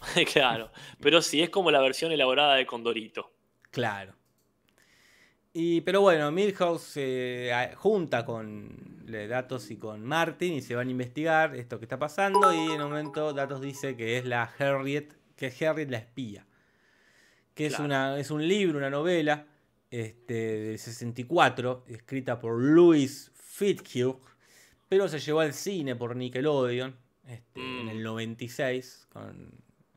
claro. 0.32 0.70
Pero 1.00 1.22
sí, 1.22 1.42
es 1.42 1.50
como 1.50 1.70
la 1.70 1.80
versión 1.80 2.10
elaborada 2.12 2.54
de 2.56 2.66
Condorito. 2.66 3.32
Claro. 3.70 4.14
Y, 5.54 5.82
pero 5.82 6.00
bueno, 6.00 6.30
Milhouse 6.32 6.82
se 6.82 7.52
a- 7.52 7.76
junta 7.76 8.24
con 8.24 9.04
Datos 9.28 9.70
y 9.70 9.76
con 9.76 10.02
Martin 10.02 10.54
y 10.54 10.62
se 10.62 10.74
van 10.74 10.88
a 10.88 10.90
investigar 10.90 11.54
esto 11.54 11.78
que 11.78 11.84
está 11.84 11.98
pasando 11.98 12.52
y 12.54 12.72
en 12.72 12.80
un 12.80 12.88
momento 12.88 13.34
Datos 13.34 13.60
dice 13.60 13.94
que 13.94 14.16
es 14.16 14.24
la 14.24 14.44
Harriet, 14.58 15.12
que 15.36 15.46
es 15.48 15.62
Harriet 15.62 15.90
la 15.90 15.98
espía. 15.98 16.46
Que 17.54 17.66
es, 17.66 17.78
una, 17.78 18.18
es 18.18 18.30
un 18.30 18.48
libro, 18.48 18.78
una 18.78 18.88
novela 18.88 19.46
este, 19.90 20.32
del 20.32 20.78
64, 20.78 21.84
escrita 21.88 22.38
por 22.38 22.58
Louis 22.58 23.30
Fitzhugh, 23.34 24.18
pero 24.92 25.08
se 25.08 25.18
llevó 25.20 25.40
al 25.40 25.54
cine 25.54 25.96
por 25.96 26.14
Nickelodeon 26.14 26.94
este, 27.26 27.60
en 27.60 27.86
Mm. 27.86 27.88
el 27.88 28.02
96, 28.02 29.06
con, 29.10 29.50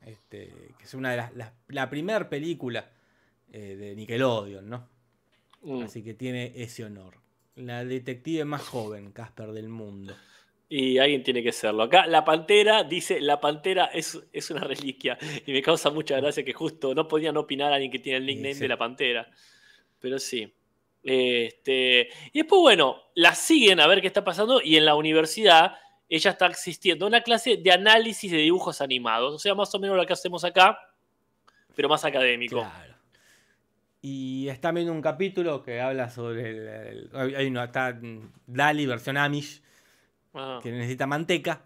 este, 0.06 0.50
que 0.78 0.84
es 0.84 0.94
una 0.94 1.10
de 1.10 1.18
las, 1.18 1.34
las- 1.36 1.52
la 1.68 1.90
primera 1.90 2.30
película 2.30 2.90
eh, 3.52 3.76
de 3.76 3.94
Nickelodeon, 3.94 4.66
¿no? 4.70 4.88
Mm. 5.60 5.82
Así 5.82 6.02
que 6.02 6.14
tiene 6.14 6.50
ese 6.56 6.82
honor. 6.84 7.18
La 7.56 7.84
detective 7.84 8.46
más 8.46 8.62
joven, 8.62 9.12
Casper, 9.12 9.52
del 9.52 9.68
mundo. 9.68 10.16
Y 10.70 10.96
alguien 10.96 11.22
tiene 11.22 11.42
que 11.42 11.52
serlo. 11.52 11.82
Acá 11.82 12.06
la 12.06 12.24
pantera 12.24 12.82
dice, 12.82 13.20
la 13.20 13.38
pantera 13.38 13.84
es, 13.92 14.18
es 14.32 14.50
una 14.50 14.62
reliquia. 14.64 15.18
Y 15.44 15.52
me 15.52 15.60
causa 15.60 15.90
mucha 15.90 16.16
gracia 16.18 16.42
que 16.42 16.54
justo 16.54 16.94
no 16.94 17.06
podían 17.06 17.36
opinar 17.36 17.70
a 17.70 17.74
alguien 17.74 17.92
que 17.92 17.98
tiene 17.98 18.16
el 18.16 18.24
nickname 18.24 18.54
sí. 18.54 18.60
de 18.60 18.68
la 18.68 18.78
pantera. 18.78 19.30
Pero 20.00 20.18
sí. 20.18 20.54
Este, 21.06 22.08
y 22.32 22.40
después, 22.40 22.60
bueno, 22.60 22.96
la 23.14 23.34
siguen 23.34 23.78
a 23.80 23.86
ver 23.86 24.00
qué 24.00 24.08
está 24.08 24.24
pasando 24.24 24.60
y 24.60 24.76
en 24.76 24.84
la 24.84 24.96
universidad 24.96 25.76
ella 26.08 26.30
está 26.32 26.46
asistiendo 26.46 27.04
a 27.04 27.08
una 27.08 27.20
clase 27.22 27.56
de 27.56 27.72
análisis 27.72 28.30
de 28.30 28.38
dibujos 28.38 28.80
animados. 28.80 29.32
O 29.34 29.38
sea, 29.38 29.54
más 29.54 29.72
o 29.74 29.78
menos 29.78 29.96
lo 29.96 30.04
que 30.04 30.12
hacemos 30.12 30.44
acá, 30.44 30.78
pero 31.74 31.88
más 31.88 32.04
académico. 32.04 32.56
Claro. 32.60 32.94
Y 34.02 34.48
está 34.48 34.70
viendo 34.72 34.92
un 34.92 35.02
capítulo 35.02 35.62
que 35.62 35.80
habla 35.80 36.10
sobre 36.10 36.50
el, 36.50 36.68
el- 37.12 37.36
hay 37.36 37.46
uno, 37.46 37.62
está 37.62 37.98
Dali 38.46 38.86
versión 38.86 39.16
Amish, 39.16 39.62
Ah, 40.34 40.60
que 40.62 40.70
necesita 40.70 41.06
manteca. 41.06 41.64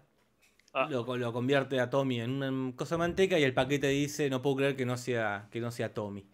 ah, 0.73 0.87
Lo, 0.89 1.17
lo 1.17 1.33
convierte 1.33 1.79
a 1.79 1.89
Tommy 1.89 2.21
en 2.21 2.41
una 2.41 2.75
cosa 2.75 2.95
de 2.95 2.99
manteca 2.99 3.37
y 3.37 3.43
el 3.43 3.53
paquete 3.53 3.87
dice, 3.89 4.29
no 4.29 4.41
puedo 4.41 4.55
creer 4.57 4.75
que 4.77 4.85
no 4.85 4.95
sea, 4.97 5.47
que 5.51 5.59
no 5.59 5.71
sea 5.71 5.93
Tommy. 5.93 6.25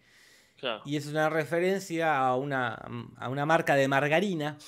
Claro. 0.58 0.82
Y 0.84 0.96
es 0.96 1.06
una 1.06 1.28
referencia 1.30 2.18
a 2.18 2.36
una, 2.36 2.74
a 3.16 3.28
una 3.28 3.46
marca 3.46 3.74
de 3.76 3.88
margarina, 3.88 4.58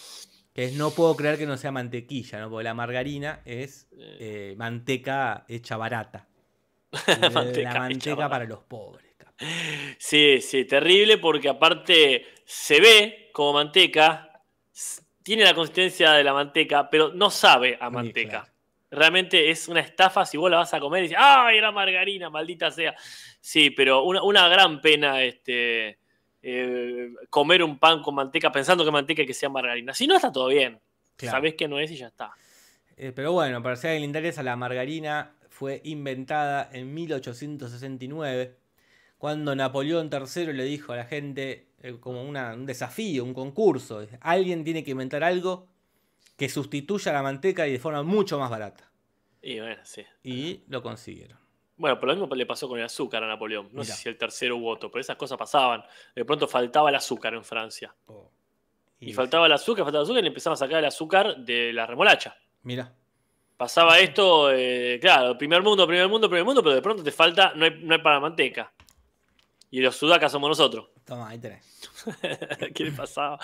que 0.55 0.65
es 0.65 0.73
no 0.75 0.91
puedo 0.91 1.15
creer 1.17 1.39
que 1.39 1.47
no 1.47 1.57
sea 1.57 1.71
mantequilla, 1.73 2.41
¿no? 2.41 2.51
Porque 2.51 2.65
la 2.65 2.75
margarina 2.75 3.41
es 3.45 3.89
eh, 3.99 4.55
manteca 4.57 5.45
hecha 5.49 5.77
barata. 5.77 6.27
Eh, 7.07 7.31
Manteca 7.31 7.73
la 7.75 7.79
manteca 7.81 8.15
barata. 8.17 8.31
para 8.31 8.45
los 8.47 8.61
pobres. 8.65 9.07
Sí, 9.99 10.41
sí, 10.41 10.65
terrible 10.65 11.19
porque 11.19 11.49
aparte 11.49 12.27
se 12.45 12.81
ve 12.81 13.31
como 13.33 13.55
manteca, 13.55 14.43
tiene 15.23 15.45
la 15.45 15.55
consistencia 15.55 16.13
de 16.13 16.25
la 16.25 16.33
manteca, 16.35 16.91
pero 16.91 17.13
no 17.15 17.31
sabe 17.31 17.79
a 17.81 17.89
Sí, 17.89 17.95
manteca. 17.95 18.31
claro. 18.31 18.47
Realmente 18.91 19.51
es 19.51 19.69
una 19.69 19.81
estafa 19.81 20.27
si 20.27 20.37
vos 20.37 20.51
la 20.51 20.57
vas 20.59 20.75
a 20.75 20.81
comer 20.81 21.01
y 21.05 21.09
dices, 21.09 21.19
¡ay, 21.21 21.59
era 21.59 21.71
margarina, 21.71 22.29
maldita 22.29 22.71
sea! 22.73 22.95
Sí, 23.41 23.71
pero 23.71 24.05
una, 24.05 24.23
una 24.23 24.49
gran 24.49 24.81
pena 24.81 25.23
este, 25.23 25.99
eh, 26.43 27.11
comer 27.31 27.63
un 27.63 27.79
pan 27.79 28.03
con 28.03 28.15
manteca 28.15 28.53
pensando 28.53 28.85
que 28.85 28.91
manteca 28.91 29.25
que 29.25 29.35
sea 29.35 29.49
margarina. 29.49 29.95
Si 29.95 30.07
no, 30.07 30.15
está 30.17 30.31
todo 30.31 30.49
bien. 30.49 30.79
Claro. 31.17 31.37
Sabés 31.39 31.55
que 31.55 31.69
no 31.69 31.79
es 31.79 31.91
y 31.91 31.97
ya 31.97 32.09
está. 32.09 32.33
Eh, 32.97 33.13
pero 33.15 33.33
bueno, 33.33 33.63
para 33.63 33.77
le 33.83 33.99
interesa, 34.01 34.43
la 34.43 34.57
margarina 34.57 35.35
fue 35.49 35.81
inventada 35.85 36.69
en 36.73 36.93
1869, 36.95 38.57
cuando 39.19 39.55
Napoleón 39.55 40.11
III 40.13 40.53
le 40.53 40.65
dijo 40.65 40.93
a 40.93 40.97
la 40.97 41.05
gente, 41.05 41.67
eh, 41.83 41.97
como 42.01 42.23
una- 42.23 42.55
un 42.55 42.67
desafío, 42.67 43.25
un 43.25 43.35
concurso, 43.35 44.07
alguien 44.21 44.65
tiene 44.65 44.83
que 44.85 44.91
inventar 44.93 45.23
algo 45.25 45.67
que 46.37 46.49
sustituya 46.49 47.13
la 47.13 47.23
manteca 47.23 47.67
y 47.69 47.73
de 47.73 47.79
forma 47.79 48.03
mucho 48.03 48.39
más 48.39 48.51
barata. 48.51 48.91
Y 49.43 49.61
bueno, 49.61 49.81
sí. 49.85 50.03
Y 50.23 50.63
lo 50.69 50.83
consiguieron. 50.83 51.39
Bueno, 51.81 51.99
por 51.99 52.09
lo 52.09 52.15
mismo 52.15 52.35
le 52.35 52.45
pasó 52.45 52.69
con 52.69 52.79
el 52.79 52.85
azúcar 52.85 53.25
a 53.25 53.27
Napoleón. 53.27 53.71
No 53.73 53.81
Mirá. 53.81 53.95
sé 53.95 54.03
si 54.03 54.09
el 54.11 54.19
tercero 54.19 54.57
u 54.57 54.69
otro, 54.69 54.91
pero 54.91 55.01
esas 55.01 55.17
cosas 55.17 55.39
pasaban. 55.39 55.83
De 56.15 56.25
pronto 56.25 56.47
faltaba 56.47 56.91
el 56.91 56.95
azúcar 56.95 57.33
en 57.33 57.43
Francia. 57.43 57.95
Y, 59.01 59.15
faltaba 59.15 59.47
el 59.47 59.53
azúcar, 59.53 59.85
faltaba 59.85 60.03
el 60.03 60.05
azúcar 60.05 60.21
y 60.21 60.23
le 60.25 60.29
empezaron 60.29 60.55
a 60.55 60.57
sacar 60.59 60.79
el 60.79 60.85
azúcar 60.85 61.37
de 61.39 61.73
la 61.73 61.87
remolacha. 61.87 62.37
Mira, 62.65 62.93
Pasaba 63.57 63.99
esto, 63.99 64.51
eh, 64.51 64.99
claro, 65.03 65.37
primer 65.37 65.63
mundo, 65.63 65.87
primer 65.87 66.09
mundo, 66.09 66.31
primer 66.31 66.47
mundo, 66.47 66.63
pero 66.63 66.75
de 66.75 66.81
pronto 66.81 67.03
te 67.03 67.11
falta, 67.13 67.53
no 67.55 67.67
hay, 67.67 67.79
no 67.83 67.95
hay 67.95 68.01
para 68.01 68.19
manteca. 68.19 68.73
Y 69.71 69.81
los 69.81 69.97
sudacas 69.97 70.33
somos 70.33 70.49
nosotros. 70.49 70.89
Toma, 71.05 71.29
ahí 71.29 71.39
tenés. 71.39 71.63
¿Qué 72.75 72.85
le 72.85 72.93
pasaba? 72.93 73.39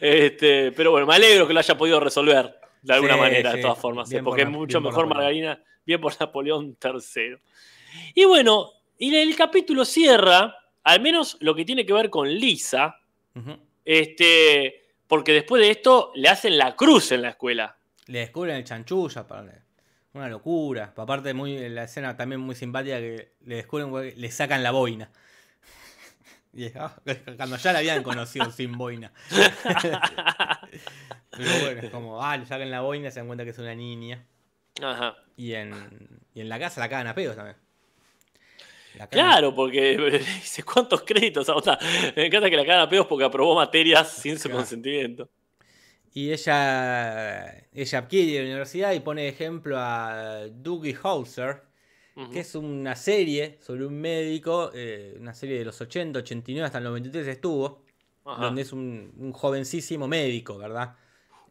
Este, 0.00 0.72
pero 0.72 0.90
bueno, 0.90 1.06
me 1.06 1.14
alegro 1.14 1.46
que 1.46 1.52
lo 1.52 1.60
haya 1.60 1.78
podido 1.78 2.00
resolver 2.00 2.58
de 2.82 2.92
alguna 2.92 3.14
Sí, 3.14 3.20
manera, 3.20 3.52
de 3.52 3.62
todas 3.62 3.78
formas, 3.78 4.08
Bien 4.10 4.24
porque 4.24 4.42
por 4.42 4.50
es 4.50 4.58
mucho 4.58 4.82
por 4.82 4.90
mejor 4.90 5.06
margarina, 5.06 5.62
bien 5.86 6.00
por 6.00 6.12
Napoleón 6.18 6.76
III. 6.82 7.36
Y 8.14 8.24
bueno, 8.24 8.70
y 8.98 9.14
el 9.14 9.34
capítulo 9.36 9.84
cierra, 9.84 10.56
al 10.84 11.00
menos 11.00 11.36
lo 11.40 11.54
que 11.54 11.64
tiene 11.64 11.84
que 11.84 11.92
ver 11.92 12.10
con 12.10 12.28
Lisa, 12.28 13.00
este, 13.84 14.86
porque 15.06 15.32
después 15.32 15.62
de 15.62 15.70
esto 15.70 16.12
le 16.14 16.28
hacen 16.28 16.56
la 16.56 16.76
cruz 16.76 17.12
en 17.12 17.22
la 17.22 17.30
escuela. 17.30 17.76
Le 18.06 18.20
descubren 18.20 18.56
el 18.56 18.64
chanchulla, 18.64 19.26
para 19.26 19.62
una 20.14 20.28
locura. 20.28 20.92
Aparte, 20.96 21.34
muy, 21.34 21.68
la 21.68 21.84
escena 21.84 22.16
también 22.16 22.40
muy 22.40 22.54
simpática 22.54 22.98
que 22.98 23.32
le 23.44 23.56
descubren, 23.56 24.14
le 24.16 24.30
sacan 24.30 24.62
la 24.62 24.70
boina. 24.70 25.10
Y 26.54 26.66
ah, 26.76 26.94
cuando 27.38 27.56
ya 27.56 27.72
la 27.72 27.78
habían 27.78 28.02
conocido 28.02 28.50
sin 28.52 28.76
boina. 28.76 29.10
Pero 31.30 31.50
bueno, 31.62 31.80
es 31.80 31.90
como, 31.90 32.22
ah, 32.22 32.36
le 32.36 32.44
sacan 32.44 32.70
la 32.70 32.82
boina, 32.82 33.10
se 33.10 33.20
dan 33.20 33.26
cuenta 33.26 33.44
que 33.44 33.50
es 33.50 33.58
una 33.58 33.74
niña. 33.74 34.26
Ajá. 34.82 35.16
Y 35.34 35.54
en, 35.54 36.20
y 36.34 36.42
en 36.42 36.50
la 36.50 36.58
casa 36.58 36.80
la 36.80 36.90
cagan 36.90 37.06
a 37.06 37.14
pedos 37.14 37.36
también. 37.36 37.56
Claro, 39.10 39.54
porque 39.54 39.96
dice 40.42 40.62
cuántos 40.62 41.02
créditos. 41.02 41.48
O 41.48 41.60
sea, 41.60 41.78
me 42.16 42.26
encanta 42.26 42.48
que 42.50 42.56
la 42.56 42.64
cagan 42.64 42.80
a 42.82 42.88
pedos 42.88 43.06
porque 43.06 43.24
aprobó 43.24 43.54
materias 43.54 44.10
sin 44.12 44.36
su 44.38 44.44
Claro. 44.48 44.58
consentimiento. 44.58 45.28
Y 46.14 46.30
ella, 46.30 47.66
ella 47.72 47.98
adquiere 47.98 48.38
la 48.40 48.44
universidad 48.44 48.92
y 48.92 49.00
pone 49.00 49.22
de 49.22 49.28
ejemplo 49.28 49.76
a 49.78 50.46
Dougie 50.50 50.96
Hauser, 51.02 51.62
que 52.30 52.40
es 52.40 52.54
una 52.54 52.94
serie 52.94 53.58
sobre 53.62 53.86
un 53.86 53.98
médico, 53.98 54.70
eh, 54.74 55.16
una 55.18 55.32
serie 55.32 55.58
de 55.58 55.64
los 55.64 55.80
80, 55.80 56.18
89 56.18 56.66
hasta 56.66 56.76
el 56.78 56.84
93 56.84 57.26
estuvo, 57.26 57.82
Ajá. 58.26 58.44
donde 58.44 58.60
es 58.60 58.72
un, 58.74 59.10
un 59.16 59.32
jovencísimo 59.32 60.06
médico, 60.06 60.58
¿verdad? 60.58 60.94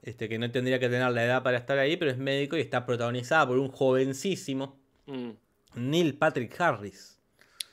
Este, 0.04 0.30
que 0.30 0.38
no 0.38 0.50
tendría 0.52 0.78
que 0.80 0.89
tener 0.89 1.12
la 1.12 1.26
edad 1.26 1.42
para 1.42 1.58
estar 1.58 1.80
ahí, 1.80 1.98
pero 1.98 2.12
es 2.12 2.18
médico 2.18 2.56
y 2.58 2.62
está 2.62 2.86
protagonizada 2.86 3.48
por 3.48 3.58
un 3.58 3.70
jovencísimo 3.70 4.80
Mm. 5.08 5.32
Neil 5.74 6.14
Patrick 6.16 6.60
Harris, 6.62 7.20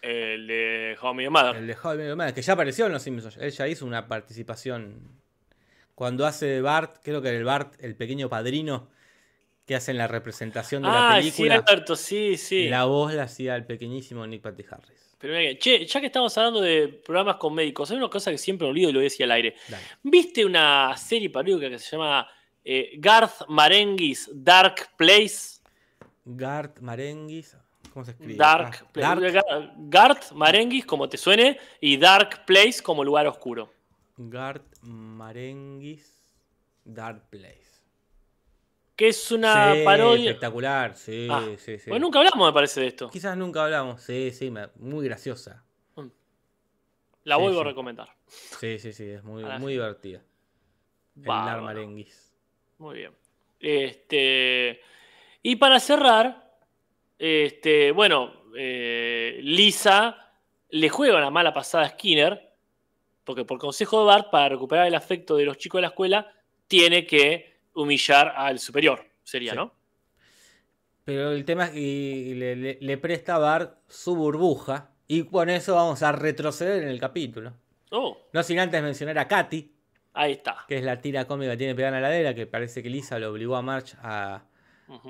El 0.02 0.46
de 0.46 0.96
How 1.00 1.18
Your 1.20 1.30
Mother. 1.30 1.56
el 1.56 1.66
de 1.66 1.74
How 1.74 1.94
Your 1.94 2.16
Mother, 2.16 2.32
que 2.34 2.42
ya 2.42 2.52
apareció 2.52 2.86
en 2.86 2.92
Los 2.92 3.02
Simpsons. 3.02 3.36
Él 3.38 3.50
ya 3.50 3.66
hizo 3.68 3.84
una 3.86 4.06
participación 4.08 5.18
cuando 5.94 6.26
hace 6.26 6.60
Bart, 6.60 6.98
creo 7.02 7.20
que 7.20 7.28
era 7.28 7.38
el 7.38 7.44
Bart, 7.44 7.74
el 7.80 7.96
pequeño 7.96 8.28
padrino, 8.28 8.88
que 9.66 9.74
hace 9.74 9.90
en 9.90 9.98
la 9.98 10.06
representación 10.06 10.82
de 10.82 10.88
la 10.88 11.10
Ah, 11.10 11.16
película. 11.18 11.64
cierto, 11.66 11.96
sí, 11.96 12.36
sí. 12.36 12.68
La 12.68 12.84
voz 12.84 13.12
la 13.12 13.24
hacía 13.24 13.54
el 13.56 13.66
pequeñísimo 13.66 14.26
Nick 14.26 14.40
Patrick 14.42 14.72
Harris. 14.72 15.16
Pero 15.18 15.34
mira 15.36 15.58
che, 15.58 15.84
ya 15.84 16.00
que 16.00 16.06
estamos 16.06 16.38
hablando 16.38 16.60
de 16.60 16.88
programas 17.04 17.36
con 17.36 17.52
médicos, 17.52 17.90
hay 17.90 17.96
una 17.96 18.08
cosa 18.08 18.30
que 18.30 18.38
siempre 18.38 18.66
me 18.66 18.70
olvido 18.70 18.90
y 18.90 18.92
lo 18.92 19.00
decía 19.00 19.26
al 19.26 19.32
aire. 19.32 19.56
Dale. 19.68 19.82
¿Viste 20.04 20.44
una 20.44 20.96
serie 20.96 21.28
paródica 21.28 21.68
que 21.68 21.78
se 21.80 21.90
llama 21.96 22.26
eh, 22.64 22.92
Garth 22.98 23.46
Marenghi's 23.48 24.30
Dark 24.32 24.90
Place? 24.96 25.58
Gart 26.24 26.78
Marenguis. 26.80 27.56
¿Cómo 27.98 28.04
se 28.04 28.12
escribe? 28.12 28.34
Dark 28.36 28.76
Ah, 28.80 28.88
Place. 28.92 29.08
Dark, 29.08 29.32
Gar- 29.34 29.72
Garth 29.88 30.30
Marenghi's, 30.32 30.86
como 30.86 31.08
te 31.08 31.16
suene, 31.18 31.58
y 31.80 31.96
Dark 31.96 32.44
Place 32.46 32.80
como 32.80 33.02
lugar 33.02 33.26
oscuro. 33.26 33.72
Gart 34.16 34.62
Marenguis. 34.82 36.22
Dark 36.84 37.28
Place. 37.28 37.66
Que 38.94 39.08
es 39.08 39.32
una 39.32 39.74
Sí, 39.74 39.82
parodia. 39.84 40.30
Espectacular, 40.30 40.94
sí, 40.96 41.26
Ah, 41.28 41.42
sí, 41.58 41.80
sí. 41.80 41.90
Bueno, 41.90 42.06
nunca 42.06 42.20
hablamos, 42.20 42.46
me 42.46 42.52
parece, 42.52 42.82
de 42.82 42.86
esto. 42.86 43.10
Quizás 43.10 43.36
nunca 43.36 43.64
hablamos. 43.64 44.00
Sí, 44.00 44.30
sí, 44.30 44.52
muy 44.76 45.04
graciosa. 45.04 45.64
La 47.24 47.34
Sí, 47.36 47.42
vuelvo 47.42 47.60
a 47.62 47.64
recomendar. 47.64 48.08
Sí, 48.28 48.78
sí, 48.78 48.92
sí, 48.92 49.10
es 49.10 49.24
muy, 49.24 49.42
muy 49.58 49.72
divertida. 49.72 50.22
El 51.16 51.22
Bárbaro. 51.24 51.50
Dark 51.50 51.62
Marenguis. 51.64 52.32
Muy 52.78 52.98
bien. 52.98 53.12
Este, 53.58 54.80
y 55.42 55.56
para 55.56 55.80
cerrar, 55.80 56.47
este, 57.18 57.90
bueno, 57.92 58.44
eh, 58.56 59.38
Lisa 59.42 60.32
le 60.70 60.88
juega 60.88 61.16
una 61.18 61.30
mala 61.30 61.52
pasada 61.52 61.84
a 61.84 61.88
Skinner, 61.90 62.52
porque 63.24 63.44
por 63.44 63.58
consejo 63.58 64.00
de 64.00 64.06
Bart, 64.06 64.30
para 64.30 64.48
recuperar 64.50 64.86
el 64.86 64.94
afecto 64.94 65.36
de 65.36 65.44
los 65.44 65.58
chicos 65.58 65.78
de 65.78 65.82
la 65.82 65.88
escuela, 65.88 66.32
tiene 66.66 67.06
que 67.06 67.60
humillar 67.74 68.32
al 68.36 68.58
superior, 68.58 69.04
sería, 69.22 69.52
Sí. 69.52 69.56
¿no? 69.56 69.74
Pero 71.04 71.32
el 71.32 71.44
tema 71.44 71.64
es 71.66 71.70
que 71.70 72.32
le, 72.36 72.56
le- 72.56 72.78
le 72.80 72.98
presta 72.98 73.36
a 73.36 73.38
Bart 73.38 73.78
su 73.88 74.14
burbuja. 74.14 74.90
Y 75.06 75.24
con 75.24 75.48
eso 75.48 75.74
vamos 75.74 76.02
a 76.02 76.12
retroceder 76.12 76.82
en 76.82 76.90
el 76.90 77.00
capítulo. 77.00 77.54
Oh, 77.90 78.18
No 78.34 78.42
sin 78.42 78.58
antes 78.58 78.82
mencionar 78.82 79.18
a 79.18 79.26
Katy, 79.26 79.72
ahí 80.12 80.32
está. 80.32 80.66
que 80.68 80.76
es 80.76 80.84
la 80.84 81.00
tira 81.00 81.24
cómica 81.26 81.52
que 81.52 81.56
tiene 81.56 81.74
pegada 81.74 81.96
en 81.96 82.02
la 82.02 82.08
ladera, 82.10 82.34
que 82.34 82.46
parece 82.46 82.82
que 82.82 82.90
Lisa 82.90 83.18
lo 83.18 83.30
obligó 83.30 83.56
a 83.56 83.62
March 83.62 83.94
a, 84.02 84.42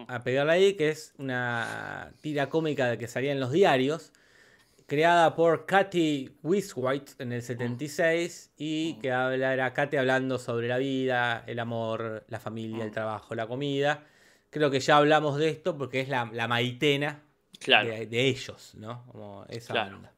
A 0.08 0.22
pegarla 0.22 0.54
ahí, 0.54 0.74
que 0.74 0.88
es 0.90 1.14
una 1.18 2.12
tira 2.20 2.48
cómica 2.48 2.96
que 2.96 3.08
salía 3.08 3.32
en 3.32 3.40
los 3.40 3.52
diarios, 3.52 4.12
creada 4.86 5.34
por 5.34 5.66
Katy 5.66 6.38
Wiswhite 6.42 7.12
en 7.22 7.32
el 7.32 7.42
76, 7.42 8.52
y 8.56 8.94
que 8.94 9.12
habla, 9.12 9.52
era 9.52 9.72
Katy 9.74 9.96
hablando 9.98 10.38
sobre 10.38 10.68
la 10.68 10.78
vida, 10.78 11.44
el 11.46 11.58
amor, 11.58 12.24
la 12.28 12.40
familia, 12.40 12.84
el 12.84 12.90
trabajo, 12.90 13.34
la 13.34 13.46
comida. 13.46 14.04
Creo 14.50 14.70
que 14.70 14.80
ya 14.80 14.96
hablamos 14.96 15.38
de 15.38 15.50
esto 15.50 15.76
porque 15.76 16.00
es 16.00 16.08
la, 16.08 16.28
la 16.32 16.48
maitena 16.48 17.22
Claro, 17.60 17.90
de, 17.90 18.06
de 18.06 18.26
ellos, 18.28 18.74
¿no? 18.76 19.04
Como 19.06 19.44
esa 19.48 19.74
Claro. 19.74 19.96
onda. 19.96 20.12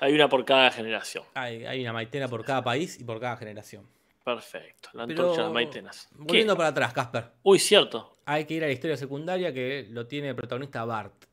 hay 0.00 0.12
una 0.14 0.28
por 0.28 0.44
cada 0.44 0.70
generación. 0.70 1.24
Hay, 1.34 1.64
hay 1.64 1.80
una 1.82 1.92
maitena 1.92 2.28
por 2.28 2.44
cada 2.44 2.62
país 2.62 3.00
y 3.00 3.04
por 3.04 3.18
cada 3.20 3.36
generación. 3.36 3.86
Perfecto, 4.24 4.90
la 4.92 5.02
antorcha 5.04 5.44
de 5.44 5.50
maitenas. 5.50 6.08
¿Qué? 6.12 6.18
Volviendo 6.18 6.56
para 6.56 6.68
atrás, 6.68 6.92
Casper. 6.92 7.32
Uy, 7.42 7.58
cierto. 7.58 8.11
Hay 8.24 8.44
que 8.44 8.54
ir 8.54 8.64
a 8.64 8.66
la 8.66 8.72
historia 8.72 8.96
secundaria 8.96 9.52
que 9.52 9.86
lo 9.90 10.06
tiene 10.06 10.30
el 10.30 10.36
protagonista 10.36 10.84
Bart. 10.84 11.24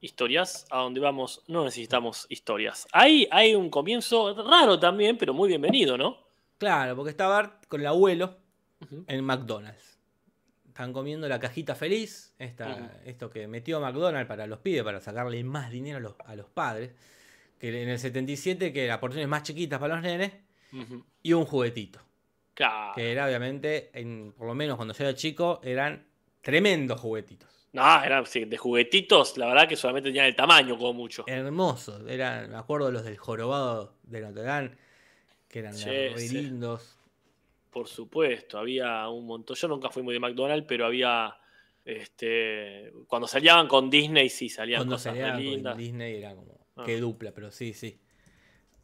Historias, 0.00 0.66
a 0.70 0.78
donde 0.78 1.00
vamos 1.00 1.42
no 1.48 1.64
necesitamos 1.64 2.26
historias. 2.28 2.86
Ahí 2.92 3.26
hay 3.30 3.54
un 3.54 3.68
comienzo 3.68 4.34
raro 4.44 4.78
también, 4.78 5.18
pero 5.18 5.34
muy 5.34 5.48
bienvenido, 5.48 5.96
¿no? 5.98 6.18
Claro, 6.58 6.94
porque 6.94 7.10
está 7.10 7.26
Bart 7.26 7.66
con 7.66 7.80
el 7.80 7.86
abuelo 7.86 8.36
en 9.06 9.24
McDonald's. 9.24 9.98
Están 10.68 10.92
comiendo 10.92 11.28
la 11.28 11.40
cajita 11.40 11.74
feliz, 11.74 12.34
esta, 12.38 13.00
esto 13.04 13.28
que 13.30 13.48
metió 13.48 13.80
McDonald's 13.80 14.28
para 14.28 14.46
los 14.46 14.60
pibes, 14.60 14.84
para 14.84 15.00
sacarle 15.00 15.42
más 15.42 15.70
dinero 15.70 15.98
a 15.98 16.00
los, 16.00 16.14
a 16.24 16.36
los 16.36 16.46
padres. 16.46 16.92
Que 17.58 17.82
en 17.82 17.88
el 17.88 17.98
77, 17.98 18.72
que 18.72 18.84
era 18.84 19.00
porciones 19.00 19.28
más 19.28 19.42
chiquitas 19.42 19.80
para 19.80 19.94
los 19.94 20.04
nenes, 20.04 20.32
y 21.22 21.32
un 21.32 21.44
juguetito. 21.44 22.00
Claro. 22.58 22.92
Que 22.96 23.12
era 23.12 23.24
obviamente, 23.26 23.90
en, 23.92 24.32
por 24.36 24.48
lo 24.48 24.54
menos 24.56 24.74
cuando 24.76 24.92
yo 24.92 25.04
era 25.04 25.14
chico, 25.14 25.60
eran 25.62 26.04
tremendos 26.42 27.00
juguetitos. 27.00 27.68
No, 27.72 28.02
eran 28.02 28.26
sí, 28.26 28.46
de 28.46 28.56
juguetitos, 28.56 29.38
la 29.38 29.46
verdad 29.46 29.68
que 29.68 29.76
solamente 29.76 30.08
tenían 30.08 30.26
el 30.26 30.34
tamaño 30.34 30.76
como 30.76 30.92
mucho. 30.94 31.22
Hermosos. 31.28 32.02
Eran, 32.08 32.50
me 32.50 32.56
acuerdo 32.56 32.90
los 32.90 33.04
del 33.04 33.16
jorobado 33.16 33.94
de 34.02 34.20
Notre 34.22 34.42
Dame, 34.42 34.70
que 35.48 35.60
eran 35.60 35.74
Sí, 35.74 35.88
sí. 36.16 36.34
lindos. 36.42 36.98
Por 37.70 37.86
supuesto, 37.86 38.58
había 38.58 39.08
un 39.08 39.24
montón. 39.26 39.54
Yo 39.54 39.68
nunca 39.68 39.88
fui 39.90 40.02
muy 40.02 40.14
de 40.14 40.18
McDonald's, 40.20 40.66
pero 40.66 40.86
había. 40.86 41.36
Este, 41.84 42.92
cuando 43.06 43.28
salían 43.28 43.68
con 43.68 43.88
Disney, 43.88 44.28
sí 44.30 44.48
salían 44.48 44.80
Cuando 44.80 44.96
cosas 44.96 45.12
salía 45.14 45.28
re 45.28 45.32
con 45.32 45.42
lindas. 45.44 45.76
Disney 45.76 46.16
era 46.16 46.34
como, 46.34 46.58
Ah. 46.76 46.82
qué 46.84 46.98
dupla, 46.98 47.32
pero 47.32 47.50
sí, 47.52 47.72
sí. 47.72 48.00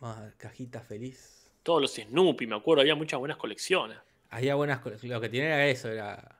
Ah, 0.01 0.29
cajita 0.37 0.81
feliz. 0.81 1.34
Todos 1.65 1.83
los 1.83 1.95
Snoopy, 1.95 2.47
me 2.47 2.55
acuerdo, 2.55 2.83
había 2.83 2.95
muchas 2.95 3.19
buenas 3.19 3.39
colecciones. 3.39 3.99
Había 4.31 4.55
buenas 4.55 4.79
cosas. 4.79 5.03
Lo 5.03 5.21
que 5.21 5.29
tenía 5.29 5.47
era 5.47 5.67
eso, 5.67 5.89
era. 5.89 6.39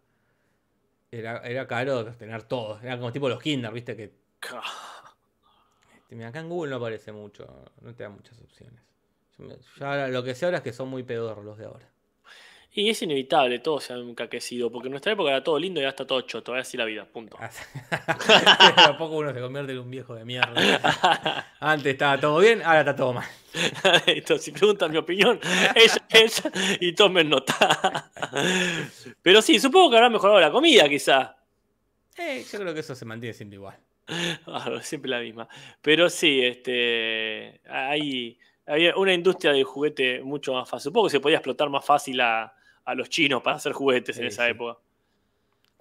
Era, 1.11 1.39
era 1.39 1.67
caro 1.67 2.05
tener 2.15 2.45
todo. 2.45 2.79
Era 2.81 2.97
como 2.99 3.11
tipo 3.13 3.29
los 3.29 3.41
Kinder, 3.43 3.73
viste 3.73 3.97
que. 3.97 4.05
Este, 4.05 4.57
mira, 6.15 6.29
acá 6.29 6.41
en 6.41 6.49
Google 6.49 6.71
no 6.71 6.77
aparece 6.77 7.13
mucho. 7.13 7.47
No 7.81 7.95
te 7.95 8.03
da 8.05 8.09
muchas 8.11 8.39
opciones. 8.41 8.81
Yo, 9.39 9.45
me- 9.47 9.57
yo 9.79 9.87
ahora- 9.87 10.09
lo 10.09 10.23
que 10.23 10.35
sé 10.35 10.45
ahora 10.45 10.59
es 10.59 10.63
que 10.65 10.73
son 10.73 10.89
muy 10.89 11.03
pedorros 11.03 11.45
los 11.45 11.59
de 11.59 11.65
ahora. 11.67 11.89
Y 12.77 12.91
es 12.91 13.01
inevitable, 13.03 13.61
todos 13.61 13.85
se 13.85 13.93
han 13.93 14.01
encaquecido, 14.01 14.69
porque 14.69 14.89
en 14.89 14.91
nuestra 14.91 15.13
época 15.13 15.31
era 15.31 15.45
todo 15.45 15.57
lindo 15.61 15.79
y 15.79 15.85
ahora 15.85 15.91
está 15.91 16.05
todo 16.05 16.21
choto, 16.23 16.51
ahora 16.51 16.65
sí 16.65 16.77
la 16.77 16.85
vida, 16.85 17.05
punto. 17.05 17.39
De 17.39 17.47
a 18.83 18.99
poco 18.99 19.15
uno 19.19 19.33
se 19.33 19.41
convierte 19.41 19.71
en 19.71 19.79
un 19.79 19.89
viejo 19.89 20.13
de 20.17 20.25
mierda. 20.25 21.53
Antes 21.61 21.93
estaba 21.93 22.19
todo 22.19 22.41
bien, 22.41 22.63
ahora 22.63 22.81
está 22.81 22.97
todo 22.97 23.13
mal. 23.13 23.29
Entonces, 24.07 24.47
si 24.47 24.51
preguntan 24.51 24.91
mi 24.91 24.97
opinión, 24.97 25.39
ella 25.77 26.05
es 26.09 26.43
y 26.81 26.93
tomen 26.95 27.29
nota. 27.29 28.11
Pero 29.23 29.41
sí, 29.41 29.61
supongo 29.61 29.91
que 29.91 29.97
habrá 29.99 30.11
mejorado 30.11 30.41
la 30.41 30.51
comida, 30.51 30.89
quizá. 30.89 31.37
Eh, 32.19 32.45
yo 32.51 32.59
creo 32.59 32.75
que 32.75 32.81
eso 32.81 32.97
se 32.97 33.05
mantiene 33.05 33.35
siempre 33.35 33.55
igual. 33.55 33.79
Ah, 34.49 34.81
siempre 34.83 35.13
la 35.13 35.21
misma. 35.21 35.47
Pero 35.81 36.11
sí, 36.11 36.45
este, 36.45 37.61
hay, 37.69 38.37
había 38.67 38.97
una 38.97 39.15
industria 39.15 39.53
de 39.53 39.63
juguete 39.63 40.23
mucho 40.23 40.55
más 40.55 40.69
fácil. 40.69 40.91
Supongo 40.91 41.07
que 41.07 41.13
se 41.13 41.21
podía 41.21 41.37
explotar 41.37 41.71
más 41.71 41.85
fácil 41.85 42.21
a, 42.21 42.53
a 42.85 42.95
los 42.95 43.09
chinos 43.09 43.43
para 43.43 43.57
hacer 43.57 43.73
juguetes 43.73 44.19
en 44.19 44.27
esa 44.27 44.45
sí. 44.45 44.51
época. 44.51 44.79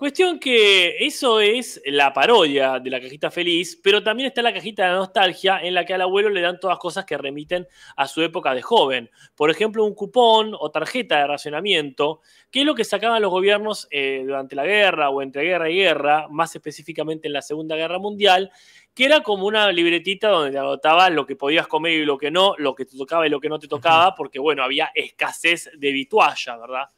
Cuestión 0.04 0.38
que 0.38 0.98
eso 1.06 1.40
es 1.40 1.82
la 1.86 2.12
parodia 2.12 2.78
de 2.78 2.90
la 2.90 3.00
cajita 3.00 3.32
feliz, 3.32 3.80
pero 3.82 4.04
también 4.04 4.28
está 4.28 4.42
la 4.42 4.54
cajita 4.54 4.84
de 4.84 4.90
la 4.90 4.98
nostalgia 4.98 5.62
en 5.62 5.74
la 5.74 5.86
que 5.86 5.94
al 5.94 6.02
abuelo 6.02 6.28
le 6.30 6.42
dan 6.42 6.60
todas 6.60 6.78
cosas 6.78 7.06
que 7.06 7.18
remiten 7.18 7.66
a 7.96 8.06
su 8.06 8.22
época 8.22 8.54
de 8.54 8.62
joven. 8.62 9.10
Por 9.34 9.50
ejemplo, 9.50 9.86
un 9.86 9.94
cupón 9.94 10.58
o 10.60 10.72
tarjeta 10.72 11.20
de 11.20 11.28
racionamiento, 11.28 12.20
que 12.52 12.60
es 12.60 12.66
lo 12.66 12.76
que 12.76 12.84
sacaban 12.84 13.22
los 13.22 13.32
gobiernos 13.32 13.88
eh, 13.92 14.24
durante 14.26 14.58
la 14.58 14.66
guerra 14.66 15.10
o 15.10 15.22
entre 15.22 15.44
guerra 15.44 15.70
y 15.70 15.78
guerra, 15.78 16.28
más 16.30 16.54
específicamente 16.54 17.28
en 17.28 17.34
la 17.34 17.42
Segunda 17.42 17.78
Guerra 17.78 17.98
Mundial, 17.98 18.52
que 18.94 19.06
era 19.06 19.24
como 19.24 19.48
una 19.48 19.72
libretita 19.72 20.28
donde 20.28 20.52
te 20.52 20.58
anotaba 20.58 21.10
lo 21.12 21.26
que 21.26 21.38
podías 21.38 21.68
comer 21.68 21.94
y 21.94 22.06
lo 22.06 22.18
que 22.18 22.30
no, 22.30 22.56
lo 22.58 22.76
que 22.76 22.84
te 22.84 22.98
tocaba 22.98 23.26
y 23.26 23.30
lo 23.30 23.40
que 23.40 23.48
no 23.48 23.58
te 23.58 23.70
tocaba, 23.70 24.16
porque 24.16 24.38
bueno, 24.38 24.64
había 24.64 24.92
escasez 24.94 25.72
de 25.78 25.92
vitualla, 25.94 26.58
¿verdad? 26.58 26.90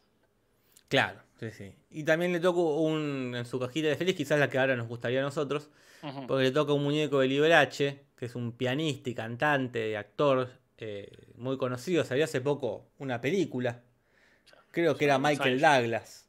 Claro, 0.88 1.25
sí, 1.40 1.52
sí. 1.52 1.74
Y 1.90 2.04
también 2.04 2.32
le 2.34 2.40
tocó 2.40 2.82
un, 2.82 3.34
en 3.36 3.46
su 3.46 3.60
cajita 3.60 3.88
de 3.90 3.96
feliz, 3.96 4.16
quizás 4.16 4.40
la 4.40 4.50
que 4.50 4.58
ahora 4.58 4.76
nos 4.76 4.88
gustaría 4.88 5.20
a 5.20 5.24
nosotros, 5.24 5.70
porque 6.28 6.44
le 6.44 6.52
toca 6.52 6.74
un 6.74 6.84
muñeco 6.84 7.20
de 7.20 7.28
Liberace, 7.28 8.06
que 8.18 8.26
es 8.26 8.36
un 8.36 8.52
pianista 8.52 9.10
y 9.10 9.16
cantante 9.16 9.90
y 9.90 9.96
actor 9.96 10.50
eh, 10.78 11.10
muy 11.36 11.58
conocido. 11.58 12.04
Salió 12.04 12.26
hace 12.26 12.42
poco 12.42 12.86
una 13.00 13.20
película. 13.22 13.82
Creo 14.72 14.96
que 14.98 15.06
era 15.06 15.18
Michael. 15.18 15.60
Douglas. 15.60 16.28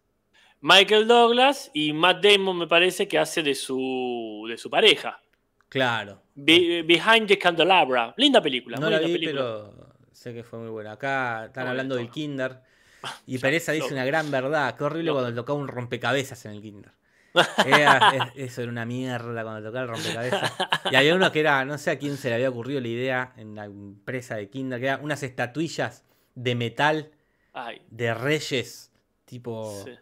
Michael 0.61 1.07
Douglas 1.07 1.70
y 1.74 1.92
Matt 1.92 2.24
Damon 2.24 2.59
me 2.59 2.66
parece 2.66 3.07
que 3.07 3.18
hace 3.18 3.42
de 3.42 3.54
su, 3.54 4.46
de 4.48 4.57
su 4.57 4.70
pareja. 4.70 5.20
Claro. 5.68 6.22
Be- 6.34 6.82
Behind 6.82 7.26
the 7.26 7.38
Candelabra. 7.38 8.14
Linda 8.16 8.40
película. 8.40 8.76
No 8.76 8.86
muy 8.86 8.92
la 8.92 9.00
linda 9.00 9.18
vi, 9.18 9.26
película. 9.26 9.42
pero 9.42 9.88
sé 10.12 10.32
que 10.32 10.42
fue 10.42 10.59
muy 10.61 10.70
buena. 10.70 10.92
Acá 10.92 11.46
están 11.46 11.66
hablando 11.68 11.96
del 11.96 12.11
Kinder. 12.11 12.61
Y 13.26 13.38
Pereza 13.38 13.72
dice 13.72 13.92
una 13.92 14.05
gran 14.05 14.30
verdad. 14.30 14.76
Qué 14.76 14.84
horrible 14.84 15.12
cuando 15.12 15.34
tocaba 15.34 15.59
un 15.59 15.68
rompecabezas 15.68 16.44
en 16.47 16.53
el 16.53 16.62
Kinder. 16.62 16.92
Era- 17.66 18.11
es- 18.16 18.32
eso 18.51 18.62
era 18.62 18.70
una 18.72 18.86
mierda 18.86 19.42
cuando 19.42 19.62
tocaba 19.68 19.82
el 19.84 19.88
rompecabezas. 19.90 20.53
Y 20.90 20.94
había 20.97 21.14
uno 21.14 21.30
que 21.30 21.40
era, 21.40 21.64
no 21.66 21.76
sé 21.78 21.90
a 21.90 21.99
quién 21.99 22.16
se 22.16 22.28
le 22.30 22.36
había 22.36 22.49
ocurrido 22.49 22.80
la 22.80 22.88
idea 22.88 23.32
en 23.36 23.55
la 23.55 23.66
empresa 23.66 24.36
de 24.36 24.49
Kinder, 24.49 24.80
que 24.80 24.86
eran 24.86 25.05
unas 25.05 25.22
estatuillas 25.22 26.05
de 26.34 26.55
metal 26.55 27.11
Ay, 27.53 27.82
de 27.90 28.14
reyes, 28.14 28.90
tipo. 29.26 29.82
sí. 29.84 29.92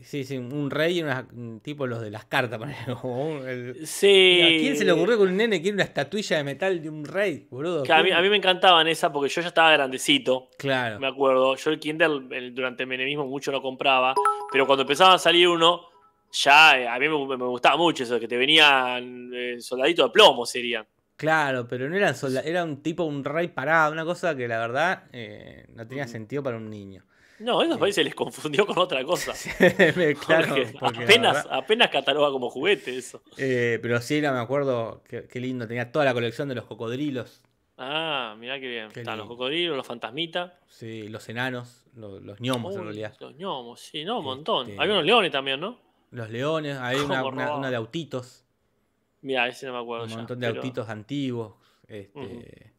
Sí, 0.00 0.24
sí, 0.24 0.36
un 0.38 0.70
rey 0.70 0.98
y 0.98 1.02
una, 1.02 1.28
un 1.32 1.60
tipo 1.60 1.86
los 1.86 2.00
de 2.00 2.10
las 2.10 2.24
cartas. 2.24 2.58
como 3.00 3.28
un- 3.36 3.46
el- 3.48 3.86
Sí. 3.86 4.40
¿A 4.42 4.48
quién 4.48 4.76
se 4.76 4.84
le 4.84 4.92
ocurrió 4.92 5.16
que 5.18 5.22
un 5.24 5.36
nene 5.36 5.60
quiere 5.60 5.74
una 5.74 5.84
estatuilla 5.84 6.38
de 6.38 6.44
metal 6.44 6.82
de 6.82 6.88
un 6.88 7.04
rey, 7.04 7.46
boludo? 7.50 7.84
A, 7.92 8.02
mí, 8.02 8.10
a 8.10 8.20
mí 8.20 8.28
me 8.28 8.36
encantaban 8.36 8.88
esa 8.88 9.12
porque 9.12 9.28
yo 9.28 9.40
ya 9.42 9.48
estaba 9.48 9.70
grandecito, 9.72 10.48
Claro. 10.58 10.98
me 10.98 11.06
acuerdo. 11.08 11.54
Yo 11.56 11.70
el 11.70 11.78
Kindle 11.78 12.22
el- 12.36 12.54
durante 12.54 12.82
el 12.84 12.88
menemismo 12.88 13.26
mucho 13.26 13.52
no 13.52 13.60
compraba, 13.62 14.14
pero 14.50 14.66
cuando 14.66 14.82
empezaba 14.82 15.14
a 15.14 15.18
salir 15.18 15.46
uno, 15.48 15.82
ya 16.32 16.78
eh, 16.78 16.88
a 16.88 16.98
mí 16.98 17.08
me, 17.08 17.36
me 17.36 17.44
gustaba 17.46 17.76
mucho 17.76 18.04
eso, 18.04 18.18
que 18.18 18.26
te 18.26 18.36
venían 18.38 19.30
eh, 19.34 19.56
soldaditos 19.60 20.06
de 20.08 20.12
plomo 20.12 20.46
serían. 20.46 20.86
Claro, 21.16 21.68
pero 21.68 21.88
no 21.88 21.94
eran 21.96 22.16
soldados, 22.16 22.48
era 22.48 22.64
un 22.64 22.82
tipo, 22.82 23.04
un 23.04 23.22
rey 23.22 23.48
parado, 23.48 23.92
una 23.92 24.04
cosa 24.04 24.34
que 24.34 24.48
la 24.48 24.58
verdad 24.58 25.04
eh, 25.12 25.66
no 25.74 25.86
tenía 25.86 26.04
Ujú. 26.04 26.12
sentido 26.12 26.42
para 26.42 26.56
un 26.56 26.68
niño. 26.68 27.04
No, 27.42 27.62
eso 27.62 27.78
parece 27.78 28.00
que 28.00 28.04
les 28.04 28.14
confundió 28.14 28.66
con 28.66 28.78
otra 28.78 29.04
cosa. 29.04 29.32
claro, 30.26 30.48
Porque 30.54 30.74
porque 30.78 30.98
la 30.98 31.04
apenas, 31.04 31.46
apenas 31.50 31.88
cataloga 31.90 32.30
como 32.30 32.50
juguete 32.50 32.96
eso. 32.96 33.22
eh, 33.36 33.78
pero 33.82 34.00
sí, 34.00 34.16
era, 34.16 34.32
me 34.32 34.38
acuerdo, 34.40 35.02
qué, 35.08 35.26
qué 35.28 35.40
lindo, 35.40 35.66
tenía 35.66 35.90
toda 35.92 36.04
la 36.04 36.14
colección 36.14 36.48
de 36.48 36.54
los 36.54 36.64
cocodrilos, 36.64 37.42
Ah, 37.84 38.36
mirá 38.38 38.60
qué 38.60 38.68
bien. 38.68 38.90
Qué 38.92 39.00
Están 39.00 39.18
los 39.18 39.26
cocodrilos, 39.26 39.76
los 39.76 39.86
fantasmitas. 39.86 40.52
sí, 40.68 41.08
los 41.08 41.28
enanos, 41.28 41.84
lo- 41.96 42.20
los, 42.20 42.38
gnomos 42.38 42.74
en 42.74 42.80
Uy, 42.82 42.86
realidad. 42.86 43.16
Los 43.18 43.34
gnomos, 43.36 43.80
sí, 43.80 44.04
no, 44.04 44.18
un 44.20 44.24
montón. 44.24 44.68
Este- 44.68 44.80
Había 44.80 44.92
unos 44.94 45.06
leones 45.06 45.32
también, 45.32 45.58
¿no? 45.58 45.80
Los 46.10 46.30
leones, 46.30 46.76
hay 46.78 46.98
¿Cómo 46.98 47.06
una, 47.14 47.22
una- 47.24 47.30
robaba? 47.44 47.58
una 47.58 47.70
de 47.70 47.76
autitos, 47.76 48.44
Mira, 49.22 49.48
ese 49.48 49.66
no 49.66 49.72
me 49.72 49.78
acuerdo 49.80 50.04
un 50.04 50.10
ya, 50.10 50.16
montón 50.16 50.38
de 50.38 50.46
pero- 50.48 50.60
autitos 50.60 50.88
antiguos. 50.88 51.54
Este. 51.88 52.71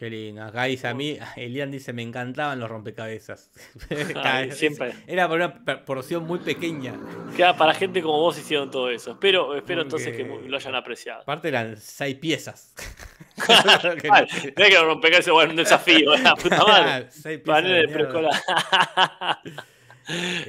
Qué 0.00 0.08
lindo. 0.08 0.42
Acá 0.42 0.64
dice 0.64 0.88
a 0.88 0.94
mí, 0.94 1.18
Elian 1.36 1.70
dice, 1.70 1.92
me 1.92 2.00
encantaban 2.00 2.58
los 2.58 2.70
rompecabezas. 2.70 3.50
Ay, 4.16 4.50
siempre. 4.50 4.94
Era 5.06 5.28
por 5.28 5.36
una 5.36 5.62
porción 5.84 6.24
muy 6.24 6.38
pequeña. 6.38 6.94
Queda 7.36 7.54
para 7.54 7.74
gente 7.74 8.00
como 8.00 8.18
vos 8.18 8.38
hicieron 8.38 8.70
todo 8.70 8.88
eso. 8.88 9.10
Espero, 9.12 9.54
espero 9.54 9.82
entonces 9.82 10.16
que 10.16 10.24
lo 10.24 10.56
hayan 10.56 10.74
apreciado. 10.74 11.20
Aparte 11.20 11.48
eran 11.48 11.76
seis 11.76 12.16
piezas. 12.16 12.74
Que 13.36 14.08
no- 14.08 14.26
Mirá 14.56 14.68
que 14.70 14.78
rompecabezas, 14.82 15.34
bueno, 15.34 15.50
un 15.50 15.56
desafío, 15.56 16.16
la 16.16 16.34
puta 16.34 16.64
madre. 16.64 17.10
Seis 17.10 17.40
piezas 17.40 17.64
de 17.64 17.88
preescolar. 17.88 18.42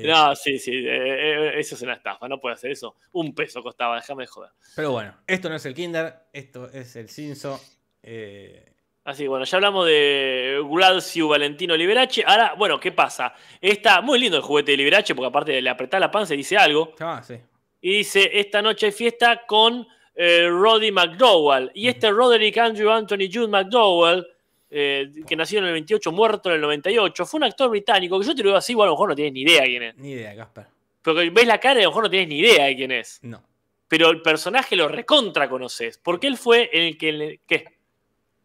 No, 0.05 0.33
sí, 0.33 0.57
sí, 0.59 0.71
eh, 0.73 0.87
eh, 0.87 1.59
eso 1.59 1.75
es 1.75 1.81
una 1.81 1.95
estafa, 1.95 2.29
no 2.29 2.39
puede 2.39 2.55
hacer 2.55 2.71
eso. 2.71 2.95
Un 3.11 3.35
peso 3.35 3.61
costaba, 3.61 3.97
déjame 3.97 4.23
de 4.23 4.27
joder. 4.27 4.51
Pero 4.77 4.91
bueno, 4.93 5.13
esto 5.27 5.49
no 5.49 5.55
es 5.55 5.65
el 5.65 5.73
Kinder, 5.73 6.15
esto 6.31 6.71
es 6.71 6.95
el 6.95 7.09
Cinso. 7.09 7.59
Eh, 8.01 8.65
Así 9.11 9.23
que 9.23 9.29
bueno, 9.29 9.43
ya 9.43 9.57
hablamos 9.57 9.85
de 9.87 10.57
Gulazio 10.63 11.27
Valentino 11.27 11.75
Liberace. 11.75 12.23
Ahora, 12.25 12.55
bueno, 12.57 12.79
¿qué 12.79 12.93
pasa? 12.93 13.33
Está 13.59 13.99
muy 13.99 14.17
lindo 14.17 14.37
el 14.37 14.43
juguete 14.43 14.71
de 14.71 14.77
Liberace, 14.77 15.13
porque 15.13 15.27
aparte 15.27 15.51
de 15.51 15.61
le 15.61 15.69
apretar 15.69 15.99
la 15.99 16.09
panza 16.09 16.33
y 16.33 16.37
dice 16.37 16.55
algo. 16.55 16.93
ah, 17.01 17.21
sí. 17.21 17.35
Y 17.81 17.97
dice, 17.97 18.29
esta 18.39 18.61
noche 18.61 18.85
hay 18.85 18.91
fiesta 18.93 19.45
con 19.45 19.85
eh, 20.15 20.47
Roddy 20.47 20.93
McDowell. 20.93 21.71
Y 21.73 21.89
este 21.89 22.09
Roderick 22.09 22.57
Andrew 22.57 22.89
Anthony 22.89 23.27
Jude 23.29 23.49
McDowell, 23.49 24.25
eh, 24.69 25.11
que 25.27 25.35
nació 25.35 25.59
en 25.59 25.65
el 25.65 25.73
28, 25.73 26.09
muerto 26.13 26.47
en 26.47 26.55
el 26.55 26.61
98, 26.61 27.25
fue 27.25 27.39
un 27.39 27.43
actor 27.43 27.69
británico, 27.69 28.17
que 28.17 28.25
yo 28.25 28.33
te 28.33 28.43
lo 28.43 28.49
digo 28.49 28.57
así, 28.57 28.73
bueno, 28.73 28.91
a 28.91 28.91
lo 28.91 28.95
mejor 28.95 29.09
no 29.09 29.15
tienes 29.15 29.33
ni 29.33 29.41
idea 29.41 29.63
quién 29.63 29.83
es. 29.83 29.97
Ni 29.97 30.11
idea, 30.11 30.33
Casper. 30.37 30.67
Porque 31.01 31.29
ves 31.31 31.47
la 31.47 31.59
cara 31.59 31.81
y 31.81 31.83
a 31.83 31.85
lo 31.85 31.89
mejor 31.89 32.03
no 32.03 32.09
tienes 32.09 32.29
ni 32.29 32.39
idea 32.39 32.65
de 32.65 32.75
quién 32.77 32.91
es. 32.93 33.19
No. 33.23 33.43
Pero 33.89 34.09
el 34.09 34.21
personaje 34.21 34.77
lo 34.77 34.87
recontra 34.87 35.49
conoces, 35.49 35.97
porque 35.97 36.27
él 36.27 36.37
fue 36.37 36.69
el 36.71 36.97
que... 36.97 37.41
¿Qué? 37.45 37.80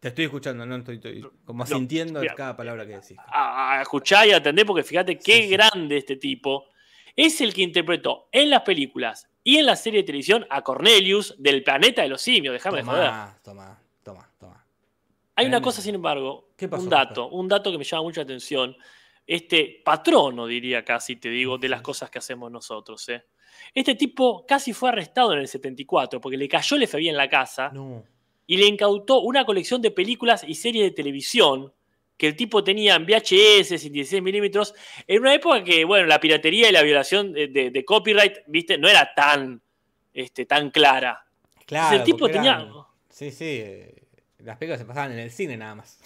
Te 0.07 0.11
estoy 0.11 0.25
escuchando, 0.27 0.65
no 0.65 0.77
estoy, 0.77 0.95
estoy 0.97 1.27
como 1.45 1.65
No, 1.65 1.67
sintiendo 1.67 2.21
mira. 2.21 2.35
cada 2.37 2.57
palabra 2.57 2.87
que 2.87 2.93
decís. 2.93 3.17
a, 3.27 3.79
a 3.79 3.83
escuchar 3.83 4.29
y 4.29 4.31
a 4.31 4.37
atender, 4.37 4.65
porque 4.65 4.85
fíjate 4.85 5.19
qué 5.19 5.33
Sí, 5.33 5.43
sí. 5.43 5.49
grande 5.49 5.97
este 5.97 6.15
tipo. 6.15 6.67
Es 7.17 7.41
el 7.41 7.53
que 7.53 7.63
interpretó 7.63 8.29
en 8.31 8.51
las 8.51 8.63
películas 8.63 9.29
y 9.43 9.57
en 9.57 9.67
la 9.67 9.75
serie 9.75 10.03
de 10.03 10.07
televisión 10.07 10.47
a 10.49 10.63
Cornelius 10.63 11.35
del 11.39 11.65
planeta 11.65 12.03
de 12.03 12.09
los 12.09 12.21
simios. 12.23 12.53
Déjame 12.53 12.77
de 12.79 12.83
joder. 12.85 13.11
Toma, 13.43 13.83
toma, 14.05 14.31
toma. 14.39 14.65
Hay 15.35 15.47
una 15.47 15.61
cosa, 15.61 15.83
sin 15.83 15.97
embargo, 15.97 16.51
¿Qué 16.57 16.69
pasó, 16.69 16.85
un 16.85 16.89
dato, 16.89 17.29
un 17.29 17.49
dato 17.49 17.73
que 17.73 17.79
me 17.79 17.85
llama 17.85 18.05
mucha 18.05 18.21
atención. 18.23 18.77
Este 19.27 19.83
patrono, 19.85 20.47
diría 20.47 20.85
casi, 20.85 21.17
te 21.17 21.29
digo, 21.31 21.59
de 21.59 21.69
las 21.69 21.83
cosas 21.83 22.11
que 22.11 22.19
hacemos 22.19 22.49
nosotros. 22.53 23.09
¿eh? 23.09 23.25
Este 23.75 23.97
tipo 23.97 24.47
casi 24.47 24.73
fue 24.73 24.91
arrestado 24.91 25.33
en 25.33 25.41
el 25.41 25.49
74 25.49 26.21
porque 26.21 26.37
le 26.37 26.49
cayó 26.49 26.77
el 26.77 26.87
FBI 26.87 27.09
en 27.09 27.17
la 27.17 27.29
casa 27.29 27.71
No. 27.73 28.05
Y 28.47 28.57
le 28.57 28.67
incautó 28.67 29.21
una 29.21 29.45
colección 29.45 29.83
de 29.83 29.91
películas 29.91 30.45
y 30.47 30.55
series 30.55 30.85
de 30.85 30.91
televisión 30.93 31.73
que 32.17 32.29
el 32.29 32.37
tipo 32.37 32.65
tenía 32.65 32.95
en 32.95 33.05
VHS 33.05 33.85
y 33.85 33.91
16 33.91 34.23
milímetros, 34.23 34.75
en 35.07 35.21
una 35.21 35.35
época 35.35 35.63
que, 35.63 35.85
bueno, 35.85 36.07
la 36.07 36.19
piratería 36.19 36.69
y 36.71 36.73
la 36.73 36.83
violación 36.83 37.33
de, 37.33 37.49
de- 37.49 37.71
de 37.71 37.85
copyright, 37.85 38.39
viste, 38.47 38.79
no 38.79 38.89
era 38.89 39.13
tan, 39.15 39.61
este, 40.15 40.47
tan 40.47 40.71
clara. 40.71 41.27
Claro. 41.67 41.97
el 41.99 42.05
tipo 42.05 42.27
tenía- 42.29 42.67
Sí, 43.11 43.31
sí. 43.31 43.45
eh, 43.45 43.95
Las 44.39 44.57
películas 44.57 44.81
se 44.81 44.87
pasaban 44.87 45.13
en 45.13 45.19
el 45.19 45.31
cine 45.31 45.57
nada 45.59 45.75
más. 45.75 45.99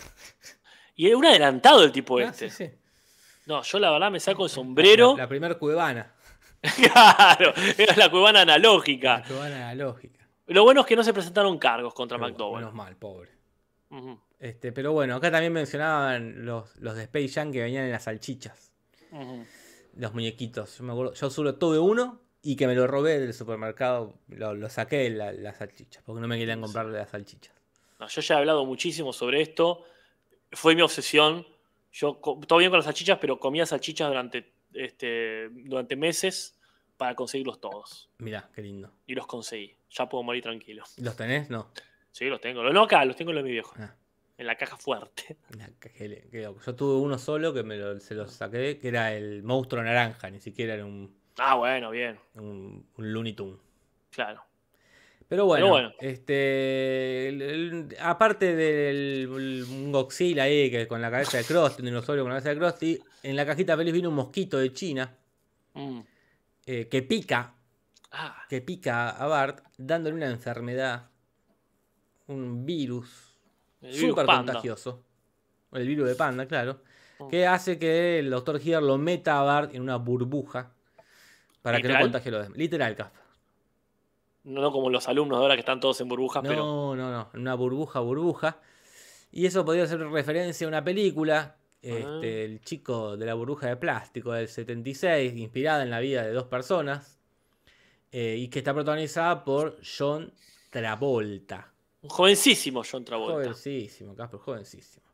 Y 0.96 1.06
era 1.06 1.16
un 1.16 1.26
adelantado 1.26 1.84
el 1.84 1.92
tipo 1.92 2.18
Ah, 2.18 2.24
este. 2.24 2.50
sí, 2.50 2.64
sí. 2.66 2.70
No, 3.46 3.62
yo 3.62 3.78
la 3.78 3.90
verdad 3.90 4.10
me 4.10 4.18
saco 4.20 4.44
el 4.44 4.50
sombrero. 4.50 5.12
La, 5.16 5.22
la 5.24 5.28
primer 5.28 5.58
cuevana. 5.58 6.12
claro, 6.76 7.52
era 7.78 7.96
la 7.96 8.10
cuevana 8.10 8.42
analógica. 8.42 9.18
La 9.18 9.24
cuevana 9.24 9.70
analógica. 9.70 10.19
Lo 10.54 10.64
bueno 10.64 10.80
es 10.82 10.86
que 10.86 10.96
no 10.96 11.04
se 11.04 11.12
presentaron 11.12 11.58
cargos 11.58 11.94
contra 11.94 12.18
Pero, 12.18 12.28
McDowell. 12.28 12.60
Menos 12.60 12.74
mal, 12.74 12.96
pobre. 12.96 13.30
Este, 14.38 14.72
pero 14.72 14.92
bueno, 14.92 15.16
acá 15.16 15.30
también 15.30 15.52
mencionaban 15.52 16.44
los, 16.44 16.76
los 16.76 16.94
de 16.96 17.02
Space 17.04 17.28
Jam 17.28 17.52
que 17.52 17.60
venían 17.62 17.84
en 17.84 17.92
las 17.92 18.04
salchichas. 18.04 18.72
Los 19.96 20.14
muñequitos. 20.14 20.78
Yo 20.78 20.84
me 20.84 20.92
acuerdo, 20.92 21.14
yo 21.14 21.30
solo 21.30 21.56
tuve 21.56 21.78
uno 21.78 22.20
y 22.42 22.56
que 22.56 22.66
me 22.66 22.74
lo 22.74 22.86
robé 22.86 23.18
del 23.18 23.34
supermercado. 23.34 24.14
Lo, 24.28 24.54
lo 24.54 24.68
saqué 24.68 24.96
de 24.98 25.10
la- 25.10 25.32
las 25.32 25.58
salchichas. 25.58 26.02
Porque 26.04 26.20
no 26.20 26.28
me 26.28 26.38
querían 26.38 26.60
comprar 26.60 26.86
las 26.86 27.10
salchichas. 27.10 27.54
No, 27.98 28.06
yo 28.08 28.20
ya 28.22 28.34
he 28.34 28.38
hablado 28.38 28.64
muchísimo 28.64 29.12
sobre 29.12 29.42
esto. 29.42 29.84
Fue 30.52 30.74
mi 30.74 30.82
obsesión. 30.82 31.46
Yo, 31.92 32.14
todo 32.46 32.58
bien 32.58 32.70
con 32.70 32.78
las 32.78 32.86
salchichas, 32.86 33.18
pero 33.20 33.38
comía 33.38 33.66
salchichas 33.66 34.08
durante, 34.08 34.52
este, 34.72 35.48
durante 35.50 35.96
meses 35.96 36.59
para 37.00 37.14
conseguirlos 37.14 37.58
todos. 37.62 38.10
Mirá, 38.18 38.50
qué 38.54 38.60
lindo. 38.60 38.92
Y 39.06 39.14
los 39.14 39.26
conseguí. 39.26 39.74
Ya 39.90 40.06
puedo 40.06 40.22
morir 40.22 40.42
tranquilo. 40.42 40.84
¿Los 40.98 41.16
tenés? 41.16 41.48
No. 41.48 41.68
Sí, 42.12 42.26
los 42.26 42.42
tengo. 42.42 42.62
No 42.62 42.82
acá, 42.82 43.02
los 43.06 43.16
tengo 43.16 43.30
en 43.30 43.36
lo 43.36 43.42
de 43.42 43.48
mi 43.48 43.52
viejo. 43.52 43.74
Ah, 43.78 43.94
En 44.36 44.46
la 44.46 44.54
caja 44.56 44.76
fuerte. 44.76 45.38
mirá, 45.54 45.70
qué- 45.80 45.90
qué- 45.92 46.28
qué 46.30 46.42
loco. 46.42 46.60
Yo 46.60 46.74
tuve 46.74 47.00
uno 47.00 47.16
solo 47.18 47.54
que 47.54 47.62
me 47.62 47.78
lo- 47.78 47.98
se 48.00 48.14
lo 48.14 48.28
saqué, 48.28 48.78
que 48.78 48.88
era 48.88 49.14
el 49.14 49.42
monstruo 49.42 49.82
naranja. 49.82 50.28
Ni 50.30 50.40
siquiera 50.40 50.74
era 50.74 50.84
un, 50.84 51.10
Ah, 51.38 51.54
bueno, 51.54 51.90
bien. 51.90 52.18
un, 52.34 52.86
un 52.98 53.12
Looney 53.14 53.32
Tunes. 53.32 53.58
Claro. 54.10 54.42
Pero 55.26 55.46
bueno, 55.46 55.68
bueno. 55.68 55.92
este 56.00 57.28
el- 57.28 57.40
el- 57.40 57.96
aparte 58.00 58.54
del 58.54 58.96
el- 58.96 59.64
un 59.70 59.90
Godzilla 59.90 60.42
ahí 60.42 60.70
que 60.70 60.86
con 60.86 61.00
la 61.00 61.10
cabeza 61.10 61.38
de 61.38 61.44
Krusty, 61.44 61.80
un 61.80 61.86
dinosaurio 61.86 62.24
con 62.24 62.30
la 62.34 62.40
cabeza 62.42 62.50
de 62.50 62.56
Krusty, 62.60 62.98
en 63.22 63.36
la 63.36 63.46
cajita 63.46 63.74
feliz 63.74 63.94
vino 63.94 64.10
un 64.10 64.16
mosquito 64.16 64.58
de 64.58 64.70
China 64.74 65.16
Mm. 65.72 66.00
Eh, 66.72 66.88
que 66.88 67.02
pica 67.02 67.54
Ah, 68.12 68.42
que 68.48 68.60
pica 68.60 69.10
a 69.10 69.26
Bart 69.28 69.60
dándole 69.78 70.16
una 70.16 70.26
enfermedad, 70.30 71.08
un 72.26 72.66
virus 72.66 73.36
súper 73.88 74.26
contagioso, 74.26 75.04
el 75.72 75.86
virus 75.86 76.08
de 76.08 76.14
panda, 76.16 76.46
claro, 76.46 76.80
Mm. 77.20 77.28
que 77.28 77.46
hace 77.46 77.78
que 77.78 78.18
el 78.18 78.30
doctor 78.30 78.56
Hitler 78.60 78.82
lo 78.82 78.98
meta 78.98 79.38
a 79.38 79.42
Bart 79.44 79.74
en 79.74 79.82
una 79.82 79.96
burbuja 79.96 80.72
para 81.62 81.80
que 81.80 81.88
no 81.88 82.00
contagie 82.00 82.28
a 82.30 82.32
los 82.32 82.42
demás. 82.44 82.58
Literal, 82.58 82.96
Casper. 82.96 83.20
No, 84.44 84.60
no 84.62 84.72
como 84.72 84.88
los 84.90 85.06
alumnos 85.06 85.38
de 85.38 85.42
ahora 85.42 85.54
que 85.54 85.60
están 85.60 85.78
todos 85.80 86.00
en 86.00 86.08
burbujas, 86.08 86.42
No, 86.42 86.48
pero. 86.48 86.62
no, 86.96 86.96
no, 86.96 87.30
en 87.34 87.40
una 87.40 87.54
burbuja, 87.54 88.00
burbuja. 88.00 88.58
Y 89.30 89.46
eso 89.46 89.64
podría 89.64 89.86
ser 89.86 90.00
referencia 90.08 90.66
a 90.66 90.68
una 90.68 90.82
película, 90.82 91.56
este, 91.82 92.04
Ah. 92.04 92.20
El 92.22 92.60
chico 92.60 93.16
de 93.16 93.26
la 93.26 93.34
burbuja 93.34 93.68
de 93.68 93.76
plástico 93.76 94.32
del 94.32 94.48
76, 94.48 95.34
inspirada 95.36 95.82
en 95.82 95.90
la 95.90 96.00
vida 96.00 96.22
de 96.22 96.32
dos 96.32 96.44
personas, 96.44 97.18
eh, 98.12 98.36
y 98.38 98.48
que 98.48 98.58
está 98.58 98.74
protagonizada 98.74 99.44
por 99.44 99.78
John 99.82 100.32
Travolta. 100.70 101.72
Un 102.02 102.10
jovencísimo 102.10 102.82
John 102.90 103.04
Travolta. 103.04 103.34
Jovencísimo, 103.34 104.14
Casper, 104.14 104.40
jovencísimo. 104.40 105.04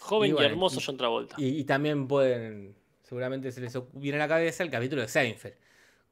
Joven 0.00 0.36
Y 0.38 0.42
hermoso 0.44 0.80
John 0.84 0.96
Travolta. 0.96 1.34
Y, 1.38 1.60
y 1.60 1.64
también 1.64 2.06
pueden, 2.06 2.74
seguramente 3.02 3.50
se 3.50 3.60
les 3.60 3.76
viene 3.94 4.16
a 4.18 4.20
la 4.20 4.28
cabeza 4.28 4.62
el 4.62 4.70
capítulo 4.70 5.02
de 5.02 5.08
Seinfeld, 5.08 5.54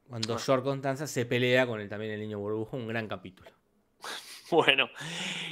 cuando 0.08 0.34
Ah. 0.34 0.38
George 0.38 0.64
Constanza 0.64 1.06
se 1.06 1.26
pelea 1.26 1.66
con 1.66 1.80
el, 1.80 1.88
también 1.88 2.12
el 2.12 2.20
niño 2.20 2.38
burbuja, 2.38 2.76
un 2.76 2.86
gran 2.88 3.08
capítulo. 3.08 3.50
Bueno, 4.50 4.90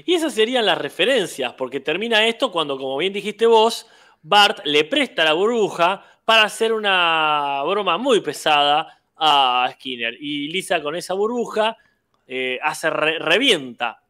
y 0.04 0.12
esas 0.12 0.34
serían 0.34 0.66
las 0.66 0.76
referencias, 0.76 1.54
porque 1.54 1.80
termina 1.80 2.26
esto 2.26 2.52
cuando, 2.52 2.76
como 2.76 2.98
bien 2.98 3.14
dijiste 3.14 3.46
vos, 3.46 3.86
Bart 4.22 4.60
le 4.64 4.84
presta 4.84 5.24
la 5.24 5.32
burbuja 5.32 6.04
para 6.24 6.44
hacer 6.44 6.72
una 6.72 7.62
broma 7.66 7.98
muy 7.98 8.20
pesada 8.20 9.00
a 9.16 9.68
Skinner. 9.72 10.14
Y 10.20 10.48
Lisa 10.48 10.82
con 10.82 10.96
esa 10.96 11.14
burbuja 11.14 11.76
eh, 12.26 12.58
hace 12.62 12.90
re- 12.90 13.18
revienta 13.18 14.02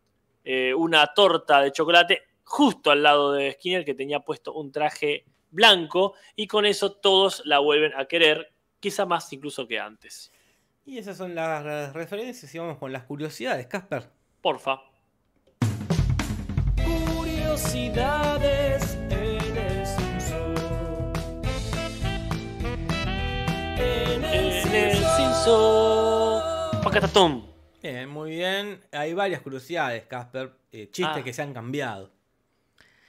eh, 0.45 0.75
una 0.75 1.07
torta 1.09 1.61
de 1.61 1.73
chocolate 1.73 2.23
justo 2.45 2.91
al 2.91 3.03
lado 3.03 3.33
de 3.33 3.53
Skinner 3.53 3.85
que 3.85 3.95
tenía 3.95 4.21
puesto 4.21 4.53
un 4.55 4.73
traje 4.73 5.25
blanco 5.51 6.15
y 6.37 6.47
con 6.47 6.67
eso 6.67 6.93
todos 6.93 7.43
la 7.45 7.59
vuelven 7.61 7.93
a 7.97 8.07
querer, 8.07 8.53
quizá 8.81 9.07
más 9.07 9.33
incluso 9.33 9.67
que 9.67 9.79
antes. 9.79 10.33
Y 10.85 10.99
esas 10.99 11.17
son 11.17 11.35
las, 11.35 11.65
las 11.65 11.93
referencias 11.93 12.53
y 12.55 12.59
vamos 12.59 12.79
con 12.79 12.93
las 12.93 13.05
curiosidades, 13.05 13.67
Casper. 13.69 14.11
Porfa. 14.41 14.81
Curiosidades 16.85 18.99
Pacatatum. 26.83 27.43
Bien, 27.83 28.09
muy 28.09 28.31
bien. 28.33 28.81
Hay 28.93 29.15
varias 29.15 29.41
curiosidades, 29.41 30.05
Casper. 30.07 30.53
eh, 30.73 30.89
chistes 30.93 31.17
Ah. 31.19 31.25
que 31.25 31.33
se 31.33 31.43
han 31.43 31.53
cambiado. 31.55 32.11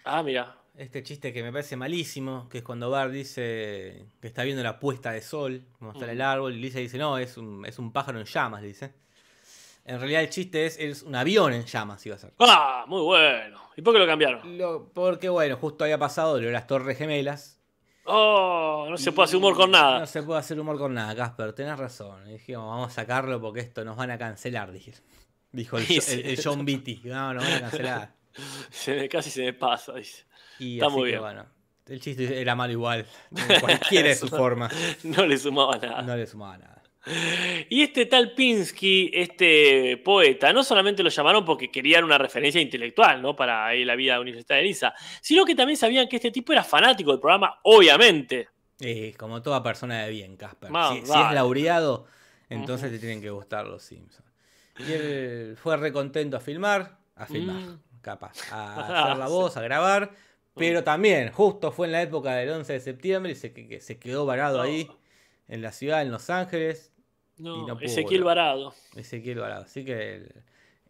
Ah, 0.05 0.23
mira. 0.23 0.55
Este 0.77 1.03
chiste 1.03 1.31
que 1.33 1.43
me 1.43 1.51
parece 1.51 1.75
malísimo, 1.75 2.47
que 2.49 2.59
es 2.59 2.63
cuando 2.63 2.89
Bart 2.89 3.11
dice 3.11 4.05
que 4.21 4.27
está 4.27 4.43
viendo 4.43 4.63
la 4.63 4.79
puesta 4.79 5.11
de 5.11 5.21
sol, 5.21 5.65
como 5.77 5.91
está 5.91 6.05
en 6.05 6.11
el 6.11 6.17
Mm. 6.19 6.21
árbol, 6.21 6.53
y 6.53 6.59
Lisa 6.61 6.79
dice, 6.79 6.97
no, 6.97 7.17
es 7.17 7.37
un, 7.37 7.65
es 7.65 7.77
un 7.77 7.91
pájaro 7.91 8.19
en 8.19 8.25
llamas, 8.25 8.61
le 8.61 8.69
dice. 8.69 8.93
En 9.85 9.99
realidad 9.99 10.21
el 10.21 10.29
chiste 10.29 10.65
es, 10.65 10.79
es 10.79 11.03
un 11.03 11.13
avión 11.15 11.53
en 11.53 11.65
llamas, 11.65 12.03
iba 12.05 12.15
a 12.15 12.19
ser. 12.19 12.33
Ah, 12.39 12.85
muy 12.87 13.01
bueno. 13.01 13.59
¿Y 13.75 13.81
por 13.81 13.93
qué 13.93 13.99
lo 13.99 14.07
cambiaron? 14.07 14.57
Lo- 14.57 14.89
porque 14.93 15.27
bueno, 15.29 15.57
justo 15.57 15.83
había 15.83 15.97
pasado 15.99 16.39
lo 16.39 16.45
de 16.47 16.51
las 16.53 16.65
torres 16.65 16.97
gemelas. 16.97 17.60
Oh, 18.05 18.87
no 18.89 18.97
se 18.97 19.11
puede 19.11 19.25
hacer 19.25 19.37
humor 19.37 19.55
con 19.55 19.71
No 19.71 19.77
nada. 19.77 20.05
se 20.07 20.23
puede 20.23 20.39
hacer 20.39 20.59
humor 20.59 20.77
con 20.77 20.93
nada, 20.93 21.15
Casper, 21.15 21.53
tenés 21.53 21.77
razón. 21.77 22.27
Y 22.27 22.33
dijimos, 22.33 22.67
vamos 22.67 22.87
a 22.89 22.91
sacarlo 22.93 23.39
porque 23.39 23.59
esto 23.59 23.83
nos 23.85 23.95
van 23.95 24.11
a 24.11 24.17
cancelar, 24.17 24.71
dije. 24.71 24.93
Dijo 25.51 25.77
el, 25.77 25.85
Sí, 25.85 25.99
el- 26.19 26.25
el 26.25 26.37
sí. 26.37 26.43
John 26.43 26.65
Beatty. 26.65 27.01
No, 27.05 27.33
nos 27.33 27.43
van 27.43 27.53
a 27.53 27.61
cancelar. 27.61 28.13
Se 28.71 28.95
me- 28.95 29.09
casi 29.09 29.29
se 29.29 29.41
me 29.43 29.53
pasa, 29.53 29.93
dice. 29.93 30.23
Y 30.59 30.75
Está 30.75 30.87
así 30.87 30.95
muy 30.95 31.03
que, 31.03 31.09
bien. 31.11 31.21
bueno, 31.21 31.45
el 31.87 31.99
chiste 31.99 32.39
era 32.41 32.55
malo 32.55 32.71
igual. 32.73 33.05
Cualquiera 33.61 34.07
de 34.09 34.15
sus 34.15 34.29
formas. 34.29 34.73
No 35.03 35.25
le 35.25 35.37
sumaba 35.37 35.77
nada. 35.77 36.01
No 36.01 36.15
le 36.15 36.25
sumaba 36.25 36.57
nada. 36.57 36.80
Y 37.69 37.81
este 37.81 38.05
tal 38.05 38.33
Pinsky, 38.33 39.09
este 39.13 39.97
poeta, 40.05 40.53
no 40.53 40.63
solamente 40.63 41.01
lo 41.01 41.09
llamaron 41.09 41.43
porque 41.43 41.71
querían 41.71 42.03
una 42.03 42.17
referencia 42.17 42.61
intelectual, 42.61 43.21
¿no? 43.21 43.35
Para 43.35 43.73
la 43.73 43.95
vida 43.95 44.19
universitaria 44.19 44.61
de 44.61 44.67
Lisa, 44.67 44.93
sino 45.21 45.43
que 45.45 45.55
también 45.55 45.77
sabían 45.77 46.07
que 46.07 46.17
este 46.17 46.29
tipo 46.31 46.53
era 46.53 46.63
fanático 46.63 47.11
del 47.11 47.19
programa, 47.19 47.59
obviamente. 47.63 48.49
Eh, 48.79 49.13
como 49.17 49.41
toda 49.41 49.63
persona 49.63 50.03
de 50.03 50.11
bien, 50.11 50.37
Casper. 50.37 50.69
Si, 50.91 50.99
es 50.99 51.09
laureado, 51.09 52.05
entonces 52.49 52.91
te 52.91 52.99
tienen 52.99 53.21
que 53.21 53.29
gustar 53.31 53.65
los 53.65 53.81
Simpsons. 53.83 54.27
Y 54.79 54.91
él 54.91 55.57
fue 55.61 55.77
re 55.77 55.91
contento 55.91 56.37
a 56.37 56.39
filmar, 56.39 56.97
a 57.15 57.25
filmar, 57.25 57.55
Mm. 57.61 57.79
capaz, 58.01 58.51
a 58.51 59.05
hacer 59.05 59.17
la 59.17 59.27
voz, 59.27 59.57
a 59.57 59.61
grabar. 59.61 60.11
Pero 60.55 60.83
también, 60.83 61.31
justo 61.31 61.71
fue 61.71 61.87
en 61.87 61.93
la 61.93 62.01
época 62.01 62.35
del 62.35 62.49
11 62.49 62.73
de 62.73 62.79
septiembre 62.79 63.31
y 63.31 63.35
se, 63.35 63.53
que, 63.53 63.79
se 63.79 63.97
quedó 63.97 64.25
varado 64.25 64.59
Oh. 64.59 64.63
ahí, 64.63 64.87
en 65.47 65.61
la 65.61 65.71
ciudad, 65.71 66.01
en 66.01 66.11
Los 66.11 66.29
Ángeles, 66.29 66.90
No, 67.41 67.67
no 67.67 67.79
Ezequiel. 67.79 68.23
Varado. 68.23 68.73
Ezequiel 68.95 69.39
Varado. 69.39 69.63
Así 69.63 69.83
que 69.85 70.15
el, 70.15 70.31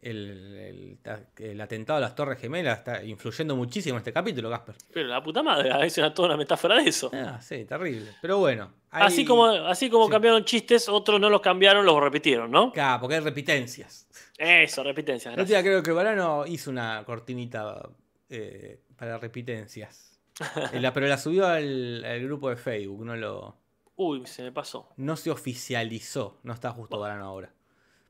el- 0.02 0.98
el- 1.06 1.46
el 1.46 1.62
atentado 1.62 1.98
a 1.98 2.02
las 2.02 2.16
Torres 2.16 2.40
Gemelas 2.40 2.80
está 2.80 3.04
influyendo 3.04 3.56
muchísimo 3.56 3.96
en 3.96 4.00
este 4.00 4.12
capítulo, 4.14 4.50
Casper. 4.50 4.76
Pero 4.94 5.08
la 5.08 5.22
puta 5.22 5.44
madre, 5.44 5.72
a 5.72 5.78
veces 5.78 6.00
era 6.00 6.14
toda 6.14 6.30
una 6.30 6.38
metáfora 6.38 6.76
de 6.76 6.90
eso. 6.90 7.10
Ah, 7.14 7.40
sí, 7.42 7.66
terrible. 7.66 8.12
Pero 8.22 8.38
bueno. 8.40 8.72
hay- 8.90 9.04
Así 9.08 9.26
como, 9.26 9.46
así 9.46 9.90
como 9.90 10.06
sí. 10.06 10.12
cambiaron 10.12 10.44
chistes, 10.44 10.90
otros 10.90 11.20
no 11.20 11.30
los 11.30 11.42
cambiaron, 11.42 11.86
los 11.86 12.00
repitieron, 12.02 12.50
¿no? 12.52 12.72
Claro, 12.72 13.00
porque 13.02 13.16
hay 13.16 13.22
repitencias. 13.22 14.08
Eso, 14.38 14.84
repitencias. 14.84 15.36
Gracias. 15.36 15.48
día 15.50 15.62
creo 15.62 15.84
que 15.84 15.92
Varano 15.92 16.46
hizo 16.48 16.72
una 16.72 17.04
cortinita 17.06 17.88
eh, 18.30 18.80
para 18.96 19.18
repitencias. 19.18 20.08
Eh, 20.74 20.80
la- 20.80 20.92
pero 20.94 21.06
la 21.08 21.18
subió 21.20 21.46
al, 21.46 22.04
al 22.04 22.24
grupo 22.24 22.50
de 22.50 22.56
Facebook, 22.56 23.06
no 23.06 23.16
lo 23.16 23.56
Uy, 24.04 24.26
se 24.26 24.44
me 24.44 24.52
pasó. 24.52 24.90
no 24.98 25.16
se 25.16 25.30
oficializó. 25.32 26.40
No 26.44 26.54
está 26.54 26.72
justo 26.72 27.00
Varano 27.00 27.26
ahora. 27.26 27.52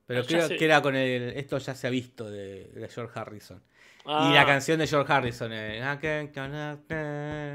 Pero 0.06 0.22
Ah, 0.22 0.26
creo 0.28 0.48
sé. 0.48 0.58
que 0.58 0.66
era 0.66 0.82
con 0.82 0.96
el. 0.96 1.34
Esto 1.38 1.58
ya 1.58 1.74
se 1.76 1.88
ha 1.88 1.90
visto 1.90 2.30
de, 2.30 2.66
de 2.66 2.88
George 2.90 3.18
Harrison. 3.20 3.62
Ah, 4.06 4.30
Y 4.30 4.34
la 4.34 4.46
canción 4.46 4.80
de 4.80 4.88
George 4.88 5.12
Harrison. 5.14 5.52
eh, 5.54 5.78
I 5.78 5.98
can't 6.02 6.34
connect. 6.34 6.92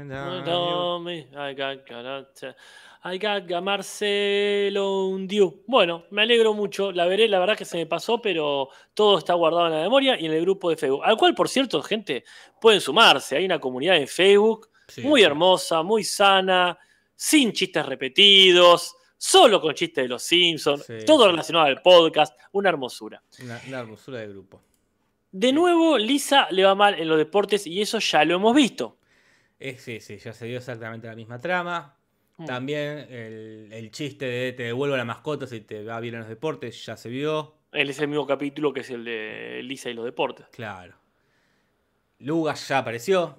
No, 0.07 0.99
me- 0.99 1.27
I 1.33 1.53
got. 1.55 1.81
I 3.03 3.17
got 3.19 3.51
a 3.51 3.61
Marcelo 3.61 5.05
Undiu. 5.07 5.63
Bueno, 5.67 6.05
me 6.11 6.23
alegro 6.23 6.53
mucho. 6.53 6.91
La 6.91 7.05
veré, 7.05 7.27
la 7.27 7.39
verdad 7.39 7.57
que 7.57 7.65
se 7.65 7.77
me 7.77 7.85
pasó, 7.85 8.21
pero 8.21 8.69
todo 8.93 9.17
está 9.19 9.33
guardado 9.33 9.67
en 9.67 9.73
la 9.73 9.81
memoria 9.81 10.19
y 10.19 10.25
en 10.25 10.33
el 10.33 10.41
grupo 10.41 10.69
de 10.69 10.77
Facebook. 10.77 11.01
Al 11.03 11.15
cual, 11.17 11.33
por 11.35 11.47
cierto, 11.49 11.81
gente, 11.83 12.23
pueden 12.59 12.81
sumarse. 12.81 13.37
Hay 13.37 13.45
una 13.45 13.59
comunidad 13.59 13.97
en 13.97 14.07
Facebook 14.07 14.69
Sí, 14.87 15.01
muy 15.01 15.21
sí. 15.21 15.25
hermosa, 15.25 15.83
muy 15.83 16.03
sana, 16.03 16.77
sin 17.17 17.51
chistes 17.51 17.85
repetidos, 17.85 18.95
solo 19.17 19.59
con 19.59 19.73
chistes 19.73 20.05
de 20.05 20.07
los 20.07 20.23
Simpsons, 20.23 20.85
Sí, 20.85 20.99
todo 21.05 21.23
sí. 21.25 21.31
relacionado 21.31 21.65
al 21.65 21.81
podcast. 21.81 22.39
Una 22.53 22.69
hermosura. 22.69 23.21
Una, 23.43 23.59
una 23.67 23.79
hermosura 23.79 24.19
de 24.19 24.27
grupo. 24.29 24.61
De 25.31 25.51
nuevo, 25.51 25.97
Lisa 25.97 26.47
le 26.51 26.63
va 26.63 26.75
mal 26.75 26.93
en 26.97 27.07
los 27.09 27.17
deportes 27.17 27.67
y 27.67 27.81
eso 27.81 27.99
ya 27.99 28.23
lo 28.23 28.35
hemos 28.35 28.55
visto. 28.55 28.97
Eh, 29.59 29.75
sí, 29.77 29.99
sí, 29.99 30.17
ya 30.17 30.31
se 30.33 30.45
dio 30.45 30.57
exactamente 30.59 31.07
la 31.07 31.15
misma 31.15 31.39
trama. 31.39 31.97
Mm. 32.37 32.45
También 32.45 32.99
el, 33.09 33.69
el 33.71 33.91
chiste 33.91 34.25
de 34.25 34.53
te 34.53 34.63
devuelvo 34.63 34.95
la 34.95 35.03
mascota 35.03 35.47
si 35.47 35.61
te 35.61 35.83
va 35.83 35.99
bien 35.99 36.13
en 36.13 36.19
los 36.21 36.29
deportes 36.29 36.85
ya 36.85 36.95
se 36.95 37.09
vio. 37.09 37.55
Él 37.71 37.89
es 37.89 37.99
el 37.99 38.07
mismo 38.07 38.25
capítulo 38.25 38.71
que 38.71 38.81
es 38.81 38.89
el 38.91 39.03
de 39.03 39.59
Lisa 39.63 39.89
y 39.89 39.93
los 39.95 40.05
deportes. 40.05 40.45
Claro. 40.51 40.95
Lugas 42.19 42.67
ya 42.67 42.77
apareció. 42.79 43.35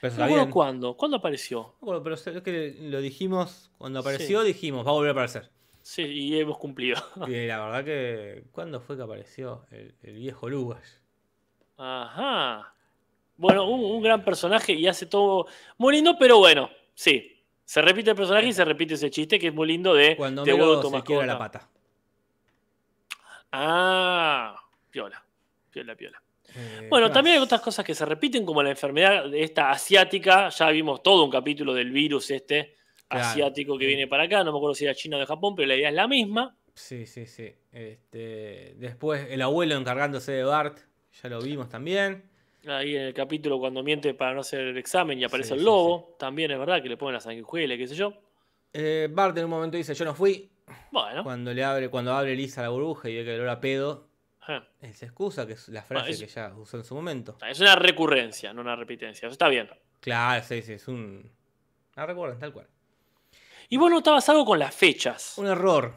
Pero 0.00 0.14
No 0.16 0.26
bien. 0.26 0.50
cuándo. 0.50 0.96
¿Cuándo 0.96 1.16
apareció? 1.16 1.74
Bueno, 1.80 2.02
pero 2.02 2.14
es 2.16 2.22
que 2.22 2.76
lo 2.80 3.00
dijimos, 3.00 3.70
cuando 3.78 4.00
apareció 4.00 4.42
dijimos, 4.42 4.86
va 4.86 4.90
a 4.90 4.94
volver 4.94 5.10
a 5.10 5.12
aparecer. 5.12 5.50
Sí, 5.82 6.02
y 6.02 6.38
hemos 6.40 6.58
cumplido. 6.58 7.00
Y 7.28 7.46
la 7.46 7.64
verdad 7.64 7.84
que, 7.84 8.44
¿cuándo 8.52 8.80
fue 8.80 8.96
que 8.96 9.02
apareció 9.02 9.64
el, 9.70 9.94
el 10.02 10.14
viejo 10.14 10.48
Lugas? 10.48 11.00
Ajá. 11.76 12.74
Bueno, 13.36 13.68
un, 13.68 13.84
un 13.84 14.02
gran 14.02 14.24
personaje 14.24 14.72
y 14.72 14.86
hace 14.88 15.06
todo 15.06 15.46
muy 15.78 15.94
lindo, 15.94 16.16
pero 16.18 16.38
bueno, 16.38 16.70
sí. 16.94 17.32
Se 17.64 17.82
repite 17.82 18.10
el 18.10 18.16
personaje 18.16 18.48
y 18.48 18.52
se 18.52 18.64
repite 18.64 18.94
ese 18.94 19.10
chiste 19.10 19.38
que 19.38 19.48
es 19.48 19.54
muy 19.54 19.66
lindo 19.66 19.92
de 19.94 20.16
Cuando 20.16 20.42
te 20.44 20.52
Melo 20.54 20.82
se 20.82 21.02
quiebra 21.02 21.26
la 21.26 21.38
pata. 21.38 21.68
Ah, 23.52 24.56
piola. 24.90 25.24
Piola, 25.70 25.94
piola. 25.94 26.22
Eh, 26.54 26.86
Bueno, 26.88 27.08
¿qué 27.08 27.12
también 27.14 27.36
hay 27.36 27.42
otras 27.42 27.60
cosas 27.60 27.84
que 27.84 27.94
se 27.94 28.04
repiten, 28.04 28.44
como 28.44 28.62
la 28.62 28.70
enfermedad 28.70 29.28
de 29.28 29.42
esta 29.42 29.70
asiática. 29.70 30.48
Ya 30.50 30.70
vimos 30.70 31.02
todo 31.02 31.24
un 31.24 31.30
capítulo 31.30 31.74
del 31.74 31.90
virus 31.90 32.30
este 32.30 32.74
Claro. 33.08 33.24
asiático 33.26 33.78
que 33.78 33.86
viene 33.86 34.06
para 34.08 34.24
acá. 34.24 34.42
No 34.44 34.52
me 34.52 34.58
acuerdo 34.58 34.74
si 34.74 34.84
era 34.84 34.94
China 34.94 35.16
o 35.16 35.20
de 35.20 35.26
Japón, 35.26 35.54
pero 35.54 35.68
la 35.68 35.76
idea 35.76 35.88
es 35.90 35.94
la 35.94 36.08
misma. 36.08 36.56
Sí, 36.74 37.06
sí, 37.06 37.26
sí. 37.26 37.52
Este, 37.72 38.74
después 38.78 39.26
el 39.30 39.40
abuelo 39.42 39.76
encargándose 39.76 40.32
de 40.32 40.44
Bart, 40.44 40.78
ya 41.22 41.28
lo 41.28 41.40
vimos 41.40 41.68
también. 41.68 42.24
Ahí 42.66 42.96
en 42.96 43.02
el 43.02 43.14
capítulo 43.14 43.58
cuando 43.60 43.82
miente 43.84 44.12
para 44.14 44.34
no 44.34 44.40
hacer 44.40 44.60
el 44.60 44.76
examen 44.76 45.18
y 45.20 45.24
aparece 45.24 45.50
Sí, 45.50 45.54
el 45.54 45.60
sí, 45.60 45.64
lobo. 45.64 46.16
También 46.18 46.50
es 46.50 46.58
verdad 46.58 46.82
que 46.82 46.88
le 46.88 46.96
ponen 46.96 47.14
la 47.14 47.20
sanguijuela 47.20 47.74
y 47.74 47.78
qué 47.78 47.86
sé 47.86 47.94
yo. 47.94 48.12
Eh, 48.72 49.08
Bart 49.10 49.38
en 49.38 49.44
un 49.44 49.50
momento 49.50 49.76
dice, 49.76 49.94
yo 49.94 50.04
no 50.04 50.14
fui. 50.14 50.50
Bueno. 50.90 51.22
Cuando 51.22 51.54
le 51.54 51.62
abre, 51.62 51.88
cuando 51.88 52.12
abre 52.12 52.34
Lisa 52.34 52.60
la 52.62 52.70
burbuja 52.70 53.08
y 53.08 53.14
ve 53.16 53.24
que 53.24 53.34
el 53.34 53.40
olor 53.40 53.50
a 53.50 53.60
pedo, 53.60 54.08
eh. 54.48 54.60
él 54.80 54.94
se 54.94 55.06
excusa, 55.06 55.46
que 55.46 55.54
es 55.54 55.68
la 55.68 55.82
frase 55.82 56.06
Ah, 56.08 56.10
es- 56.10 56.20
que 56.20 56.26
ya 56.26 56.54
usó 56.56 56.76
en 56.76 56.84
su 56.84 56.94
momento. 56.94 57.36
Es 57.48 57.60
una 57.60 57.76
recurrencia, 57.76 58.52
no 58.52 58.60
una 58.62 58.76
repitencia. 58.76 59.26
Eso 59.26 59.32
está 59.32 59.48
bien. 59.48 59.68
Claro, 60.00 60.42
sí, 60.44 60.62
sí, 60.62 60.74
es 60.74 60.88
un... 60.88 61.30
No 61.96 62.06
recuerdan, 62.06 62.38
tal 62.38 62.52
cual. 62.52 62.66
Y 63.68 63.76
vos 63.78 63.90
notabas 63.90 64.28
algo 64.28 64.44
con 64.44 64.58
las 64.58 64.74
fechas. 64.74 65.36
Un 65.38 65.46
error, 65.46 65.96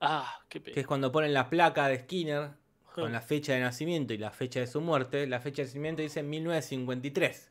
Ah, 0.00 0.40
qué 0.48 0.58
que 0.60 0.64
pena. 0.72 0.80
es 0.80 0.86
cuando 0.86 1.12
ponen 1.12 1.32
la 1.32 1.48
placa 1.48 1.86
de 1.88 2.00
Skinner 2.00 2.50
con 2.92 3.10
la 3.12 3.20
fecha 3.22 3.54
de 3.54 3.60
nacimiento 3.60 4.12
y 4.12 4.18
la 4.18 4.30
fecha 4.32 4.60
de 4.60 4.66
su 4.66 4.80
muerte, 4.80 5.26
la 5.26 5.40
fecha 5.40 5.62
de 5.62 5.68
nacimiento 5.68 6.02
dice 6.02 6.22
1953. 6.22 7.50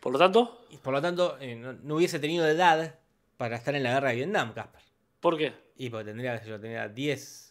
Por 0.00 0.12
lo 0.12 0.18
tanto, 0.18 0.66
Y 0.70 0.76
por 0.78 0.94
lo 0.94 1.02
tanto, 1.02 1.36
eh, 1.40 1.54
no, 1.56 1.72
no 1.74 1.96
hubiese 1.96 2.18
tenido 2.18 2.46
edad 2.46 2.98
para 3.36 3.56
estar 3.56 3.74
en 3.74 3.82
la 3.82 3.92
guerra 3.92 4.10
de 4.10 4.14
Vietnam, 4.16 4.52
Casper. 4.54 4.80
¿por 5.20 5.36
qué? 5.36 5.52
Y 5.76 5.90
porque 5.90 6.04
tendría, 6.04 6.42
yo, 6.44 6.60
tenía 6.60 6.88
10, 6.88 7.43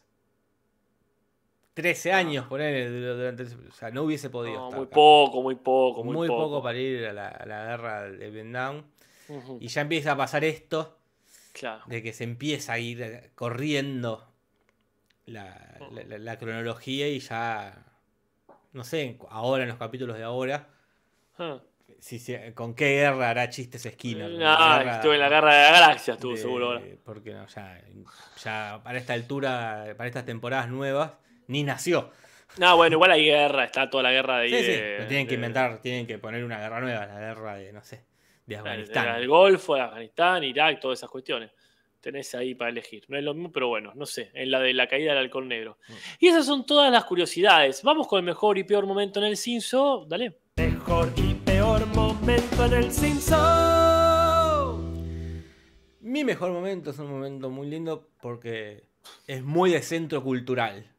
13 1.74 2.14
años, 2.14 2.46
poner 2.48 2.92
durante, 2.92 3.44
o 3.44 3.72
sea, 3.72 3.90
no 3.92 4.04
hubiese 4.04 4.30
podido 4.30 4.58
No, 4.60 4.66
estar. 4.68 4.78
muy 4.80 4.88
poco, 4.88 5.42
muy 5.42 5.56
poco, 5.56 6.04
muy, 6.04 6.14
Muy 6.16 6.28
poco. 6.28 6.44
poco. 6.44 6.64
para 6.64 6.78
ir 6.78 7.06
a 7.08 7.14
la, 7.14 7.28
a 7.30 7.46
la 7.46 7.66
guerra 7.66 8.04
de 8.12 8.30
Vietnam. 8.30 8.84
Ujú, 9.30 9.58
Y 9.62 9.68
ya 9.70 9.82
empieza 9.82 10.12
a 10.12 10.18
pasar 10.18 10.44
esto 10.44 10.98
Claro. 11.54 11.84
de 11.88 12.04
que 12.04 12.14
se 12.14 12.24
empieza 12.26 12.74
a 12.74 12.80
ir 12.80 13.02
eh, 13.02 13.32
corriendo 13.36 14.28
la, 15.26 15.78
la- 15.92 16.04
la- 16.04 16.18
la 16.18 16.38
cronología 16.38 17.08
y 17.08 17.20
ya, 17.20 17.86
no 18.74 18.84
sé, 18.84 19.18
ahora 19.30 19.64
en 19.64 19.70
los 19.70 19.78
capítulos 19.78 20.18
de 20.18 20.24
ahora, 20.24 20.68
Ah. 21.40 21.60
si, 22.00 22.20
con 22.54 22.76
qué 22.76 22.96
guerra 22.98 23.30
hará 23.32 23.50
chistes 23.50 23.84
Skinner. 23.92 24.30
¿no? 24.32 24.46
Ah, 24.48 24.78
guerra 24.80 24.96
estuve 24.98 25.14
en 25.16 25.20
la 25.22 25.30
guerra 25.30 25.56
de 25.56 25.64
la 25.64 25.72
galaxia, 25.80 26.14
estuvo 26.16 26.34
de- 26.34 26.38
seguro 26.38 26.66
ahora. 26.68 26.82
Porque 27.06 27.34
no, 27.34 27.48
ya, 27.48 27.82
ya 28.44 28.82
para 28.84 28.98
esta 29.00 29.14
altura, 29.14 29.94
para 29.98 30.08
estas 30.08 30.26
temporadas 30.26 30.70
nuevas, 30.70 31.14
ni 31.48 31.64
nació. 31.64 32.12
No, 32.58 32.78
bueno, 32.78 32.96
igual 32.96 33.12
hay 33.12 33.26
guerra, 33.26 33.64
está 33.66 33.90
toda 33.90 34.04
la 34.04 34.12
guerra 34.12 34.40
de. 34.40 34.50
Sí, 34.50 34.58
sí, 34.60 34.72
de- 34.72 35.06
tienen 35.08 35.26
que 35.26 35.32
de- 35.32 35.36
inventar, 35.36 35.82
tienen 35.82 36.06
que 36.06 36.20
poner 36.20 36.44
una 36.44 36.60
guerra 36.60 36.80
nueva, 36.82 37.06
la 37.08 37.20
guerra 37.20 37.56
de, 37.56 37.74
no 37.74 37.84
sé, 37.84 38.06
de 38.46 38.58
Afganistán. 38.58 39.16
del 39.18 39.28
Golfo, 39.28 39.76
de 39.76 39.82
Afganistán, 39.82 40.44
Irak, 40.44 40.80
todas 40.80 41.00
esas 41.00 41.10
cuestiones. 41.10 41.52
Tenés 42.00 42.36
ahí 42.36 42.54
para 42.54 42.70
elegir. 42.70 43.06
No 43.08 43.18
es 43.18 43.24
lo 43.24 43.34
mismo, 43.34 43.52
pero 43.52 43.70
bueno, 43.70 43.94
no 43.96 44.06
sé. 44.06 44.30
En 44.34 44.52
la 44.52 44.60
de 44.60 44.74
la 44.74 44.88
caída 44.88 45.14
del 45.14 45.20
halcón 45.24 45.48
negro. 45.48 45.78
Mm. 45.88 45.94
Y 46.20 46.28
esas 46.28 46.46
son 46.46 46.66
todas 46.66 46.92
las 46.92 47.06
curiosidades. 47.06 47.82
Vamos 47.82 48.08
con 48.08 48.20
el 48.20 48.26
mejor 48.26 48.58
y 48.58 48.66
peor 48.66 48.86
momento 48.86 49.20
en 49.20 49.26
el 49.28 49.38
Cinso. 49.38 50.06
Dale. 50.08 50.38
Mejor 50.58 51.12
y 51.16 51.34
peor 51.34 51.86
momento 51.88 52.66
en 52.66 52.74
el 52.74 52.92
Simpson. 52.92 53.34
Mi 56.02 56.26
mejor 56.26 56.52
momento 56.52 56.92
es 56.92 57.00
un 57.00 57.10
momento 57.10 57.50
muy 57.50 57.68
lindo 57.70 58.10
porque 58.22 58.84
es 59.26 59.42
muy 59.42 59.72
de 59.72 59.82
centro 59.82 60.22
cultural. 60.22 60.92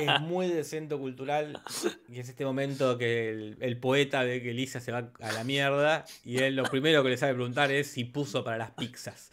Es 0.00 0.20
muy 0.20 0.48
de 0.48 0.64
centro 0.64 0.98
cultural 0.98 1.60
y 2.08 2.18
es 2.20 2.28
este 2.28 2.44
momento 2.44 2.98
que 2.98 3.30
el, 3.30 3.56
el 3.60 3.76
poeta 3.78 4.22
ve 4.24 4.42
que 4.42 4.52
Lisa 4.52 4.80
se 4.80 4.92
va 4.92 5.10
a 5.20 5.32
la 5.32 5.44
mierda 5.44 6.04
y 6.24 6.38
él 6.38 6.56
lo 6.56 6.64
primero 6.64 7.02
que 7.02 7.10
le 7.10 7.16
sabe 7.16 7.34
preguntar 7.34 7.70
es 7.70 7.88
si 7.88 8.04
puso 8.04 8.42
para 8.44 8.58
las 8.58 8.70
pizzas. 8.72 9.30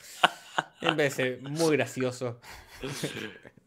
Me 0.82 0.90
parece 0.90 1.38
muy 1.42 1.76
gracioso. 1.78 2.40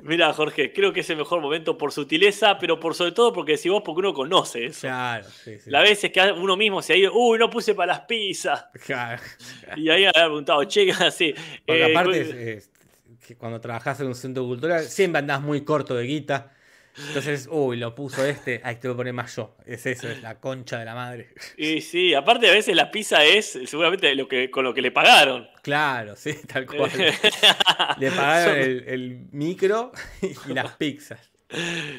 Mira, 0.03 0.33
Jorge, 0.35 0.73
creo 0.73 0.93
que 0.93 1.01
es 1.01 1.09
el 1.11 1.17
mejor 1.17 1.41
momento 1.41 1.79
por 1.79 1.93
sutileza, 1.93 2.59
pero 2.59 2.79
por 2.79 2.95
sobre 2.95 3.13
todo 3.13 3.33
porque 3.33 3.57
si 3.57 3.69
vos, 3.71 3.83
porque 3.85 4.01
uno 4.01 4.13
conoce 4.13 4.67
eso. 4.67 4.83
Claro, 4.83 5.25
sí, 5.45 5.59
sí. 5.59 5.71
La 5.71 5.81
veces 5.81 6.11
que 6.13 6.21
uno 6.33 6.57
mismo 6.57 6.83
se 6.83 6.93
ha 6.93 6.97
ido, 6.97 7.13
uy, 7.15 7.39
no 7.39 7.49
puse 7.49 7.75
para 7.75 7.95
las 7.95 8.01
pizzas. 8.01 8.67
Claro. 8.85 9.23
Y 9.77 9.89
ahí 9.89 10.05
había 10.05 10.13
preguntado, 10.13 10.63
che, 10.65 10.91
así. 11.01 11.35
Porque 11.65 11.83
eh, 11.87 11.91
aparte, 11.93 12.21
es- 12.21 12.29
es 12.67 12.71
que 13.25 13.37
cuando 13.37 13.61
trabajás 13.61 14.01
en 14.01 14.07
un 14.09 14.15
centro 14.15 14.45
cultural, 14.45 14.85
siempre 14.85 15.19
andás 15.19 15.41
muy 15.41 15.65
corto 15.65 15.95
de 15.95 16.05
guita. 16.05 16.53
Entonces, 17.09 17.49
uy, 17.51 17.77
lo 17.77 17.93
puso 17.93 18.25
este, 18.25 18.61
ay, 18.63 18.77
te 18.77 18.87
voy 18.87 18.95
a 18.95 18.97
poner 18.99 19.13
más 19.13 19.35
yo. 19.35 19.57
Es 19.67 19.85
eso, 19.87 20.09
es 20.09 20.23
la 20.23 20.39
concha 20.39 20.79
de 20.79 20.85
la 20.85 20.95
madre. 20.95 21.35
Y 21.57 21.81
sí, 21.81 22.15
aparte 22.15 22.49
a 22.49 22.53
veces 22.53 22.77
la 22.77 22.91
pizza 22.91 23.25
es 23.25 23.59
seguramente 23.67 24.15
lo 24.15 24.29
que, 24.29 24.49
con 24.51 24.65
lo 24.65 24.73
que 24.73 24.81
le 24.83 24.93
pagaron. 24.93 25.49
Claro, 25.63 26.15
sí, 26.15 26.35
tal 26.47 26.67
cual. 26.67 26.91
Le 27.99 28.11
pagaron 28.13 28.59
el, 28.59 28.85
el 28.87 29.27
micro 29.33 29.91
y 30.49 30.53
las 30.53 30.77
pizzas. 30.77 31.33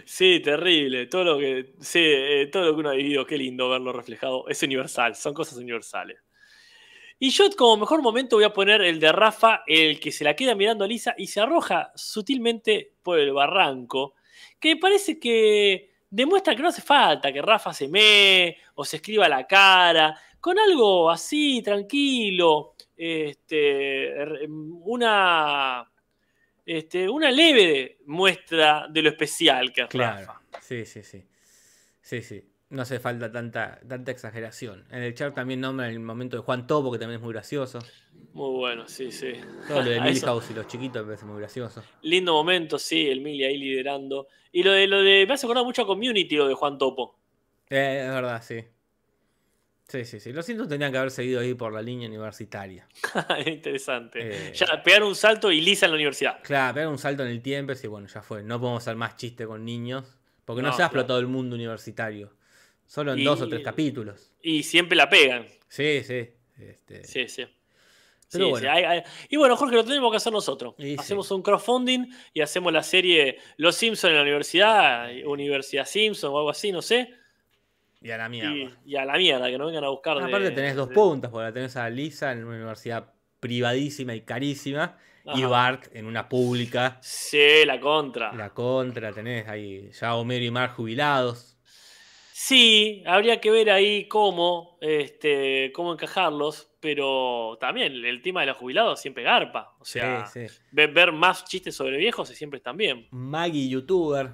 Sí, 0.06 0.40
terrible. 0.40 1.08
Todo 1.08 1.24
lo 1.24 1.40
que, 1.40 1.74
sí, 1.80 2.00
eh, 2.02 2.50
todo 2.52 2.66
lo 2.66 2.74
que 2.74 2.80
uno 2.80 2.90
ha 2.90 2.94
vivido, 2.94 3.26
qué 3.26 3.38
lindo 3.38 3.70
verlo 3.70 3.94
reflejado. 3.94 4.48
Es 4.48 4.62
universal, 4.64 5.16
son 5.16 5.34
cosas 5.34 5.58
universales. 5.58 6.18
Y 7.18 7.30
yo 7.30 7.50
como 7.58 7.78
mejor 7.78 8.02
momento 8.02 8.36
voy 8.36 8.44
a 8.46 8.54
poner 8.54 8.82
el 8.82 9.00
de 9.00 9.12
Rafa, 9.12 9.64
el 9.68 10.00
que 10.00 10.12
se 10.12 10.24
la 10.24 10.36
queda 10.36 10.54
mirando 10.54 10.84
a 10.84 10.88
Lisa 10.88 11.16
y 11.18 11.28
se 11.28 11.40
arroja 11.40 11.92
sutilmente 11.96 12.94
por 13.02 13.20
el 13.20 13.32
barranco, 13.32 14.16
que 14.60 14.76
me 14.76 14.82
parece 14.82 15.18
que 15.20 15.92
demuestra 16.10 16.56
que 16.56 16.62
no 16.62 16.70
hace 16.70 16.82
falta 16.82 17.32
que 17.32 17.42
Rafa 17.42 17.74
se 17.74 17.88
mee 17.88 18.58
o 18.76 18.84
se 18.84 18.98
escriba 18.98 19.30
la 19.30 19.48
cara, 19.48 20.20
con 20.40 20.60
algo 20.60 21.10
así, 21.10 21.62
tranquilo, 21.64 22.76
este, 22.96 24.14
una, 24.48 25.90
este, 26.66 27.10
una 27.10 27.32
leve 27.32 28.00
muestra 28.06 28.88
de 28.90 29.02
lo 29.02 29.10
especial 29.10 29.72
que 29.72 29.82
es 29.82 29.88
Claro. 29.88 30.20
Rafa. 30.28 30.42
Sí, 30.62 30.86
sí, 30.86 31.02
sí. 31.04 31.24
Sí, 32.02 32.22
sí. 32.22 32.44
No 32.76 32.82
hace 32.82 33.00
falta 33.00 33.32
tanta, 33.32 33.80
tanta 33.88 34.12
exageración. 34.12 34.84
En 34.92 35.02
el 35.02 35.14
chat 35.14 35.34
también 35.34 35.62
nombran 35.62 35.90
el 35.92 36.02
momento 36.02 36.36
de 36.36 36.44
Juan 36.44 36.68
Topo, 36.68 36.92
que 36.92 37.00
también 37.00 37.20
es 37.20 37.24
muy 37.24 37.32
gracioso. 37.32 37.80
Muy 38.34 38.50
bueno, 38.54 38.86
sí, 38.86 39.14
sí. 39.14 39.32
Todo 39.66 39.82
lo 39.82 39.90
de. 39.92 40.02
Milhouse 40.02 40.52
y 40.52 40.54
los 40.56 40.68
chiquitos 40.68 41.04
me 41.04 41.14
parece 41.14 41.26
muy 41.26 41.40
gracioso. 41.40 41.82
Lindo 42.02 42.34
momento, 42.34 42.78
sí, 42.78 43.08
el 43.08 43.22
Mili 43.22 43.46
ahí 43.46 43.58
liderando. 43.58 44.28
Y 44.52 44.62
lo 44.64 44.74
de 44.74 44.88
lo 44.88 45.02
de. 45.02 45.26
Me 45.26 45.34
hace 45.36 45.46
acordar 45.46 45.64
mucho 45.64 45.84
a 45.84 45.88
Community 45.88 46.36
lo 46.36 46.50
de 46.50 46.54
Juan 46.54 46.78
Topo. 46.78 47.18
Eh, 47.70 48.04
es 48.08 48.14
verdad, 48.14 48.44
sí. 48.44 48.62
Sí, 49.88 50.04
sí, 50.04 50.20
sí. 50.20 50.34
Los 50.34 50.46
Simpsons 50.46 50.68
tenían 50.68 50.92
que 50.92 50.98
haber 50.98 51.12
seguido 51.12 51.40
ahí 51.40 51.54
por 51.54 51.72
la 51.72 51.82
línea 51.82 52.10
universitaria. 52.10 52.90
Interesante. 53.46 54.50
Eh. 54.50 54.54
Ya, 54.54 54.84
pegar 54.84 55.04
un 55.04 55.16
salto 55.16 55.50
y 55.50 55.62
Lisa 55.62 55.86
en 55.86 55.92
la 55.94 55.96
universidad. 55.96 56.40
Claro, 56.44 56.74
pegan 56.74 56.90
un 56.90 56.98
salto 56.98 57.24
en 57.24 57.30
el 57.30 57.42
tiempo 57.42 57.72
y 57.82 57.88
bueno, 57.88 58.08
ya 58.08 58.22
fue. 58.22 58.44
No 58.44 58.60
podemos 58.60 58.84
hacer 58.84 58.98
más 58.98 59.16
chiste 59.16 59.46
con 59.46 59.64
niños. 59.64 60.18
Porque 60.44 60.62
no, 60.62 60.68
No, 60.68 60.74
se 60.74 60.84
ha 60.84 60.90
claro. 60.90 61.02
explotado 61.02 61.20
el 61.20 61.28
mundo 61.28 61.56
universitario. 61.56 62.35
Solo 62.88 63.14
en 63.14 63.20
Y- 63.20 63.24
dos 63.24 63.42
o 63.42 63.48
tres 63.50 63.62
capítulos. 63.64 64.32
Y 64.42 64.64
siempre 64.64 64.96
la 64.96 65.10
pegan. 65.10 65.46
Sí, 65.68 66.02
sí. 66.04 66.30
Este, 66.58 67.04
Sí, 67.04 67.28
sí. 67.28 67.46
Pero 68.32 68.46
Sí, 68.46 68.52
bueno. 68.52 68.58
sí, 68.60 68.68
hay- 68.68 68.84
hay- 68.84 69.04
Y 69.30 69.38
bueno, 69.38 69.56
Jorge, 69.56 69.76
lo 69.76 69.84
tenemos 69.86 70.10
que 70.12 70.18
hacer 70.18 70.34
nosotros. 70.34 70.74
Y 70.80 70.84
sí. 70.94 70.96
Hacemos 71.00 71.30
un 71.32 71.42
crowdfunding 71.42 72.08
y 72.34 72.42
hacemos 72.42 72.74
la 72.74 72.82
serie 72.84 73.38
Los 73.58 73.76
Simpsons 73.76 74.12
en 74.12 74.16
la 74.18 74.22
universidad, 74.24 75.10
Universidad 75.26 75.86
Simpson 75.86 76.32
o 76.34 76.38
algo 76.38 76.50
así, 76.50 76.72
no 76.72 76.82
sé. 76.82 77.14
Y 78.02 78.12
a 78.12 78.18
la 78.18 78.30
mierda. 78.30 78.52
Y, 78.54 78.74
y 78.86 78.96
a 78.98 79.06
la 79.06 79.18
mierda, 79.18 79.48
que 79.50 79.58
no 79.58 79.68
vengan 79.68 79.84
a 79.84 79.90
buscar. 79.90 80.18
de- 80.18 80.26
Aparte 80.26 80.52
tenés 80.52 80.76
dos 80.76 80.90
de- 80.90 80.96
puntas, 80.96 81.32
porque 81.32 81.44
la 81.46 81.54
tenés 81.54 81.76
a 81.76 81.90
Lisa 81.90 82.32
en 82.32 82.44
una 82.46 82.56
universidad 82.58 83.14
privadísima 83.40 84.16
y 84.16 84.22
carísima. 84.22 84.98
Y. 85.34 85.44
Bart 85.44 85.88
en 85.96 86.06
una 86.06 86.30
pública. 86.30 87.00
Sí, 87.02 87.66
la 87.66 87.80
contra. 87.80 88.32
La 88.34 88.52
contra, 88.52 89.12
tenés 89.12 89.48
ahí 89.48 89.90
ya 89.92 90.14
Homero 90.16 90.46
y 90.46 90.52
Mar 90.52 90.70
jubilados. 90.70 91.55
Sí, 92.38 93.02
habría 93.06 93.40
que 93.40 93.50
ver 93.50 93.70
ahí 93.72 94.10
cómo, 94.10 94.78
este, 94.82 95.72
cómo 95.74 95.94
encajarlos, 95.94 96.70
pero 96.82 97.58
también 97.62 97.94
el 98.04 98.22
tema 98.22 98.42
de 98.42 98.48
los 98.48 98.58
jubilados 98.58 99.00
siempre 99.00 99.24
garpa. 99.24 99.74
O 99.80 99.86
sea, 99.86 100.26
sí, 100.26 100.46
sí. 100.50 100.54
Ver, 100.70 101.14
más 101.14 101.46
chistes 101.46 101.74
sobre 101.78 101.96
viejos 101.96 102.28
siempre 102.28 102.58
están 102.58 102.76
bien. 102.76 103.08
Maggie, 103.12 103.70
youtuber. 103.70 104.32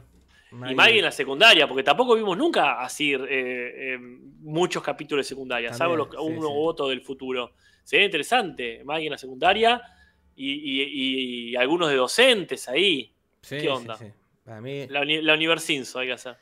Y 0.51 0.73
Maggie 0.73 0.97
en 0.97 1.05
la 1.05 1.11
secundaria, 1.11 1.67
porque 1.67 1.83
tampoco 1.83 2.15
vimos 2.15 2.35
nunca 2.35 2.81
así 2.81 3.13
eh, 3.13 3.19
eh, 3.29 3.97
muchos 4.39 4.81
capítulos 4.81 5.23
de 5.23 5.29
secundaria, 5.29 5.71
salvo 5.71 5.95
También, 5.95 6.09
los- 6.17 6.25
sí, 6.25 6.39
uno 6.39 6.49
u 6.55 6.63
otro 6.65 6.87
del 6.87 7.01
futuro. 7.01 7.53
Sería 7.83 8.05
interesante, 8.07 8.83
Maggie 8.83 9.05
en 9.05 9.11
la 9.11 9.17
secundaria 9.19 9.79
y, 10.35 10.49
y- 10.53 11.49
y 11.51 11.55
algunos 11.55 11.87
de 11.87 11.97
docentes 11.97 12.67
ahí. 12.67 13.13
¿Qué 13.47 13.69
onda? 13.69 13.95
sí. 13.95 14.05
Para 14.43 14.59
mí, 14.59 14.87
La, 14.87 15.05
la 15.05 15.35
Universinso 15.35 15.99
hay 15.99 16.07
que 16.07 16.13
hacer. 16.13 16.35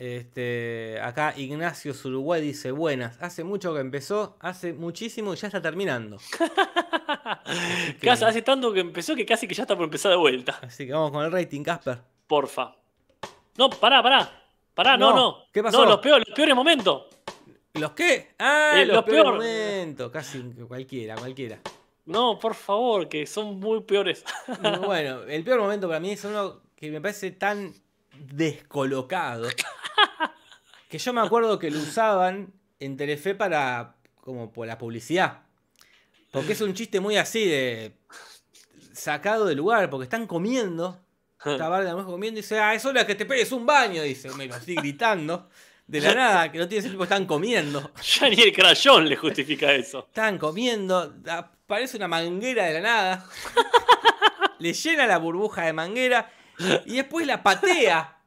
Este, 0.00 0.98
acá 1.02 1.34
Ignacio 1.36 1.92
Uruguay 2.06 2.40
dice, 2.40 2.70
buenas, 2.72 3.20
hace 3.20 3.44
mucho 3.44 3.74
que 3.74 3.80
empezó, 3.80 4.38
hace 4.40 4.72
muchísimo 4.72 5.34
y 5.34 5.36
ya 5.36 5.48
está 5.48 5.60
terminando. 5.60 6.16
Que, 8.00 8.08
hace 8.08 8.42
tanto 8.42 8.72
que 8.72 8.80
empezó 8.80 9.14
que 9.16 9.26
casi 9.26 9.46
que 9.48 9.54
ya 9.54 9.64
está 9.64 9.74
por 9.76 9.84
empezar 9.84 10.10
de 10.12 10.16
vuelta. 10.16 10.58
así 10.62 10.86
que 10.86 10.92
vamos 10.92 11.10
con 11.10 11.24
el 11.24 11.30
rating, 11.32 11.62
Casper. 11.62 11.98
Porfa. 12.26 12.76
No, 13.58 13.68
pará, 13.68 14.02
pará. 14.02 14.42
Pará, 14.74 14.96
no, 14.96 15.10
No, 15.10 15.16
no. 15.16 15.36
¿qué 15.52 15.62
pasó? 15.62 15.78
No, 15.84 15.90
los 15.90 15.98
peores, 15.98 16.26
los 16.28 16.36
peores 16.36 16.54
momentos. 16.54 17.06
¿Los 17.74 17.90
qué? 17.92 18.34
Ah, 18.38 18.74
Eh, 18.76 18.86
los, 18.86 18.96
los 18.96 19.04
peores 19.04 19.22
peor. 19.24 19.34
momentos. 19.34 20.10
Casi 20.12 20.40
cualquiera, 20.66 21.16
cualquiera. 21.16 21.58
No, 22.06 22.38
por 22.38 22.54
favor, 22.54 23.08
que 23.08 23.26
son 23.26 23.58
muy 23.60 23.80
peores. 23.82 24.24
bueno, 24.86 25.22
el 25.24 25.42
peor 25.44 25.60
momento 25.60 25.88
para 25.88 26.00
mí 26.00 26.12
es 26.12 26.24
uno 26.24 26.60
que 26.76 26.90
me 26.90 27.00
parece 27.00 27.32
tan 27.32 27.74
descolocado 28.14 29.48
que 30.88 30.98
yo 30.98 31.12
me 31.12 31.20
acuerdo 31.20 31.58
que 31.58 31.70
lo 31.70 31.78
usaban 31.78 32.52
en 32.78 32.96
Telefe 32.96 33.34
para 33.34 33.96
como 34.20 34.52
por 34.52 34.66
la 34.66 34.78
publicidad. 34.78 35.42
Porque 36.30 36.52
es 36.52 36.60
un 36.60 36.74
chiste 36.74 37.00
muy 37.00 37.16
así 37.16 37.46
de. 37.46 37.96
sacado 38.92 39.46
de 39.46 39.54
lugar, 39.54 39.90
porque 39.90 40.04
están 40.04 40.26
comiendo. 40.26 41.00
Está 41.44 41.68
Bart 41.70 41.88
comiendo 42.04 42.38
y 42.38 42.42
dice, 42.42 42.58
ah, 42.58 42.74
es 42.74 42.84
hora 42.84 43.06
que 43.06 43.14
te 43.14 43.24
pegues 43.24 43.50
un 43.52 43.64
baño, 43.64 44.02
dice, 44.02 44.28
me 44.34 44.46
lo 44.46 44.54
así 44.54 44.74
gritando. 44.74 45.48
De 45.86 46.00
la 46.00 46.14
nada, 46.14 46.52
que 46.52 46.58
no 46.58 46.68
tiene 46.68 46.82
sentido, 46.82 47.02
están 47.02 47.26
comiendo. 47.26 47.90
Ya 48.20 48.28
ni 48.28 48.40
el 48.42 48.52
crayón 48.52 49.08
le 49.08 49.16
justifica 49.16 49.72
eso. 49.72 50.06
Están 50.06 50.38
comiendo, 50.38 51.16
aparece 51.26 51.96
una 51.96 52.06
manguera 52.06 52.66
de 52.66 52.74
la 52.74 52.80
nada. 52.80 53.26
le 54.60 54.72
llena 54.72 55.06
la 55.06 55.18
burbuja 55.18 55.62
de 55.62 55.72
manguera 55.72 56.30
y 56.84 56.96
después 56.96 57.26
la 57.26 57.42
patea. 57.42 58.19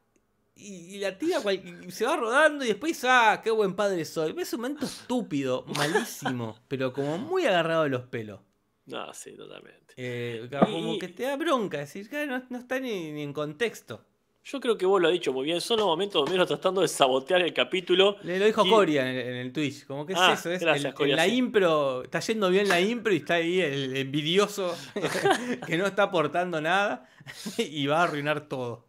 Y, 0.56 0.98
la 0.98 1.18
tira, 1.18 1.40
y 1.52 1.90
se 1.90 2.06
va 2.06 2.16
rodando 2.16 2.64
y 2.64 2.68
después 2.68 2.92
dice, 2.92 3.08
ah, 3.10 3.40
qué 3.42 3.50
buen 3.50 3.74
padre 3.74 4.04
soy. 4.04 4.34
Es 4.38 4.52
un 4.52 4.60
momento 4.60 4.86
estúpido, 4.86 5.64
malísimo, 5.76 6.56
pero 6.68 6.92
como 6.92 7.18
muy 7.18 7.44
agarrado 7.44 7.82
de 7.84 7.90
los 7.90 8.02
pelos. 8.02 8.40
No, 8.86 9.12
sí, 9.14 9.32
totalmente. 9.32 9.94
Eh, 9.96 10.48
como 10.60 10.98
que 10.98 11.08
te 11.08 11.24
da 11.24 11.36
bronca, 11.36 11.78
decir, 11.78 12.08
que 12.08 12.26
no, 12.26 12.36
está 12.36 12.78
ni, 12.78 13.20
en 13.20 13.32
contexto. 13.32 14.04
Yo 14.44 14.60
creo 14.60 14.76
que 14.76 14.84
vos 14.84 15.00
lo 15.00 15.08
has 15.08 15.14
dicho 15.14 15.32
muy 15.32 15.44
bien. 15.46 15.60
Son 15.60 15.78
los 15.78 15.86
momentos 15.86 16.20
donde 16.20 16.32
menos 16.32 16.46
tratando 16.46 16.82
de 16.82 16.88
sabotear 16.88 17.40
el 17.40 17.54
capítulo. 17.54 18.18
Le 18.22 18.38
lo 18.38 18.44
dijo 18.44 18.68
Coria 18.68 19.10
en 19.10 19.36
el, 19.36 19.52
Twitch. 19.54 19.86
Como 19.86 20.04
que 20.04 20.12
es 20.12 20.18
ah, 20.20 20.34
eso. 20.34 20.50
Es 20.50 20.62
la 20.62 21.26
impro. 21.26 22.04
Está 22.04 22.20
yendo 22.20 22.50
bien 22.50 22.68
la 22.68 22.78
impro 22.78 23.14
y 23.14 23.16
está 23.16 23.34
ahí 23.34 23.62
el 23.62 23.96
envidioso 23.96 24.76
que 25.66 25.78
no 25.78 25.86
está 25.86 26.04
aportando 26.04 26.60
nada 26.60 27.08
y 27.56 27.86
va 27.86 28.00
a 28.00 28.02
arruinar 28.04 28.46
todo. 28.46 28.86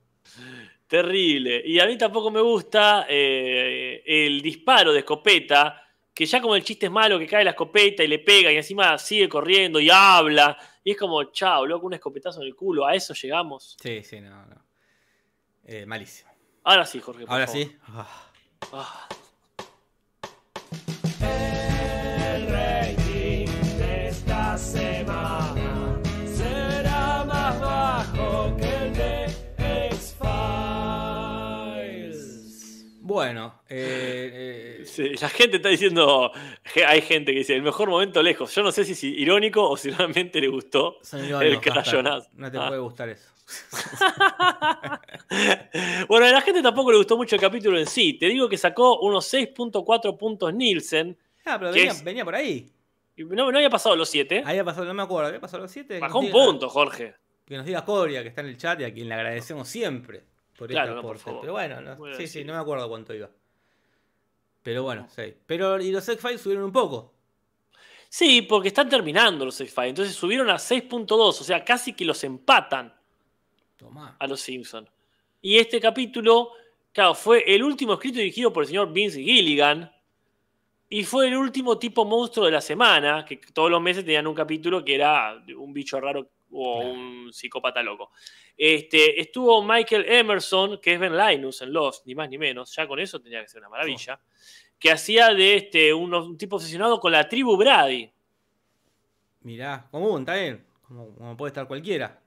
Terrible. 0.88 1.62
Y 1.66 1.80
a 1.80 1.86
mí 1.86 1.98
tampoco 1.98 2.30
me 2.32 2.42
gusta 2.42 3.06
eh, 3.10 4.04
el 4.06 4.42
disparo 4.42 4.94
de 4.94 5.00
escopeta 5.00 5.82
que 6.16 6.26
ya 6.26 6.42
como 6.42 6.56
el 6.56 6.64
chiste 6.64 6.86
es 6.86 6.92
malo, 6.92 7.20
que 7.20 7.28
cae 7.28 7.44
la 7.44 7.50
escopeta 7.50 8.02
y 8.02 8.08
le 8.08 8.20
pega 8.20 8.50
y 8.50 8.56
encima 8.56 8.98
sigue 8.98 9.28
corriendo 9.28 9.82
y 9.82 9.90
habla. 9.90 10.58
Y 10.82 10.92
es 10.92 10.98
como, 10.98 11.22
chao, 11.26 11.66
loco, 11.66 11.88
un 11.88 11.94
escopetazo 11.94 12.42
en 12.42 12.48
el 12.48 12.56
culo. 12.56 12.86
¿A 12.86 12.96
eso 12.96 13.14
llegamos? 13.14 13.76
Sí, 13.82 14.02
sí, 14.02 14.22
no, 14.22 14.46
no. 14.46 14.66
Eh, 15.66 15.86
malísimo. 15.86 16.32
Ahora 16.64 16.86
sí, 16.86 17.02
Jorge. 17.02 17.26
Ahora 17.28 17.48
sí. 17.48 17.76
Ah. 17.88 18.32
Ah. 18.72 19.08
Bueno, 33.26 33.61
eh, 33.69 34.84
eh 34.86 35.15
la 35.19 35.30
gente 35.30 35.57
está 35.57 35.69
diciendo, 35.69 36.32
hay 36.88 37.01
gente 37.01 37.32
que 37.32 37.39
dice, 37.39 37.55
el 37.55 37.63
mejor 37.63 37.89
momento 37.89 38.21
lejos. 38.21 38.53
Yo 38.53 38.63
no 38.63 38.71
sé 38.71 38.86
si 38.86 38.91
es 38.91 39.03
irónico 39.03 39.69
o 39.69 39.78
si 39.78 39.89
realmente 39.91 40.39
le 40.39 40.47
gustó 40.47 40.97
el 41.41 41.59
crayonazo. 41.59 42.30
No 42.34 42.51
te 42.51 42.57
puede 42.57 42.80
gustar 42.80 43.09
eso. 43.09 43.32
bueno, 46.07 46.26
a 46.26 46.32
la 46.32 46.41
gente 46.41 46.63
tampoco 46.63 46.91
le 46.91 46.97
gustó 46.97 47.15
mucho 47.15 47.36
el 47.36 47.41
capítulo 47.41 47.78
en 47.78 47.86
sí. 47.86 48.13
Te 48.13 48.28
digo 48.28 48.49
que 48.49 48.57
sacó 48.57 48.99
unos 48.99 49.32
6.4 49.32 50.17
puntos 50.17 50.53
Nielsen. 50.53 51.17
Ah, 51.45 51.57
pero 51.59 51.71
venía, 52.03 52.26
por 52.26 52.36
ahí. 52.36 52.71
No, 53.17 53.51
no 53.51 53.57
había 53.57 53.69
pasado 53.69 53.95
los 53.95 54.09
7. 54.09 54.43
Había 54.45 54.63
pasado, 54.63 54.86
no 54.86 54.93
me 54.93 55.03
acuerdo, 55.03 55.28
había 55.28 55.39
pasado 55.39 55.63
los 55.63 55.71
7. 55.71 55.99
Bajó 55.99 56.19
un 56.19 56.32
punto, 56.32 56.69
Jorge. 56.69 57.15
Que 57.45 57.57
nos 57.57 57.65
diga 57.65 57.86
Coria, 57.86 58.23
que 58.23 58.30
está 58.30 58.41
en 58.41 58.47
el 58.47 58.57
chat 58.57 58.82
y 58.82 58.84
a 58.84 58.93
quien 58.93 59.07
le 59.07 59.13
agradecemos 59.13 59.67
siempre 59.67 60.23
por 60.58 60.70
claro, 60.70 61.14
este 61.14 61.32
Pero 61.41 61.51
bueno, 61.51 62.16
sí, 62.16 62.28
sí, 62.28 62.43
no 62.43 62.53
me 62.53 62.60
acuerdo 62.60 62.88
cuánto 62.88 63.14
iba. 63.14 63.30
Pero 64.64 64.84
bueno, 64.84 65.08
sí. 65.14 65.34
Pero 65.45 65.80
y 65.80 65.91
los 65.91 66.08
X-Files 66.08 66.41
subieron 66.41 66.66
un 66.66 66.72
poco. 66.72 67.14
Sí, 68.10 68.41
porque 68.43 68.70
están 68.70 68.88
terminando 68.88 69.45
los 69.45 69.60
X-Files. 69.60 69.89
Entonces 69.89 70.16
subieron 70.16 70.49
a 70.49 70.56
6.2, 70.56 71.12
o 71.12 71.32
sea, 71.34 71.64
casi 71.64 71.93
que 71.93 72.06
los 72.06 72.24
empatan 72.24 72.93
a 74.18 74.28
los 74.28 74.39
Simpsons. 74.39 74.89
Y 75.41 75.58
este 75.58 75.80
capítulo, 75.80 76.51
claro, 76.91 77.14
fue 77.14 77.43
el 77.53 77.62
último 77.62 77.93
escrito 77.93 78.20
y 78.20 78.24
dirigido 78.24 78.51
por 78.51 78.64
el 78.64 78.68
señor 78.68 78.91
Vince 78.91 79.22
Gilligan. 79.22 79.91
Y 80.89 81.03
fue 81.03 81.28
el 81.28 81.36
último 81.36 81.78
tipo 81.78 82.06
monstruo 82.06 82.45
de 82.45 82.53
la 82.53 82.62
semana, 82.62 83.26
que 83.26 83.38
todos 83.38 83.70
los 83.70 83.82
meses 83.82 84.06
tenían 84.06 84.28
un 84.28 84.36
capítulo 84.36 84.86
que 84.86 84.95
era 84.95 85.43
un 85.58 85.74
bicho 85.74 85.99
raro 85.99 86.30
o 86.56 86.80
un 86.80 87.34
psicópata 87.34 87.84
loco. 87.84 88.12
Este, 88.58 89.20
estuvo 89.20 89.62
Michael 89.64 90.06
Emerson, 90.08 90.80
que 90.82 90.93
es 90.93 90.99
Ben 90.99 91.18
Linus 91.18 91.62
en 91.62 91.74
Lost, 91.74 92.06
ni 92.06 92.16
más 92.16 92.30
ni 92.30 92.38
menos, 92.38 92.74
ya 92.74 92.88
con 92.88 92.99
eso 92.99 93.20
tenía 93.20 93.41
que 93.41 93.49
ser 93.49 93.62
una 93.62 93.70
maravilla, 93.70 94.20
que 94.80 94.91
hacía 94.91 95.34
de 95.34 95.58
este, 95.58 95.93
un, 95.93 96.38
tipo 96.38 96.56
obsesionado 96.56 96.99
con 96.99 97.12
la 97.12 97.28
tribu 97.28 97.58
Brady. 97.58 98.10
Mirá, 99.41 99.88
común, 99.91 100.22
está 100.22 100.36
bien, 100.36 100.66
como, 100.82 101.36
puede 101.36 101.49
estar 101.49 101.68
cualquiera. 101.68 102.22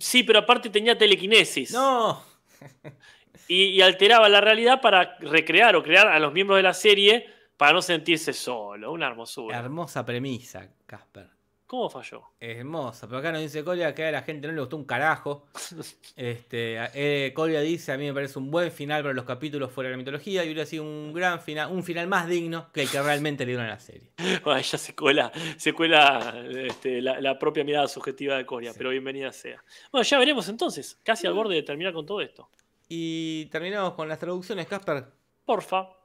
Sí, 0.00 0.22
pero 0.22 0.40
aparte 0.40 0.68
tenía 0.68 0.98
telequinesis. 0.98 1.72
No. 1.72 2.22
y, 3.48 3.64
y 3.64 3.80
alteraba 3.80 4.28
la 4.28 4.40
realidad 4.40 4.80
para 4.80 5.16
recrear 5.20 5.76
o 5.76 5.82
crear 5.82 6.08
a 6.08 6.18
los 6.18 6.32
miembros 6.32 6.58
de 6.58 6.62
la 6.64 6.74
serie 6.74 7.26
para 7.56 7.72
no 7.72 7.82
sentirse 7.82 8.32
solo. 8.32 8.92
Una 8.92 9.06
hermosura. 9.06 9.58
Hermosa 9.58 10.04
premisa, 10.04 10.68
Casper. 10.86 11.37
¿Cómo 11.68 11.90
falló? 11.90 12.22
Es 12.40 12.56
hermosa, 12.56 13.06
pero 13.06 13.18
acá 13.18 13.30
nos 13.30 13.42
dice 13.42 13.62
Colia 13.62 13.94
que 13.94 14.06
a 14.06 14.10
la 14.10 14.22
gente 14.22 14.48
no 14.48 14.54
le 14.54 14.60
gustó 14.60 14.76
un 14.76 14.86
carajo. 14.86 15.46
Este, 16.16 16.78
eh, 16.94 17.32
Colia 17.34 17.60
dice, 17.60 17.92
a 17.92 17.98
mí 17.98 18.06
me 18.06 18.14
parece 18.14 18.38
un 18.38 18.50
buen 18.50 18.72
final 18.72 19.02
para 19.02 19.14
los 19.14 19.24
capítulos 19.24 19.70
fuera 19.70 19.88
de 19.88 19.92
la 19.92 19.98
mitología 19.98 20.42
y 20.42 20.48
hubiera 20.48 20.64
sido 20.64 20.82
un 20.82 21.12
gran 21.12 21.40
final, 21.40 21.70
un 21.70 21.84
final 21.84 22.08
más 22.08 22.26
digno 22.26 22.72
que 22.72 22.82
el 22.82 22.90
que 22.90 23.00
realmente 23.00 23.44
le 23.44 23.52
dieron 23.52 23.66
a 23.66 23.68
la 23.68 23.78
serie. 23.78 24.10
Bueno, 24.42 24.60
ya 24.60 24.78
se 24.78 24.96
cuela, 24.96 25.30
se 25.58 25.74
cuela 25.74 26.42
este, 26.48 27.02
la, 27.02 27.38
propia 27.38 27.64
mirada 27.64 27.86
subjetiva 27.86 28.36
de 28.36 28.46
Colia, 28.46 28.72
pero 28.76 28.90
bienvenida 28.90 29.30
sea. 29.30 29.62
Bueno, 29.92 30.04
ya 30.04 30.18
veremos 30.18 30.48
entonces, 30.48 30.98
casi 31.04 31.26
al 31.26 31.34
borde 31.34 31.54
de 31.54 31.62
terminar 31.62 31.92
con 31.92 32.06
todo 32.06 32.22
esto. 32.22 32.48
Y 32.88 33.44
terminamos 33.46 33.92
con 33.92 34.08
las 34.08 34.18
traducciones, 34.18 34.66
Casper. 34.66 35.04
Porfa. 35.44 35.97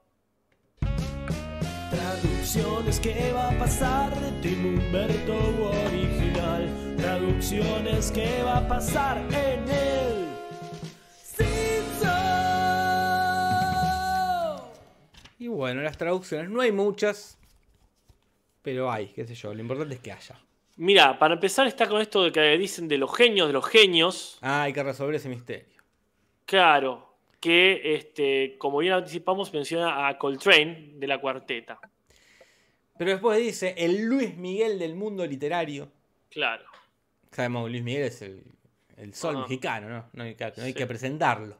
Traducciones, 1.93 2.99
¿qué 2.99 3.31
va 3.33 3.49
a 3.49 3.57
pasar 3.59 4.19
de 4.19 4.31
Tim 4.41 4.65
Humberto 4.65 5.35
original? 5.85 6.95
Traducciones, 6.97 8.11
¿qué 8.11 8.41
va 8.43 8.57
a 8.57 8.67
pasar 8.67 9.17
en 9.19 9.69
el 9.69 10.27
Simpson? 11.21 12.09
Y 15.37 15.47
bueno, 15.47 15.83
las 15.83 15.95
traducciones, 15.95 16.49
no 16.49 16.61
hay 16.61 16.71
muchas, 16.71 17.37
pero 18.63 18.91
hay, 18.91 19.09
qué 19.09 19.27
sé 19.27 19.35
yo, 19.35 19.53
lo 19.53 19.61
importante 19.61 19.93
es 19.93 20.01
que 20.01 20.11
haya. 20.11 20.39
Mira, 20.77 21.19
para 21.19 21.35
empezar 21.35 21.67
está 21.67 21.87
con 21.87 22.01
esto 22.01 22.23
de 22.23 22.31
que 22.31 22.57
dicen 22.57 22.87
de 22.87 22.97
los 22.97 23.15
genios 23.15 23.45
de 23.45 23.53
los 23.53 23.67
genios. 23.67 24.39
Ah, 24.41 24.63
hay 24.63 24.73
que 24.73 24.81
resolver 24.81 25.13
ese 25.13 25.29
misterio. 25.29 25.83
Claro, 26.47 27.12
que, 27.43 27.95
este, 27.95 28.55
como 28.57 28.77
bien 28.77 28.93
anticipamos, 28.93 29.51
menciona 29.51 30.07
a 30.07 30.17
Coltrane 30.17 30.93
de 30.95 31.07
la 31.07 31.19
cuarteta. 31.19 31.77
Pero 32.97 33.11
después 33.11 33.37
dice 33.37 33.75
el 33.77 34.05
Luis 34.05 34.37
Miguel 34.37 34.79
del 34.79 34.95
mundo 34.95 35.25
literario. 35.25 35.91
Claro. 36.29 36.63
Sabemos 37.31 37.65
que 37.65 37.71
Luis 37.71 37.83
Miguel 37.83 38.03
es 38.03 38.21
el, 38.21 39.13
sol 39.13 39.39
mexicano, 39.39 39.89
¿no? 39.89 40.09
No 40.13 40.23
hay, 40.23 40.35
que, 40.73 40.87
presentarlo. 40.87 41.57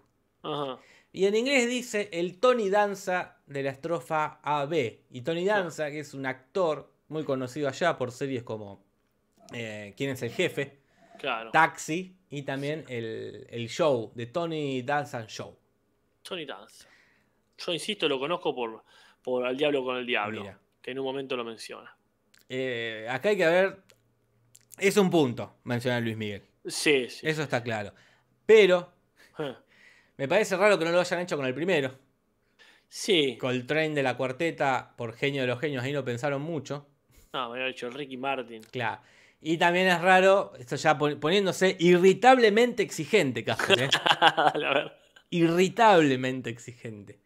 Y 1.12 1.26
en 1.26 1.36
inglés 1.36 1.68
dice 1.68 2.08
el 2.14 2.40
Tony 2.40 2.70
Danza 2.70 3.40
de 3.46 3.64
la 3.64 3.72
estrofa 3.72 4.40
AB. 4.42 5.00
Y 5.12 5.20
Tony 5.20 5.44
Danza, 5.44 5.92
que 5.92 6.00
es 6.00 6.14
un 6.14 6.26
actor 6.26 6.94
muy 7.10 7.26
conocido 7.26 7.68
allá 7.68 7.98
por 7.98 8.14
series 8.14 8.44
como 8.44 8.82
eh, 9.52 9.94
¿Quién 9.98 10.12
es 10.12 10.22
el 10.22 10.32
jefe? 10.32 10.80
Claro. 11.20 11.52
Taxi 11.52 12.16
y 12.30 12.44
también 12.44 12.86
el, 12.88 13.48
el 13.50 13.68
show 13.68 14.14
de 14.16 14.28
Tony 14.28 14.82
Danza 14.82 15.26
Show. 15.28 15.58
Tony 16.24 16.46
Dance. 16.46 16.88
Yo 17.58 17.74
insisto, 17.74 18.08
lo 18.08 18.20
conozco 18.20 18.56
por, 18.56 18.84
por 19.22 19.46
Al 19.46 19.56
Diablo 19.56 19.84
con 19.84 19.98
el 19.98 20.06
Diablo, 20.06 20.44
que 20.82 20.92
en 20.92 21.00
un 21.00 21.06
momento 21.06 21.36
lo 21.38 21.44
menciona. 21.44 21.96
Eh, 22.50 23.08
acá 23.10 23.30
hay 23.30 23.38
que 23.38 23.46
ver. 23.46 23.84
Es 24.78 24.98
un 24.98 25.10
punto 25.10 25.58
mencionar 25.64 26.00
a 26.00 26.02
Luis 26.02 26.18
Miguel. 26.18 26.42
Sí, 26.66 27.10
sí. 27.10 27.28
Eso 27.28 27.44
está 27.44 27.62
claro. 27.62 27.94
Pero. 28.46 28.92
Eh. 29.38 29.56
Me 30.18 30.28
parece 30.28 30.56
raro 30.58 30.78
que 30.78 30.86
no 30.86 30.92
lo 30.92 31.00
hayan 31.00 31.20
hecho 31.20 31.38
con 31.38 31.46
el 31.46 31.54
primero. 31.54 31.98
Sí. 32.88 33.38
Con 33.38 33.52
el 33.52 33.66
tren 33.66 33.96
de 33.96 34.04
la 34.04 34.16
cuarteta, 34.18 34.94
por 34.96 35.14
genio 35.14 35.42
de 35.42 35.48
los 35.48 35.60
genios, 35.60 35.84
ahí 35.84 35.92
no 35.92 36.04
pensaron 36.04 36.42
mucho. 36.42 36.88
No, 37.34 37.50
me 37.50 37.60
había 37.60 37.72
hecho 37.72 37.90
Ricky 37.90 38.18
Martin. 38.18 38.62
Claro. 38.72 39.02
Y 39.42 39.58
también 39.58 39.88
es 39.88 40.00
raro, 40.00 40.54
esto 40.58 40.76
ya 40.76 40.98
poniéndose 40.98 41.76
irritablemente 41.80 42.84
exigente, 42.84 43.44
casi. 43.44 43.74
¿eh? 43.74 43.90
a 44.22 44.54
ver 44.54 45.03
irritablemente 45.34 46.50
exigente. 46.50 47.20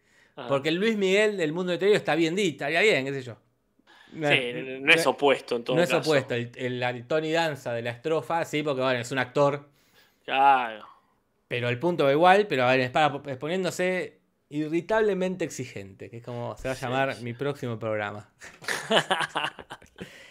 Porque 0.48 0.70
el 0.70 0.76
Luis 0.76 0.96
Miguel 0.98 1.36
del 1.36 1.52
mundo 1.52 1.72
literario 1.72 1.98
está 1.98 2.14
bien 2.16 2.36
dicho, 2.36 2.52
estaría 2.52 2.82
bien, 2.82 3.06
qué 3.06 3.14
sé 3.14 3.24
yo. 3.24 3.38
sí, 4.12 4.20
no, 4.82 4.94
es 4.94 5.08
opuesto 5.08 5.56
en 5.56 5.64
todo 5.64 5.76
No 5.76 5.82
es 5.82 5.92
opuesto. 5.92 6.36
El, 6.36 7.06
Tony 7.08 7.32
Danza 7.32 7.74
de 7.74 7.82
la 7.82 7.90
estrofa, 7.90 8.46
sí, 8.46 8.62
porque 8.62 8.82
bueno, 8.82 9.00
es 9.00 9.12
un 9.12 9.18
actor. 9.18 9.68
Claro. 10.26 10.86
Pero 11.48 11.70
el 11.70 11.80
punto 11.80 12.04
va 12.04 12.12
igual, 12.12 12.46
pero 12.48 12.66
a 12.66 12.76
ver, 12.76 12.82
es 12.82 13.38
poniéndose 13.38 14.20
irritablemente 14.50 15.44
exigente, 15.44 16.10
que 16.10 16.18
es 16.18 16.24
como 16.24 16.56
se 16.58 16.68
va 16.68 16.76
a 16.76 16.78
llamar 16.78 17.22
mi 17.22 17.34
próximo 17.34 17.80
programa. 17.80 18.30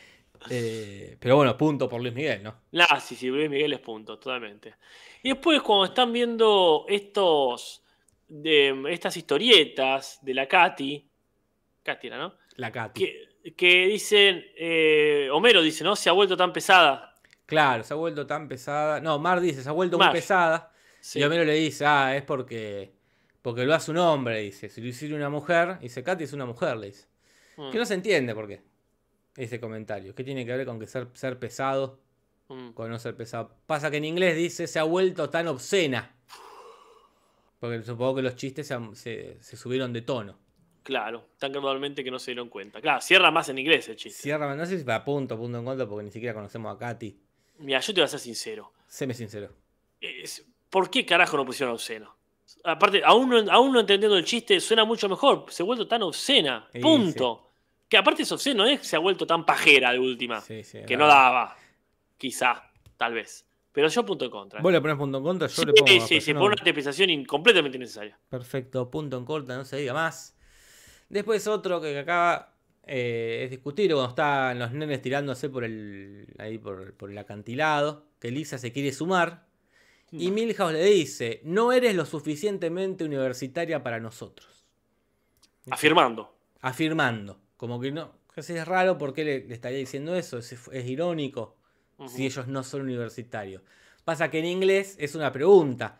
Eh, 0.51 1.17
pero 1.21 1.37
bueno, 1.37 1.57
punto 1.57 1.89
por 1.89 2.01
Luis 2.01 2.15
Miguel, 2.15 2.43
¿no? 2.43 2.55
Nah, 2.73 2.99
sí, 3.01 3.15
sí, 3.17 3.29
Luis 3.29 3.49
Miguel 3.51 3.73
es 3.73 3.81
punto, 3.81 4.19
totalmente. 4.19 4.75
Y 5.23 5.31
después, 5.31 5.61
cuando 5.63 5.87
están 5.87 6.13
viendo 6.13 6.85
estos. 6.89 7.83
De, 8.29 8.75
estas 8.91 9.17
historietas 9.17 10.19
de 10.23 10.35
la 10.35 10.47
Katy. 10.49 11.09
Katy 11.83 12.07
era, 12.09 12.19
¿no? 12.19 12.35
La 12.57 12.73
Katy. 12.73 13.01
Que, 13.05 13.53
que 13.55 13.87
dicen. 13.87 14.45
eh, 14.57 15.29
Homero 15.33 15.63
dice, 15.63 15.85
¿no? 15.85 15.95
Se 15.95 16.09
ha 16.09 16.13
vuelto 16.13 16.37
tan 16.37 16.53
pesada. 16.53 17.15
Claro, 17.47 17.85
se 17.85 17.95
ha 17.95 17.97
vuelto 17.97 18.27
tan 18.27 18.49
pesada. 18.49 19.01
No, 19.01 19.19
Mar 19.21 19.41
dice, 19.41 19.63
se 19.63 19.69
ha 19.69 19.73
vuelto 19.73 19.97
muy 19.97 20.07
Marge. 20.07 20.19
pesada. 20.21 20.73
Sí. 21.01 21.21
Y 21.21 21.23
Homero 21.23 21.45
le 21.45 21.55
dice, 21.55 21.87
ah, 21.87 22.17
es 22.17 22.23
porque. 22.25 22.93
Porque 23.43 23.65
lo 23.65 23.75
hace 23.75 23.93
un 23.93 23.99
hombre, 23.99 24.41
dice. 24.41 24.69
Si 24.69 24.81
lo 24.81 24.89
hiciera 24.89 25.15
una 25.15 25.31
mujer, 25.31 25.79
dice, 25.79 26.03
Katy 26.03 26.25
es 26.25 26.33
una 26.33 26.47
mujer, 26.47 26.77
le 26.77 26.89
dice. 26.89 27.07
Mm, 27.57 27.71
Que 27.71 27.79
no 27.79 27.87
se 27.87 27.95
entiende 27.95 28.35
por 28.35 28.49
qué. 28.49 28.61
Ese 29.37 29.61
comentario. 29.61 30.15
¿Qué 30.15 30.25
tiene 30.25 30.45
que 30.47 30.57
ver 30.57 30.67
con 30.67 30.79
que 30.81 30.87
ser, 30.87 31.09
ser 31.15 31.39
pesado 31.39 31.99
mm. 32.49 32.71
con 32.71 32.91
no 32.91 32.99
ser 32.99 33.17
pesado? 33.17 33.53
Pasa 33.67 33.91
que 33.91 33.99
en 33.99 34.05
inglés 34.05 34.37
dice, 34.37 34.67
se 34.67 34.79
ha 34.79 34.85
vuelto 34.85 35.29
tan 35.31 35.47
obscena. 35.49 36.15
Porque 37.61 37.83
supongo 37.83 38.17
que 38.17 38.23
los 38.23 38.37
chistes 38.37 38.67
se, 38.67 38.75
han- 38.75 38.95
se- 38.95 39.39
se 39.43 39.57
subieron 39.57 39.93
de 39.93 40.03
tono. 40.03 40.39
Claro, 40.83 41.31
tan 41.39 41.51
gradualmente 41.51 42.05
que 42.05 42.11
no 42.11 42.19
se 42.19 42.31
dieron 42.31 42.49
cuenta. 42.49 42.81
Claro, 42.81 43.01
cierra 43.01 43.31
más 43.31 43.49
en 43.49 43.59
inglés 43.59 43.89
el 43.89 43.97
chiste. 43.97 44.23
Cierra, 44.23 44.55
no 44.55 44.65
sé 44.67 44.79
si 44.79 44.85
para 44.85 45.05
punto, 45.05 45.37
punto 45.37 45.59
en 45.59 45.65
contra, 45.65 45.87
porque 45.89 46.05
ni 46.05 46.11
siquiera 46.13 46.33
conocemos 46.35 46.75
a 46.75 46.79
Katy. 46.79 47.19
Mira, 47.59 47.81
yo 47.81 47.93
te 47.93 48.01
voy 48.01 48.05
a 48.05 48.09
ser 48.09 48.21
sincero. 48.21 48.73
Séme 48.87 49.13
sincero. 49.15 49.53
¿Por 50.71 50.91
qué 50.91 51.05
carajo 51.05 51.37
no 51.37 51.45
pusieron 51.45 51.75
obsceno? 51.75 52.15
Aparte, 52.63 53.03
aún 53.05 53.29
no, 53.31 53.51
aún 53.51 53.73
no 53.73 53.81
entendiendo 53.81 54.17
el 54.17 54.25
chiste, 54.25 54.61
suena 54.61 54.85
mucho 54.85 55.09
mejor. 55.09 55.47
Se 55.49 55.63
ha 55.63 55.67
vuelto 55.67 55.89
tan 55.89 56.03
obscena. 56.03 56.69
Punto. 56.81 57.46
Que 57.89 57.97
aparte 57.97 58.23
obsceno, 58.31 58.65
no 58.65 58.69
es 58.71 58.81
que 58.81 58.87
se 58.87 58.97
ha 58.97 58.99
vuelto 58.99 59.27
tan 59.27 59.47
pajera 59.47 59.93
de 59.93 59.99
última. 59.99 60.41
Sí, 60.41 60.65
sí, 60.65 60.79
que 60.87 60.97
no 60.97 61.07
daba. 61.07 61.57
Quizá, 62.19 62.71
tal 62.97 63.15
vez. 63.15 63.45
Pero 63.73 63.89
yo 63.89 64.05
punto 64.07 64.25
en 64.25 64.31
contra. 64.31 64.61
Vos 64.63 64.73
le 64.73 64.81
pones 64.81 64.97
punto 64.97 65.19
en 65.19 65.25
contra, 65.25 65.49
yo 65.49 65.55
sí, 65.55 65.67
le 65.67 65.73
pongo. 65.73 66.07
sí, 66.07 66.21
sí, 66.21 66.33
no- 66.33 66.41
por 66.41 66.49
una 66.51 66.57
interpretación 66.59 67.11
in- 67.11 67.25
completamente 67.27 67.77
innecesaria. 67.77 68.19
Perfecto, 68.29 68.91
punto 68.91 69.19
en 69.19 69.25
contra, 69.25 69.55
no 69.57 69.65
se 69.65 69.77
diga 69.77 69.93
más. 69.93 70.35
Después 71.09 71.47
otro 71.47 71.81
que 71.81 71.97
acaba 71.99 72.55
eh, 72.87 73.43
es 73.45 73.51
discutir 73.51 73.93
cuando 73.93 74.09
están 74.09 74.59
los 74.59 74.73
nenes 74.73 75.03
tirándose 75.03 75.49
por 75.51 75.63
el 75.65 76.27
ahí 76.39 76.57
por, 76.59 76.95
por 76.95 77.11
el 77.11 77.19
acantilado, 77.19 78.07
que 78.19 78.31
Lisa 78.31 78.59
se 78.59 78.73
quiere 78.73 78.93
sumar. 78.93 79.45
Y 80.11 80.31
Milhouse 80.31 80.73
le 80.73 80.85
dice, 80.85 81.41
no 81.45 81.73
eres 81.73 81.95
lo 81.95 82.07
suficientemente 82.07 83.05
universitaria 83.05 83.83
para 83.83 84.01
nosotros. 84.01 84.65
Afirmando. 85.71 86.33
Afirmando. 86.61 87.39
Como 87.57 87.81
que 87.81 87.93
no, 87.93 88.13
es 88.37 88.69
raro 88.69 88.99
porque 88.99 89.25
le, 89.25 89.45
le 89.47 89.55
estaría 89.55 89.79
diciendo 89.79 90.15
eso, 90.15 90.39
es, 90.39 90.53
es 90.53 90.87
irónico 90.87 91.57
si 92.05 92.27
ellos 92.27 92.47
no 92.47 92.63
son 92.63 92.83
universitarios. 92.83 93.63
Pasa 94.05 94.31
que 94.31 94.39
en 94.39 94.45
inglés 94.47 94.97
es 94.99 95.15
una 95.15 95.33
pregunta. 95.33 95.99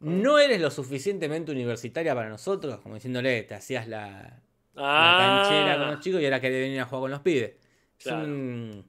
¿No 0.00 0.38
eres 0.38 0.60
lo 0.60 0.70
suficientemente 0.70 1.52
universitaria 1.52 2.14
para 2.14 2.28
nosotros? 2.28 2.80
Como 2.80 2.94
diciéndole, 2.96 3.42
te 3.44 3.54
hacías 3.54 3.88
la, 3.88 4.42
la 4.74 4.82
Ah, 4.82 5.44
canchera 5.44 5.78
con 5.78 5.90
los 5.90 6.00
chicos 6.00 6.20
y 6.20 6.24
ahora 6.24 6.40
querés 6.40 6.62
venir 6.62 6.80
a 6.80 6.86
jugar 6.86 7.02
con 7.02 7.10
los 7.12 7.20
pibes. 7.20 7.52
Claro. 7.98 8.22
Es 8.22 8.28
un, 8.28 8.84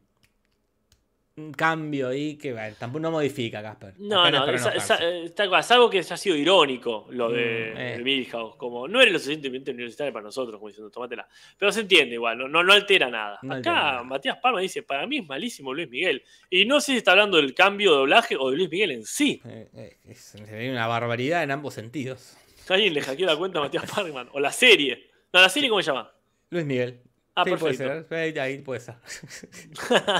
un 1.37 1.51
cambio 1.51 2.07
ahí 2.09 2.37
que 2.37 2.53
bueno, 2.53 2.73
tampoco 2.79 3.01
no 3.01 3.11
modifica, 3.11 3.61
Casper. 3.61 3.95
No, 3.97 4.31
no, 4.31 4.45
esa- 4.49 4.97
eh, 5.01 5.31
tal 5.35 5.49
cual, 5.49 5.63
salvo 5.65 5.89
que 5.89 5.97
haya 5.97 6.15
sido 6.15 6.33
irónico 6.35 7.07
lo 7.09 7.29
de, 7.29 7.73
Mm, 7.73 7.77
eh. 7.77 7.97
de 7.97 8.03
Milhouse, 8.03 8.55
como 8.55 8.87
no 8.87 9.01
eres 9.01 9.11
lo 9.11 9.19
suficientemente 9.19 9.71
universitario 9.71 10.13
para 10.13 10.23
nosotros, 10.23 10.55
como 10.57 10.69
diciendo, 10.69 10.89
tomátela. 10.89 11.27
Pero 11.57 11.73
se 11.73 11.81
entiende 11.81 12.15
igual, 12.15 12.37
no, 12.37 12.47
no, 12.47 12.63
no 12.63 12.71
altera 12.71 13.09
nada. 13.09 13.37
No 13.41 13.55
Acá 13.55 13.89
altera. 13.89 14.03
Matías 14.03 14.37
Palma 14.37 14.61
dice, 14.61 14.83
para 14.83 15.05
mí 15.07 15.17
es 15.17 15.27
malísimo 15.27 15.73
Luis 15.73 15.89
Miguel. 15.89 16.23
Y 16.49 16.63
no 16.65 16.79
sé 16.79 16.93
si 16.93 16.97
está 16.99 17.11
hablando 17.11 17.35
del 17.35 17.53
cambio 17.53 17.91
de 17.91 17.97
doblaje 17.97 18.37
o 18.37 18.49
de 18.49 18.55
Luis 18.57 18.69
Miguel 18.69 18.91
en 18.91 19.03
sí. 19.05 19.41
Eh, 19.45 19.67
eh, 19.75 19.97
es, 20.07 20.35
una 20.35 20.87
barbaridad 20.87 21.43
en 21.43 21.51
ambos 21.51 21.73
sentidos. 21.73 22.37
Alguien 22.69 22.93
le 22.93 23.01
hackeó 23.01 23.25
la 23.25 23.35
cuenta 23.35 23.59
a 23.59 23.63
Matías 23.63 23.91
Palma. 23.93 24.25
O 24.31 24.39
la 24.39 24.53
serie. 24.53 25.09
No, 25.33 25.41
la 25.41 25.49
serie, 25.49 25.67
¿cómo 25.69 25.81
se 25.81 25.87
llama? 25.91 26.09
Luis 26.49 26.65
Miguel. 26.65 27.01
Ah, 27.35 27.43
Sí, 27.43 27.51
puede 27.57 27.77
perfecto. 27.77 28.07
ser. 28.09 28.17
Ahí, 28.17 28.37
ahí 28.39 28.57
puede 28.61 28.79
ser. 28.79 28.95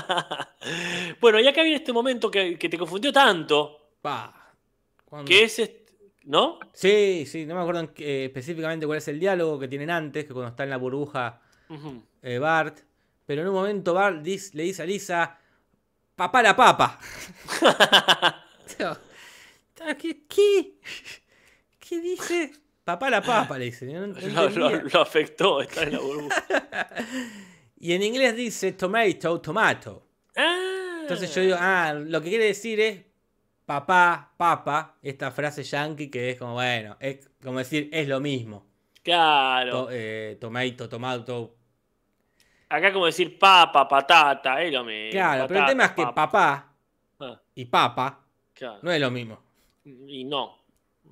bueno, 1.20 1.40
y 1.40 1.48
acá 1.48 1.62
viene 1.62 1.76
este 1.78 1.92
momento 1.92 2.30
que, 2.30 2.58
que 2.58 2.68
te 2.68 2.78
confundió 2.78 3.12
tanto, 3.12 3.90
Pa. 4.02 4.52
Que 5.24 5.44
es 5.44 5.58
este, 5.58 5.86
¿no? 6.24 6.58
Sí, 6.72 7.24
sí, 7.26 7.46
no 7.46 7.54
me 7.54 7.60
acuerdo 7.62 7.80
en 7.80 7.90
eh, 7.98 8.24
específicamente 8.26 8.86
cuál 8.86 8.98
es 8.98 9.08
el 9.08 9.18
diálogo 9.20 9.58
que 9.58 9.68
tienen 9.68 9.90
antes, 9.90 10.24
que 10.26 10.32
cuando 10.32 10.50
está 10.50 10.64
en 10.64 10.70
la 10.70 10.76
burbuja 10.76 11.40
eh, 12.22 12.38
Bart. 12.38 12.80
Pero 13.24 13.42
en 13.42 13.48
un 13.48 13.54
momento 13.54 13.94
Bart 13.94 14.18
dis- 14.22 14.52
le 14.54 14.64
dice 14.64 14.82
a 14.82 14.86
Lisa, 14.86 15.38
papá 16.14 16.42
la 16.42 16.54
papa. 16.54 16.98
¿Qué? 19.98 20.24
¿Qué? 20.28 20.74
¿Qué 21.78 22.00
dice? 22.00 22.52
Papá 22.86 23.10
la 23.10 23.20
papa, 23.20 23.58
le 23.58 23.64
dice. 23.64 23.84
No- 23.86 24.06
no 24.06 24.70
Lo, 24.70 25.00
afectó 25.02 25.60
estar 25.60 25.88
en 25.88 25.94
la 25.94 25.98
burbuja. 25.98 26.46
Y 27.78 27.92
en 27.92 28.02
inglés 28.02 28.34
dice 28.36 28.72
tomato, 28.72 29.38
tomato. 29.40 30.06
Ah. 30.36 30.98
Entonces 31.02 31.34
yo 31.34 31.42
digo, 31.42 31.56
ah, 31.60 31.92
lo 31.94 32.22
que 32.22 32.30
quiere 32.30 32.44
decir 32.46 32.80
es 32.80 33.02
papá, 33.66 34.32
papa, 34.36 34.96
esta 35.02 35.30
frase 35.30 35.62
yankee 35.62 36.08
que 36.10 36.30
es 36.30 36.38
como, 36.38 36.54
bueno, 36.54 36.96
es 37.00 37.28
como 37.42 37.58
decir, 37.58 37.90
es 37.92 38.08
lo 38.08 38.18
mismo. 38.20 38.64
Claro. 39.02 39.70
To- 39.70 39.88
eh, 39.92 40.38
tomato, 40.40 40.88
tomato. 40.88 41.54
Acá 42.70 42.92
como 42.92 43.06
decir 43.06 43.36
papa, 43.38 43.86
patata, 43.86 44.62
es 44.62 44.72
lo 44.72 44.82
mismo. 44.84 45.10
Claro, 45.10 45.46
pero 45.46 45.60
el 45.60 45.66
tema 45.66 45.84
es 45.86 45.90
que 45.92 46.02
papa. 46.02 46.14
papá 46.30 46.72
Ah, 47.20 47.40
y 47.54 47.64
papa 47.66 48.24
claro. 48.54 48.78
no 48.82 48.90
es 48.90 49.00
lo 49.00 49.10
mismo. 49.10 49.38
Y 49.84 50.24
no, 50.24 50.58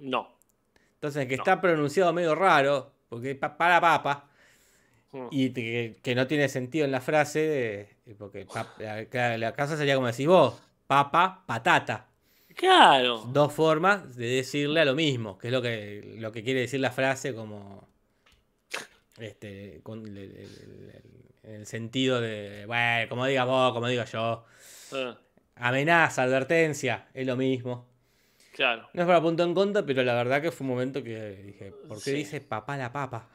no. 0.01 0.34
Entonces, 1.05 1.29
que 1.29 1.37
No. 1.37 1.43
está 1.43 1.61
pronunciado 1.61 2.15
medio 2.15 2.35
raro, 2.35 2.91
porque 3.11 3.35
pa- 3.35 3.59
para 3.59 3.79
papa, 3.79 4.31
y 5.31 5.51
que, 5.51 5.97
que 6.03 6.15
no 6.15 6.27
tiene 6.27 6.49
sentido 6.49 6.87
en 6.87 6.93
la 6.93 7.03
frase, 7.03 7.91
eh, 8.07 8.15
porque 8.19 8.47
pa- 8.47 8.75
la, 9.37 9.53
casa 9.53 9.77
sería 9.77 9.97
como 9.97 10.07
decís 10.07 10.27
vos, 10.27 10.59
papa, 10.87 11.45
patata. 11.47 12.07
Claro. 12.57 13.19
Dos 13.35 13.53
formas 13.53 14.17
de 14.17 14.29
decirle 14.29 14.81
a 14.81 14.87
lo 14.87 14.95
mismo, 14.95 15.37
que 15.37 15.49
es 15.49 15.53
lo 15.53 15.61
que, 15.61 16.15
lo 16.19 16.33
que 16.33 16.43
quiere 16.43 16.61
decir 16.61 16.81
la 16.81 16.91
frase 16.91 17.35
como... 17.35 17.87
Este, 19.19 19.81
con 19.83 20.07
el, 20.07 20.17
el- 20.17 20.31
el- 20.33 21.03
en 21.43 21.55
el 21.57 21.67
sentido 21.67 22.23
de, 22.23 22.65
bueno, 22.67 23.09
como 23.11 23.27
digas 23.27 23.47
vos, 23.47 23.75
como 23.75 23.89
diga 23.89 24.07
yo, 24.07 24.43
Ah, 24.93 25.19
amenaza, 25.57 26.23
advertencia, 26.23 27.09
es 27.13 27.27
lo 27.27 27.37
mismo. 27.37 27.93
Claro. 28.55 28.89
No 28.93 29.03
es 29.03 29.07
para 29.07 29.21
punto 29.21 29.43
en 29.43 29.53
contra, 29.55 29.85
pero 29.85 30.03
la 30.03 30.15
verdad 30.15 30.41
que 30.41 30.51
fue 30.51 30.65
un 30.65 30.71
momento 30.73 31.03
que 31.03 31.31
dije, 31.43 31.73
¿por 31.89 31.97
qué 31.99 32.11
Sí. 32.11 32.13
dice 32.13 32.41
papá 32.41 32.77
la 32.77 32.91
papa? 32.93 33.29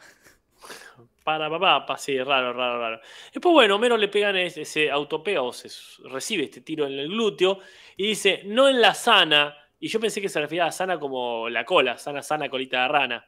Para 1.23 1.47
papá, 1.49 1.85
pa, 1.85 1.97
sí, 1.97 2.17
raro, 2.17 2.53
raro, 2.53 2.79
raro. 2.79 3.01
Después, 3.31 3.53
bueno, 3.53 3.75
Homero 3.75 3.95
le 3.97 4.07
pegan 4.07 4.35
ese, 4.35 4.61
ese 4.63 4.89
autopega 4.89 5.43
o 5.43 5.53
se 5.53 5.69
recibe 6.09 6.45
este 6.45 6.61
tiro 6.61 6.87
en 6.87 6.93
el 6.97 7.07
glúteo 7.09 7.59
y 7.97 8.07
dice, 8.07 8.41
no 8.45 8.67
en 8.67 8.81
la 8.81 8.95
sana. 8.95 9.55
Y 9.79 9.89
yo 9.89 9.99
pensé 9.99 10.21
que 10.21 10.29
se 10.29 10.41
refería 10.41 10.65
a 10.65 10.71
sana 10.71 10.99
como 10.99 11.47
la 11.47 11.63
cola, 11.65 11.97
sana, 11.99 12.23
sana, 12.23 12.49
colita 12.49 12.81
de 12.81 12.87
rana. 12.87 13.27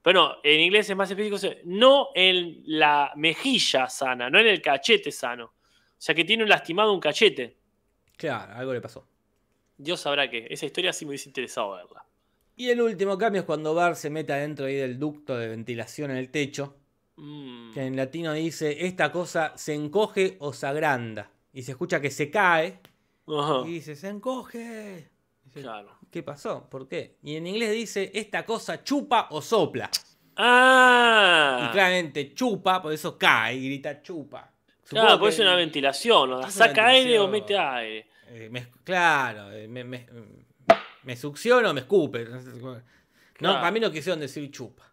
Pero 0.00 0.20
no, 0.22 0.36
en 0.44 0.60
inglés 0.60 0.88
es 0.88 0.96
más 0.96 1.10
específico, 1.10 1.38
no 1.64 2.10
en 2.14 2.62
la 2.66 3.10
mejilla 3.16 3.88
sana, 3.88 4.30
no 4.30 4.38
en 4.38 4.46
el 4.46 4.62
cachete 4.62 5.10
sano. 5.10 5.46
O 5.46 6.00
sea 6.00 6.14
que 6.14 6.24
tiene 6.24 6.44
un 6.44 6.48
lastimado 6.48 6.92
un 6.92 7.00
cachete. 7.00 7.56
Claro, 8.16 8.52
algo 8.54 8.72
le 8.72 8.80
pasó. 8.80 9.08
Dios 9.78 10.00
sabrá 10.00 10.28
qué. 10.28 10.46
Esa 10.50 10.66
historia 10.66 10.92
sí 10.92 11.04
me 11.06 11.10
hubiese 11.10 11.28
interesado 11.28 11.70
verla. 11.72 12.04
Y 12.56 12.68
el 12.70 12.80
último 12.82 13.16
cambio 13.16 13.40
es 13.40 13.46
cuando 13.46 13.72
Bart 13.74 13.94
se 13.96 14.10
mete 14.10 14.32
adentro 14.32 14.66
ahí 14.66 14.74
del 14.74 14.98
ducto 14.98 15.36
de 15.38 15.48
ventilación 15.48 16.10
en 16.10 16.16
el 16.18 16.30
techo, 16.30 16.74
Mm, 17.20 17.72
que 17.72 17.82
en 17.84 17.96
latino 17.96 18.32
dice, 18.32 18.86
esta 18.86 19.10
cosa 19.10 19.52
se 19.56 19.74
encoge 19.74 20.36
o 20.38 20.52
se 20.52 20.66
agranda. 20.68 21.28
Y 21.52 21.62
se 21.62 21.72
escucha 21.72 22.00
que 22.00 22.10
se 22.12 22.30
cae 22.30 22.78
ajá, 23.26 23.62
y 23.66 23.72
dice, 23.72 23.96
se 23.96 24.08
encoge. 24.08 25.08
Dice, 25.44 25.62
claro. 25.62 25.98
¿Qué 26.12 26.22
pasó? 26.22 26.68
¿Por 26.70 26.86
qué? 26.88 27.16
Y 27.24 27.34
en 27.34 27.46
inglés 27.48 27.72
dice, 27.72 28.10
esta 28.14 28.44
cosa 28.46 28.84
chupa 28.84 29.26
o 29.30 29.42
sopla. 29.42 29.90
Ah, 30.36 31.66
Y 31.68 31.72
claramente 31.72 32.32
chupa, 32.34 32.80
por 32.80 32.92
eso 32.92 33.18
cae 33.18 33.56
y 33.56 33.64
grita 33.66 34.00
chupa. 34.02 34.50
claro, 34.88 35.06
Supongo 35.08 35.18
puede 35.20 35.32
que- 35.32 35.36
ser 35.38 35.46
una 35.46 35.56
ventilación. 35.56 36.30
es 36.30 36.36
una 36.38 36.50
Saca 36.50 36.86
aire 36.86 37.18
o 37.18 37.28
mete 37.28 37.58
aire. 37.58 38.06
Eh, 38.30 38.48
me- 38.50 38.68
claro, 38.84 39.52
eh, 39.52 39.66
me, 39.68 39.84
me, 39.84 40.06
me 41.04 41.16
succiona 41.16 41.70
o 41.70 41.74
me 41.74 41.80
escupe. 41.80 42.24
No, 42.24 42.82
Claro. 43.34 43.54
para 43.60 43.70
mí 43.70 43.78
no 43.80 43.90
quisieron 43.92 44.20
decir 44.20 44.50
chupa. 44.50 44.84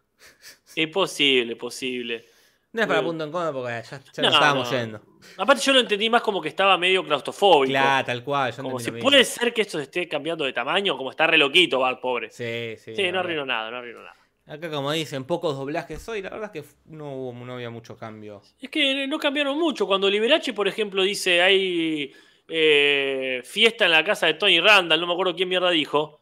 Es 0.74 0.88
posible, 0.88 1.56
posible. 1.56 2.26
No 2.72 2.82
es 2.82 2.86
para 2.88 3.00
Eh, 3.00 3.02
punto 3.02 3.24
en 3.24 3.32
contra 3.32 3.52
porque 3.52 3.70
ya, 3.72 3.82
ya 3.82 4.22
No, 4.22 4.22
nos 4.28 4.34
estábamos 4.34 4.70
no. 4.72 4.78
yendo. 4.78 5.00
Aparte 5.38 5.62
yo 5.62 5.72
lo 5.72 5.80
entendí 5.80 6.08
más 6.10 6.22
como 6.22 6.40
que 6.40 6.48
estaba 6.48 6.76
medio 6.78 7.02
claustrofóbico. 7.04 7.70
Claro, 7.72 8.06
tal 8.06 8.22
cual. 8.22 8.52
yo 8.54 8.62
como 8.62 8.78
si 8.78 8.92
puede 8.92 9.24
ser 9.24 9.52
que 9.54 9.62
esto 9.62 9.78
se 9.78 9.84
esté 9.84 10.06
cambiando 10.08 10.44
de 10.44 10.52
tamaño, 10.52 10.96
como 10.96 11.10
está 11.10 11.26
re 11.26 11.38
loquito, 11.38 11.86
el 11.88 11.98
pobre. 11.98 12.30
Sí, 12.30 12.74
sí. 12.78 12.94
Sí, 12.94 13.10
no 13.10 13.20
arruinó 13.20 13.44
nada, 13.46 13.70
no 13.70 13.78
arruinó 13.78 14.00
nada. 14.00 14.14
Acá, 14.48 14.70
como 14.70 14.92
dicen, 14.92 15.24
pocos 15.24 15.56
doblajes 15.56 16.08
hoy. 16.08 16.22
La 16.22 16.30
verdad 16.30 16.54
es 16.54 16.62
que 16.62 16.68
no, 16.84 17.14
hubo, 17.16 17.32
no 17.44 17.54
había 17.54 17.70
mucho 17.70 17.96
cambio. 17.96 18.42
Es 18.60 18.68
que 18.70 19.06
no 19.08 19.18
cambiaron 19.18 19.58
mucho. 19.58 19.86
Cuando 19.88 20.08
Liberace, 20.08 20.52
por 20.52 20.68
ejemplo, 20.68 21.02
dice 21.02 21.42
hay 21.42 22.12
eh, 22.48 23.40
fiesta 23.44 23.84
en 23.86 23.90
la 23.92 24.04
casa 24.04 24.26
de 24.26 24.34
Tony 24.34 24.60
Randall, 24.60 25.00
no 25.00 25.06
me 25.06 25.12
acuerdo 25.12 25.34
quién 25.34 25.48
mierda 25.48 25.70
dijo. 25.70 26.20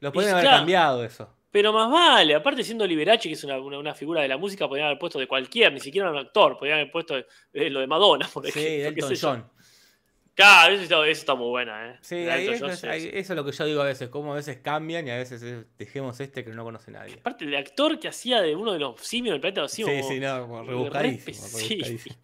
Lo 0.00 0.12
pueden 0.12 0.30
haber 0.32 0.44
claro. 0.44 0.58
cambiado 0.58 1.04
eso. 1.04 1.32
Pero 1.50 1.72
más 1.72 1.90
vale, 1.90 2.34
aparte 2.34 2.64
siendo 2.64 2.86
Liberace, 2.86 3.28
que 3.28 3.34
es 3.34 3.44
una, 3.44 3.58
una- 3.58 3.78
una 3.78 3.94
figura 3.94 4.22
de 4.22 4.28
la 4.28 4.38
música, 4.38 4.66
podrían 4.66 4.86
haber 4.86 4.98
puesto 4.98 5.18
de 5.18 5.26
cualquier, 5.28 5.72
ni 5.72 5.80
siquiera 5.80 6.10
un 6.10 6.16
actor, 6.16 6.56
podrían 6.56 6.78
haber 6.80 6.90
puesto 6.90 7.16
eh, 7.18 7.70
lo 7.70 7.80
de 7.80 7.86
Madonna, 7.86 8.26
por 8.32 8.42
Sí, 8.50 8.58
ejemplo. 8.58 9.06
qué 9.08 9.14
Elton. 9.14 9.40
John. 9.42 9.50
Claro, 10.34 10.72
eso 10.74 10.82
está, 10.84 10.96
eso 11.06 11.20
está 11.20 11.34
muy 11.34 11.48
buena, 11.50 11.90
¿eh? 11.90 11.98
Sí, 12.00 12.14
ahí 12.26 12.48
eso, 12.48 12.66
es, 12.66 12.78
sí, 12.80 12.86
ahí- 12.86 13.00
sí. 13.02 13.10
eso 13.12 13.32
es 13.34 13.36
lo 13.36 13.44
que 13.44 13.52
yo 13.52 13.66
digo 13.66 13.82
a 13.82 13.84
veces, 13.84 14.08
como 14.08 14.32
a 14.32 14.36
veces 14.36 14.56
cambian 14.62 15.06
y 15.06 15.10
a 15.10 15.16
veces 15.18 15.42
es, 15.42 15.66
dejemos 15.76 16.18
este 16.20 16.42
que 16.42 16.50
no 16.52 16.64
conoce 16.64 16.90
nadie. 16.90 17.16
Aparte, 17.20 17.44
el 17.44 17.54
actor 17.54 18.00
que 18.00 18.08
hacía 18.08 18.40
de 18.40 18.56
uno 18.56 18.72
de 18.72 18.78
los 18.78 18.98
simios 19.02 19.34
del 19.34 19.42
planeta 19.42 19.60
de 19.60 19.64
los 19.66 19.72
Sí, 19.72 19.84
simios. 19.84 20.08
sí, 20.08 20.18
como- 20.20 20.26
no, 20.38 20.40
como 20.46 20.60
re 20.62 20.68
rebuscadísimo, 20.68 21.36
específico. 21.36 21.84
rebuscadísimo. 21.84 22.16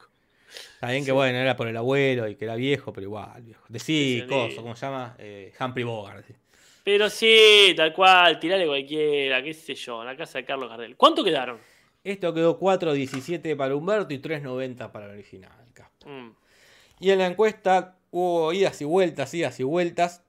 Está 0.75 0.91
bien 0.91 1.05
que 1.05 1.13
bueno, 1.13 1.39
era 1.39 1.57
por 1.57 1.69
el 1.69 1.77
abuelo 1.77 2.27
y 2.29 2.37
que 2.37 2.45
era 2.45 2.55
viejo, 2.57 2.93
pero 2.93 3.07
igual, 3.07 3.43
viejo. 3.43 3.65
Decí, 3.69 4.23
sí. 4.23 4.57
¿cómo 4.57 4.75
se 4.75 4.87
llama? 4.87 5.15
Eh, 5.19 5.53
Humphrey 5.61 5.85
Bogart. 5.85 6.27
Pero 6.85 7.11
sí, 7.11 7.75
tal 7.77 7.93
cual, 7.93 8.41
tirale 8.41 8.67
cualquiera, 8.67 9.43
qué 9.43 9.53
sé 9.53 9.75
yo, 9.75 10.01
en 10.01 10.07
la 10.07 10.17
casa 10.17 10.39
de 10.39 10.45
Carlos 10.45 10.71
Gardel. 10.71 10.97
¿Cuánto 10.97 11.23
quedaron? 11.23 11.59
Esto 12.03 12.33
quedó 12.33 12.59
4.17 12.59 13.57
para 13.57 13.75
Humberto 13.75 14.15
y 14.15 14.19
3.90 14.19 14.91
para 14.91 15.07
el 15.07 15.13
original. 15.13 15.53
Casper. 15.75 16.09
Mm, 16.11 16.35
Y 17.01 17.11
en 17.11 17.19
la 17.19 17.27
encuesta 17.27 17.99
hubo 18.11 18.53
idas 18.55 18.81
y 18.81 18.85
vueltas, 18.85 19.35
idas 19.35 19.61
y 19.61 19.65
vueltas. 19.65 20.25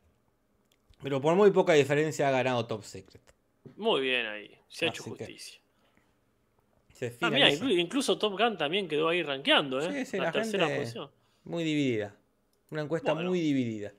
Pero 1.01 1.21
por 1.21 1.35
muy 1.35 1.51
poca 1.51 1.73
diferencia 1.73 2.27
ha 2.27 2.31
ganado 2.31 2.65
Top 2.67 2.83
Secret. 2.83 3.21
muy 3.77 4.01
bien 4.01 4.25
ahí, 4.25 4.51
se 4.67 4.85
ha 4.85 4.89
hecho 4.89 5.01
Así 5.03 5.11
justicia. 5.11 5.61
Se 6.99 7.17
Ah, 7.21 7.49
incluso 7.49 8.17
Top 8.17 8.37
Gun 8.37 8.57
también 8.57 8.87
quedó 8.89 9.07
ahí 9.07 9.23
rankeando, 9.23 9.79
¿eh? 9.79 10.03
Sí, 10.03 10.05
sí, 10.05 10.17
la, 10.17 10.25
la 10.25 10.31
tercera 10.33 10.65
gente- 10.67 10.81
posición. 10.81 11.09
Muy 11.45 11.63
dividida. 11.63 12.13
Una 12.71 12.81
encuesta 12.81 13.13
Bueno. 13.13 13.29
muy 13.29 13.39
dividida. 13.39 13.93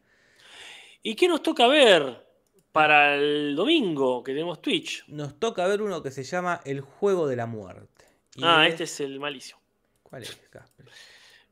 ¿Y 1.02 1.14
qué 1.14 1.26
nos 1.26 1.42
toca 1.42 1.66
ver 1.66 2.26
para 2.72 3.14
el 3.16 3.56
domingo 3.56 4.22
que 4.22 4.32
tenemos 4.32 4.60
Twitch? 4.60 5.04
Nos 5.08 5.40
toca 5.40 5.66
ver 5.66 5.80
uno 5.80 6.02
que 6.02 6.10
se 6.10 6.22
llama 6.24 6.60
El 6.66 6.82
Juego 6.82 7.26
de 7.26 7.36
la 7.36 7.46
Muerte. 7.46 8.04
Y 8.36 8.42
Ah, 8.44 8.66
es- 8.66 8.72
este 8.74 8.84
es 8.84 9.00
el 9.00 9.18
malísimo. 9.18 9.58
¿Cuál 10.02 10.22
es, 10.24 10.36
Casper? 10.50 10.86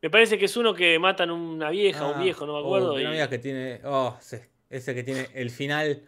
Me 0.03 0.11
parece 0.11 0.39
que 0.39 0.45
es 0.45 0.57
uno 0.59 0.75
que 0.75 0.99
matan 0.99 1.31
una 1.31 1.71
vieja, 1.71 2.01
Ah, 2.05 2.11
un 2.11 2.23
viejo, 2.23 2.47
no 2.47 2.53
me 2.53 2.59
oh, 2.59 2.63
acuerdo. 2.63 2.95
que 2.95 3.25
y- 3.25 3.29
que 3.29 3.39
tiene. 3.39 3.81
Oh, 3.85 4.17
sí, 4.21 4.37
ese 4.69 4.95
que 4.95 5.03
tiene 5.03 5.29
el 5.33 5.51
final. 5.51 6.03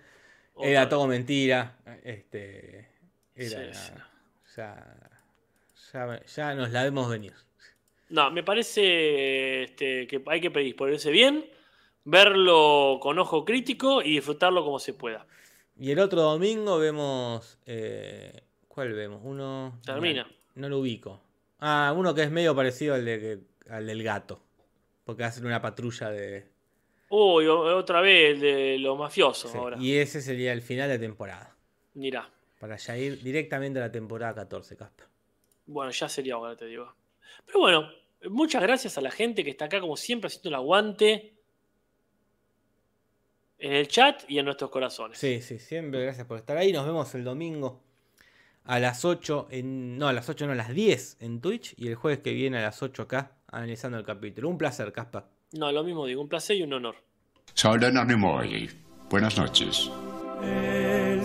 Era 0.63 0.87
todo 0.89 1.07
mentira. 1.07 1.79
Este. 2.05 2.89
Era. 3.35 3.73
Sí, 3.75 3.81
sí. 3.87 3.93
Ya, 4.57 4.97
ya, 5.93 6.25
ya 6.25 6.55
nos 6.55 6.71
la 6.71 6.85
vemos 6.85 7.09
venir. 7.09 7.33
No, 8.09 8.31
me 8.31 8.43
parece 8.43 9.63
este, 9.65 10.07
que 10.07 10.23
hay 10.27 10.41
que 10.41 10.51
predisponerse 10.51 11.11
bien, 11.11 11.45
verlo 12.05 12.99
con 13.01 13.19
ojo 13.19 13.45
crítico 13.45 14.03
y 14.03 14.13
disfrutarlo 14.15 14.65
como 14.65 14.79
se 14.79 14.95
pueda. 14.95 15.27
Y 15.79 15.93
el 15.93 15.99
otro 16.01 16.23
domingo 16.23 16.79
vemos. 16.79 17.59
eh, 17.67 18.43
¿Cuál 18.69 18.93
vemos? 18.93 19.21
Uno. 19.25 19.81
Termina. 19.85 20.25
No, 20.55 20.63
no 20.63 20.69
lo 20.69 20.79
ubico. 20.81 21.21
Ah, 21.61 21.95
uno 21.97 22.15
que 22.15 22.23
es 22.23 22.31
medio 22.31 22.55
parecido 22.55 22.95
al, 22.95 23.05
de, 23.05 23.41
al 23.69 23.87
del 23.87 24.03
gato. 24.03 24.43
Porque 25.05 25.25
hacen 25.25 25.47
una 25.47 25.61
patrulla 25.61 26.11
de. 26.11 26.47
Uy, 27.09 27.47
otra 27.47 28.01
vez 28.01 28.35
el 28.35 28.41
de 28.41 28.79
los 28.79 28.97
mafiosos 28.99 29.51
sí, 29.51 29.59
ahora. 29.59 29.77
Y 29.81 29.97
ese 29.97 30.21
sería 30.21 30.53
el 30.53 30.63
final 30.63 30.89
de 30.89 30.99
temporada. 30.99 31.57
Mirá. 31.95 32.29
Para 32.61 32.77
ya 32.77 32.97
ir 32.97 33.23
directamente 33.23 33.79
a 33.79 33.83
la 33.83 33.93
temporada 33.93 34.35
14, 34.35 34.77
Casper. 34.77 35.07
Bueno, 35.71 35.93
ya 35.93 36.09
sería 36.09 36.35
ahora, 36.35 36.57
te 36.57 36.67
digo. 36.67 36.93
Pero 37.47 37.61
bueno, 37.61 37.89
muchas 38.29 38.61
gracias 38.61 38.99
a 38.99 39.01
la 39.01 39.13
gente 39.13 39.45
que 39.45 39.51
está 39.51 39.67
acá, 39.67 39.81
como 39.81 39.97
siempre, 39.97 40.27
haciendo 40.27 40.49
el 40.49 40.57
aguante 40.57 41.35
en 43.57 43.73
el 43.73 43.87
chat 43.87 44.25
y 44.29 44.41
en 44.41 44.47
nuestros 44.47 44.71
corazones. 44.71 45.17
Sí, 45.17 45.41
sí, 45.41 45.61
siempre 45.61 46.03
gracias 46.03 46.27
por 46.27 46.39
estar 46.39 46.57
ahí. 46.57 46.73
Nos 46.73 46.87
vemos 46.87 47.15
el 47.15 47.23
domingo 47.23 47.85
a 48.65 48.81
las 48.81 49.05
8 49.05 49.47
en. 49.51 49.97
No, 49.97 50.09
a 50.09 50.13
las 50.13 50.29
8 50.29 50.47
no, 50.47 50.53
a 50.53 50.57
las 50.57 50.75
10 50.75 51.19
en 51.21 51.41
Twitch. 51.41 51.75
Y 51.77 51.87
el 51.87 51.95
jueves 51.95 52.19
que 52.19 52.33
viene 52.33 52.59
a 52.59 52.63
las 52.63 52.83
8 52.83 53.03
acá, 53.03 53.37
analizando 53.47 53.97
el 53.97 54.05
capítulo. 54.05 54.49
Un 54.49 54.59
placer, 54.59 54.93
Casper. 54.93 55.23
No, 55.53 55.71
lo 55.71 55.85
mismo 55.85 56.05
digo, 56.05 56.21
un 56.21 56.29
placer 56.29 56.57
y 56.57 56.65
un 56.65 56.73
honor. 56.73 56.97
Soy 57.55 57.79
Leonard 57.79 58.09
Nimoy. 58.09 58.69
Buenas 59.09 59.39
noches. 59.39 59.89
El 60.43 61.25